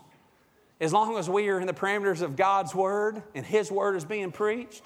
As 0.83 0.91
long 0.91 1.17
as 1.17 1.29
we 1.29 1.47
are 1.47 1.61
in 1.61 1.65
the 1.65 1.73
parameters 1.73 2.21
of 2.21 2.35
God's 2.35 2.75
word 2.75 3.23
and 3.33 3.45
His 3.45 3.71
word 3.71 3.95
is 3.95 4.03
being 4.03 4.33
preached 4.33 4.83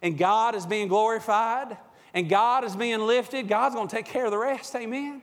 and 0.00 0.16
God 0.16 0.54
is 0.54 0.64
being 0.64 0.88
glorified 0.88 1.76
and 2.14 2.26
God 2.26 2.64
is 2.64 2.74
being 2.74 3.00
lifted, 3.00 3.46
God's 3.46 3.74
going 3.74 3.86
to 3.86 3.94
take 3.94 4.06
care 4.06 4.24
of 4.24 4.30
the 4.30 4.38
rest. 4.38 4.74
Amen. 4.74 5.20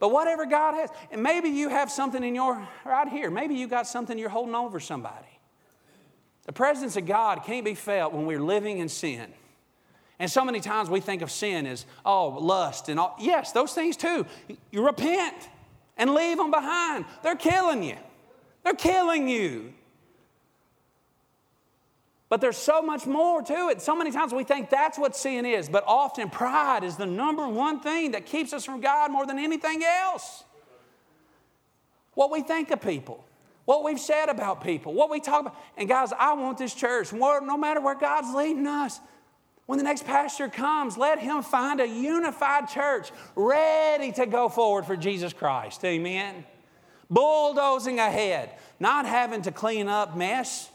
But 0.00 0.08
whatever 0.08 0.46
God 0.46 0.74
has, 0.74 0.90
and 1.12 1.22
maybe 1.22 1.48
you 1.48 1.68
have 1.68 1.92
something 1.92 2.24
in 2.24 2.34
your, 2.34 2.66
right 2.84 3.08
here, 3.08 3.30
maybe 3.30 3.54
you 3.54 3.68
got 3.68 3.86
something 3.86 4.18
you're 4.18 4.28
holding 4.28 4.56
over 4.56 4.80
somebody. 4.80 5.28
The 6.46 6.52
presence 6.52 6.96
of 6.96 7.06
God 7.06 7.44
can't 7.44 7.64
be 7.64 7.76
felt 7.76 8.12
when 8.12 8.26
we're 8.26 8.42
living 8.42 8.78
in 8.78 8.88
sin. 8.88 9.32
And 10.18 10.28
so 10.28 10.44
many 10.44 10.58
times 10.58 10.90
we 10.90 10.98
think 10.98 11.22
of 11.22 11.30
sin 11.30 11.66
as, 11.66 11.86
oh, 12.04 12.30
lust 12.30 12.88
and 12.88 12.98
all. 12.98 13.14
Yes, 13.20 13.52
those 13.52 13.74
things 13.74 13.96
too. 13.96 14.26
You 14.72 14.84
repent 14.84 15.36
and 15.96 16.14
leave 16.14 16.36
them 16.36 16.50
behind. 16.50 17.04
They're 17.22 17.36
killing 17.36 17.84
you. 17.84 17.94
They're 18.68 18.76
killing 18.76 19.28
you. 19.28 19.72
But 22.28 22.42
there's 22.42 22.58
so 22.58 22.82
much 22.82 23.06
more 23.06 23.40
to 23.40 23.68
it. 23.70 23.80
So 23.80 23.96
many 23.96 24.10
times 24.10 24.34
we 24.34 24.44
think 24.44 24.68
that's 24.68 24.98
what 24.98 25.16
sin 25.16 25.46
is, 25.46 25.70
but 25.70 25.84
often 25.86 26.28
pride 26.28 26.84
is 26.84 26.96
the 26.96 27.06
number 27.06 27.48
one 27.48 27.80
thing 27.80 28.10
that 28.10 28.26
keeps 28.26 28.52
us 28.52 28.66
from 28.66 28.82
God 28.82 29.10
more 29.10 29.24
than 29.24 29.38
anything 29.38 29.82
else. 29.82 30.44
What 32.12 32.30
we 32.30 32.42
think 32.42 32.70
of 32.70 32.82
people, 32.82 33.24
what 33.64 33.84
we've 33.84 33.98
said 33.98 34.28
about 34.28 34.62
people, 34.62 34.92
what 34.92 35.08
we 35.08 35.18
talk 35.18 35.40
about. 35.40 35.56
And 35.78 35.88
guys, 35.88 36.12
I 36.12 36.34
want 36.34 36.58
this 36.58 36.74
church, 36.74 37.10
no 37.14 37.56
matter 37.56 37.80
where 37.80 37.94
God's 37.94 38.34
leading 38.34 38.66
us, 38.66 39.00
when 39.64 39.78
the 39.78 39.84
next 39.84 40.04
pastor 40.04 40.50
comes, 40.50 40.98
let 40.98 41.20
him 41.20 41.42
find 41.42 41.80
a 41.80 41.88
unified 41.88 42.68
church 42.68 43.12
ready 43.34 44.12
to 44.12 44.26
go 44.26 44.50
forward 44.50 44.84
for 44.84 44.96
Jesus 44.96 45.32
Christ. 45.32 45.82
Amen 45.86 46.44
bulldozing 47.10 47.98
ahead, 47.98 48.50
not 48.80 49.06
having 49.06 49.42
to 49.42 49.52
clean 49.52 49.88
up 49.88 50.16
mess. 50.16 50.70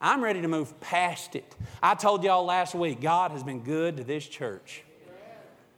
I'm 0.00 0.22
ready 0.22 0.42
to 0.42 0.48
move 0.48 0.78
past 0.80 1.36
it. 1.36 1.54
I 1.82 1.94
told 1.94 2.22
y'all 2.22 2.44
last 2.44 2.74
week, 2.74 3.00
God 3.00 3.30
has 3.30 3.42
been 3.42 3.60
good 3.60 3.96
to 3.96 4.04
this 4.04 4.26
church. 4.26 4.82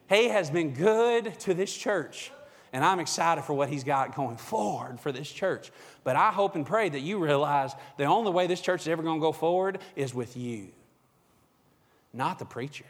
He 0.09 0.27
has 0.29 0.49
been 0.49 0.73
good 0.73 1.39
to 1.41 1.53
this 1.53 1.73
church. 1.73 2.31
And 2.71 2.83
I'm 2.83 2.99
excited 2.99 3.43
for 3.43 3.53
what 3.53 3.69
He's 3.69 3.83
got 3.83 4.15
going 4.15 4.37
forward 4.37 4.99
for 4.99 5.11
this 5.11 5.31
church. 5.31 5.71
But 6.03 6.15
I 6.15 6.31
hope 6.31 6.55
and 6.55 6.65
pray 6.65 6.89
that 6.89 6.99
you 6.99 7.17
realize 7.17 7.73
the 7.97 8.05
only 8.05 8.31
way 8.31 8.47
this 8.47 8.61
church 8.61 8.81
is 8.81 8.87
ever 8.87 9.01
going 9.01 9.19
to 9.19 9.21
go 9.21 9.31
forward 9.31 9.79
is 9.95 10.13
with 10.13 10.37
you, 10.37 10.69
not 12.13 12.39
the 12.39 12.45
preacher, 12.45 12.85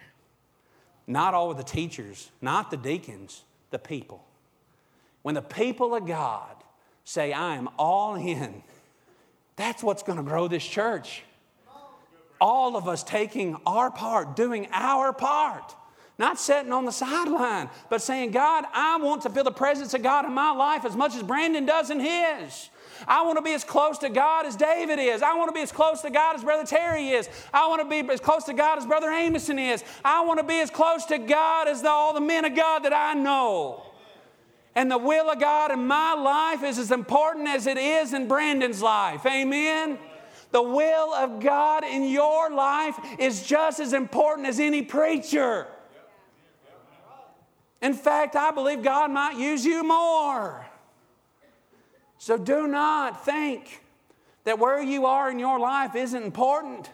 not 1.08 1.34
all 1.34 1.52
of 1.52 1.58
the 1.58 1.64
teachers, 1.64 2.30
not 2.42 2.72
the 2.72 2.78
deacons, 2.78 3.44
the 3.72 3.80
people. 3.80 4.24
When 5.22 5.36
the 5.36 5.42
people 5.42 5.96
of 5.96 6.06
God 6.06 6.56
say, 7.10 7.34
I 7.34 7.56
am 7.56 7.68
all 7.80 8.14
in, 8.14 8.62
that's 9.56 9.82
what's 9.82 10.04
going 10.04 10.18
to 10.18 10.24
grow 10.24 10.48
this 10.48 10.64
church. 10.64 11.24
All 12.40 12.78
of 12.78 12.88
us 12.88 13.04
taking 13.04 13.58
our 13.66 13.90
part, 13.90 14.36
doing 14.36 14.68
our 14.72 15.12
part. 15.12 15.76
Not 16.20 16.40
sitting 16.40 16.72
on 16.72 16.86
the 16.86 16.92
sideline, 16.92 17.70
but 17.90 18.02
saying, 18.02 18.32
God, 18.32 18.66
I 18.74 18.98
want 18.98 19.24
to 19.24 19.30
feel 19.30 19.44
the 19.44 19.52
presence 19.52 19.94
of 19.94 20.04
God 20.04 20.26
in 20.26 20.34
my 20.34 20.52
life 20.52 20.86
as 20.86 20.96
much 20.96 21.16
as 21.16 21.24
Brandon 21.24 21.66
does 21.66 21.90
in 21.90 22.00
his. 22.00 22.70
I 23.08 23.24
want 23.24 23.38
to 23.38 23.42
be 23.42 23.54
as 23.54 23.64
close 23.64 23.98
to 24.00 24.10
God 24.10 24.46
as 24.46 24.56
David 24.56 25.00
is. 25.00 25.22
I 25.22 25.34
want 25.36 25.50
to 25.50 25.54
be 25.54 25.62
as 25.62 25.72
close 25.72 26.02
to 26.02 26.12
God 26.12 26.36
as 26.36 26.44
Brother 26.44 26.66
Terry 26.66 27.10
is. 27.10 27.28
I 27.54 27.68
want 27.68 27.82
to 27.82 27.90
be 27.90 28.08
as 28.12 28.20
close 28.20 28.44
to 28.44 28.54
God 28.54 28.78
as 28.78 28.86
Brother 28.86 29.08
Amison 29.08 29.58
is. 29.58 29.84
I 30.06 30.22
want 30.26 30.40
to 30.40 30.46
be 30.46 30.60
as 30.60 30.70
close 30.70 31.06
to 31.06 31.18
God 31.18 31.68
as 31.68 31.82
the, 31.82 31.90
all 31.90 32.14
the 32.14 32.22
men 32.22 32.46
of 32.46 32.56
God 32.56 32.84
that 32.84 32.94
I 32.94 33.14
know. 33.14 33.89
And 34.76 34.90
the 34.90 34.98
will 34.98 35.30
of 35.30 35.40
God 35.40 35.72
in 35.72 35.88
my 35.88 36.14
life 36.14 36.64
is 36.64 36.78
as 36.78 36.92
important 36.92 37.48
as 37.48 37.68
it 37.68 37.78
is 37.78 38.14
in 38.14 38.28
Brandon's 38.28 38.82
life. 38.82 39.26
Amen. 39.26 39.98
The 40.52 40.62
will 40.62 41.14
of 41.14 41.40
God 41.40 41.84
in 41.84 42.06
your 42.06 42.50
life 42.50 42.98
is 43.20 43.46
just 43.46 43.80
as 43.80 43.94
important 43.94 44.48
as 44.48 44.60
any 44.60 44.82
preacher. 44.82 45.68
In 47.82 47.94
fact, 47.94 48.36
I 48.36 48.52
believe 48.52 48.84
God 48.84 49.12
might 49.12 49.38
use 49.38 49.66
you 49.66 49.84
more. 49.84 50.66
So 52.18 52.38
do 52.38 52.68
not 52.68 53.24
think 53.24 53.84
that 54.44 54.60
where 54.60 54.82
you 54.82 55.06
are 55.06 55.32
in 55.32 55.40
your 55.40 55.60
life 55.60 55.96
isn't 55.96 56.22
important. 56.22 56.90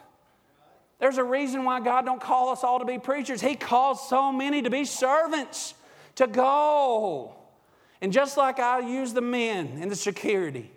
There's 1.00 1.18
a 1.18 1.24
reason 1.24 1.64
why 1.64 1.80
God 1.80 2.06
don't 2.06 2.22
call 2.22 2.50
us 2.50 2.64
all 2.64 2.80
to 2.80 2.86
be 2.86 3.00
preachers. 3.00 3.42
He 3.42 3.56
calls 3.56 4.08
so 4.08 4.32
many 4.32 4.62
to 4.62 4.70
be 4.70 4.86
servants, 4.86 5.74
to 6.16 6.28
go. 6.28 7.36
And 8.02 8.12
just 8.12 8.38
like 8.38 8.60
I 8.60 8.80
use 8.80 9.14
the 9.14 9.22
men 9.22 9.80
in 9.82 9.90
the 9.90 9.96
security, 9.96 10.72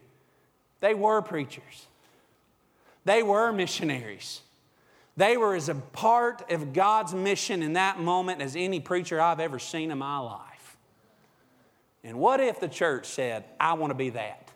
they 0.81 0.95
were 0.95 1.21
preachers. 1.23 1.87
They 3.05 3.23
were 3.23 3.53
missionaries. 3.53 4.43
They 5.16 5.37
were 5.37 5.55
as 5.57 5.69
a 5.69 5.75
part 5.75 6.51
of 6.53 6.73
God's 6.73 7.12
mission 7.14 7.62
in 7.62 7.73
that 7.73 7.99
moment 7.99 8.41
as 8.41 8.55
any 8.55 8.79
preacher 8.79 9.21
I've 9.21 9.41
ever 9.41 9.59
seen 9.59 9.91
in 9.91 9.99
my 9.99 10.19
life. 10.19 10.77
And 12.05 12.19
what 12.19 12.39
if 12.39 12.61
the 12.61 12.69
church 12.69 13.07
said, 13.07 13.45
I 13.59 13.73
want 13.75 13.91
to 13.91 13.97
be 13.97 14.11
that? 14.11 14.51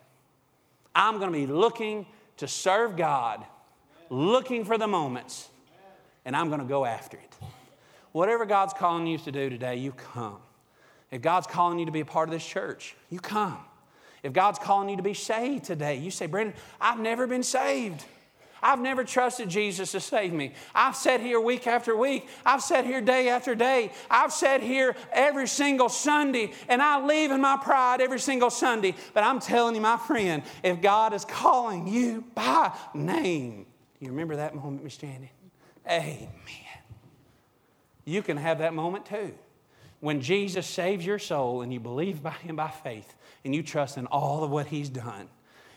I'm 0.95 1.19
going 1.19 1.31
to 1.31 1.37
be 1.37 1.47
looking 1.47 2.05
to 2.37 2.47
serve 2.47 2.95
God, 2.95 3.43
looking 4.09 4.63
for 4.63 4.77
the 4.77 4.87
moments, 4.87 5.49
and 6.23 6.35
I'm 6.35 6.47
going 6.47 6.61
to 6.61 6.65
go 6.65 6.85
after 6.85 7.17
it. 7.17 7.35
Whatever 8.13 8.45
God's 8.45 8.73
calling 8.73 9.07
you 9.07 9.17
to 9.17 9.31
do 9.31 9.49
today, 9.49 9.75
you 9.75 9.91
come. 9.91 10.37
If 11.13 11.21
God's 11.21 11.45
calling 11.45 11.77
you 11.77 11.85
to 11.85 11.91
be 11.91 11.99
a 11.99 12.05
part 12.05 12.27
of 12.27 12.33
this 12.33 12.43
church, 12.43 12.95
you 13.11 13.19
come. 13.19 13.59
If 14.23 14.33
God's 14.33 14.57
calling 14.57 14.89
you 14.89 14.97
to 14.97 15.03
be 15.03 15.13
saved 15.13 15.63
today, 15.63 15.97
you 15.97 16.09
say, 16.09 16.25
Brandon, 16.25 16.55
I've 16.81 16.99
never 16.99 17.27
been 17.27 17.43
saved. 17.43 18.03
I've 18.63 18.79
never 18.79 19.03
trusted 19.03 19.47
Jesus 19.47 19.91
to 19.91 19.99
save 19.99 20.33
me. 20.33 20.53
I've 20.73 20.95
sat 20.95 21.21
here 21.21 21.39
week 21.39 21.67
after 21.67 21.95
week. 21.95 22.27
I've 22.43 22.63
sat 22.63 22.83
here 22.83 22.99
day 22.99 23.29
after 23.29 23.53
day. 23.53 23.91
I've 24.09 24.33
sat 24.33 24.63
here 24.63 24.95
every 25.11 25.47
single 25.47 25.87
Sunday, 25.87 26.51
and 26.67 26.81
I 26.81 27.05
leave 27.05 27.29
in 27.29 27.41
my 27.41 27.57
pride 27.61 28.01
every 28.01 28.19
single 28.19 28.49
Sunday. 28.49 28.95
But 29.13 29.23
I'm 29.23 29.39
telling 29.39 29.75
you, 29.75 29.81
my 29.81 29.97
friend, 29.97 30.41
if 30.63 30.81
God 30.81 31.13
is 31.13 31.25
calling 31.25 31.87
you 31.87 32.23
by 32.33 32.75
name, 32.95 33.67
you 33.99 34.07
remember 34.07 34.37
that 34.37 34.55
moment, 34.55 34.83
Miss 34.83 34.97
Jandy? 34.97 35.29
Amen. 35.87 36.27
You 38.03 38.23
can 38.23 38.37
have 38.37 38.57
that 38.57 38.73
moment 38.73 39.05
too. 39.05 39.35
When 40.03 40.19
Jesus 40.19 40.67
saves 40.67 41.05
your 41.05 41.17
soul 41.17 41.61
and 41.61 41.71
you 41.71 41.79
believe 41.79 42.21
by 42.21 42.31
Him 42.31 42.57
by 42.57 42.67
faith 42.67 43.15
and 43.45 43.55
you 43.55 43.63
trust 43.63 43.97
in 43.97 44.05
all 44.07 44.43
of 44.43 44.51
what 44.51 44.65
He's 44.65 44.89
done, 44.89 45.29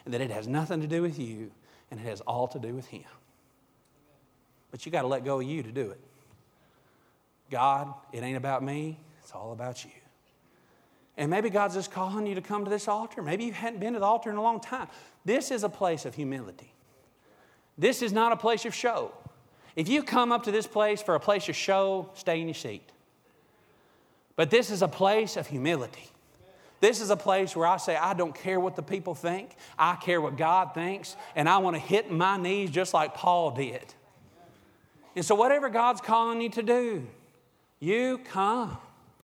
and 0.04 0.12
that 0.12 0.20
it 0.20 0.32
has 0.32 0.48
nothing 0.48 0.80
to 0.80 0.88
do 0.88 1.00
with 1.00 1.16
you 1.16 1.52
and 1.92 2.00
it 2.00 2.02
has 2.02 2.22
all 2.22 2.48
to 2.48 2.58
do 2.58 2.74
with 2.74 2.88
Him. 2.88 3.04
But 4.72 4.84
you 4.84 4.90
got 4.90 5.02
to 5.02 5.06
let 5.06 5.24
go 5.24 5.38
of 5.38 5.46
you 5.46 5.62
to 5.62 5.70
do 5.70 5.92
it. 5.92 6.00
God, 7.52 7.94
it 8.12 8.24
ain't 8.24 8.36
about 8.36 8.64
me, 8.64 8.98
it's 9.22 9.30
all 9.30 9.52
about 9.52 9.84
you. 9.84 9.92
And 11.16 11.30
maybe 11.30 11.48
God's 11.48 11.74
just 11.74 11.92
calling 11.92 12.26
you 12.26 12.34
to 12.34 12.42
come 12.42 12.64
to 12.64 12.70
this 12.70 12.88
altar. 12.88 13.22
Maybe 13.22 13.44
you 13.44 13.52
hadn't 13.52 13.78
been 13.78 13.92
to 13.92 14.00
the 14.00 14.06
altar 14.06 14.28
in 14.30 14.34
a 14.34 14.42
long 14.42 14.58
time. 14.58 14.88
This 15.24 15.52
is 15.52 15.62
a 15.62 15.68
place 15.68 16.04
of 16.04 16.16
humility. 16.16 16.72
This 17.78 18.02
is 18.02 18.12
not 18.12 18.32
a 18.32 18.36
place 18.36 18.64
of 18.64 18.74
show. 18.74 19.12
If 19.76 19.88
you 19.88 20.02
come 20.02 20.32
up 20.32 20.42
to 20.42 20.50
this 20.50 20.66
place 20.66 21.00
for 21.00 21.14
a 21.14 21.20
place 21.20 21.48
of 21.48 21.54
show, 21.54 22.10
stay 22.14 22.40
in 22.40 22.48
your 22.48 22.54
seat. 22.54 22.90
But 24.36 24.50
this 24.50 24.70
is 24.70 24.82
a 24.82 24.88
place 24.88 25.36
of 25.36 25.46
humility. 25.46 26.10
This 26.80 27.00
is 27.00 27.08
a 27.08 27.16
place 27.16 27.56
where 27.56 27.66
I 27.66 27.78
say, 27.78 27.96
I 27.96 28.12
don't 28.12 28.34
care 28.34 28.60
what 28.60 28.76
the 28.76 28.82
people 28.82 29.14
think, 29.14 29.56
I 29.78 29.96
care 29.96 30.20
what 30.20 30.36
God 30.36 30.74
thinks, 30.74 31.16
and 31.34 31.48
I 31.48 31.58
want 31.58 31.74
to 31.74 31.80
hit 31.80 32.10
my 32.10 32.36
knees 32.36 32.70
just 32.70 32.92
like 32.92 33.14
Paul 33.14 33.50
did. 33.50 33.94
And 35.14 35.24
so, 35.24 35.34
whatever 35.34 35.70
God's 35.70 36.02
calling 36.02 36.42
you 36.42 36.50
to 36.50 36.62
do, 36.62 37.06
you 37.80 38.18
come. 38.18 38.76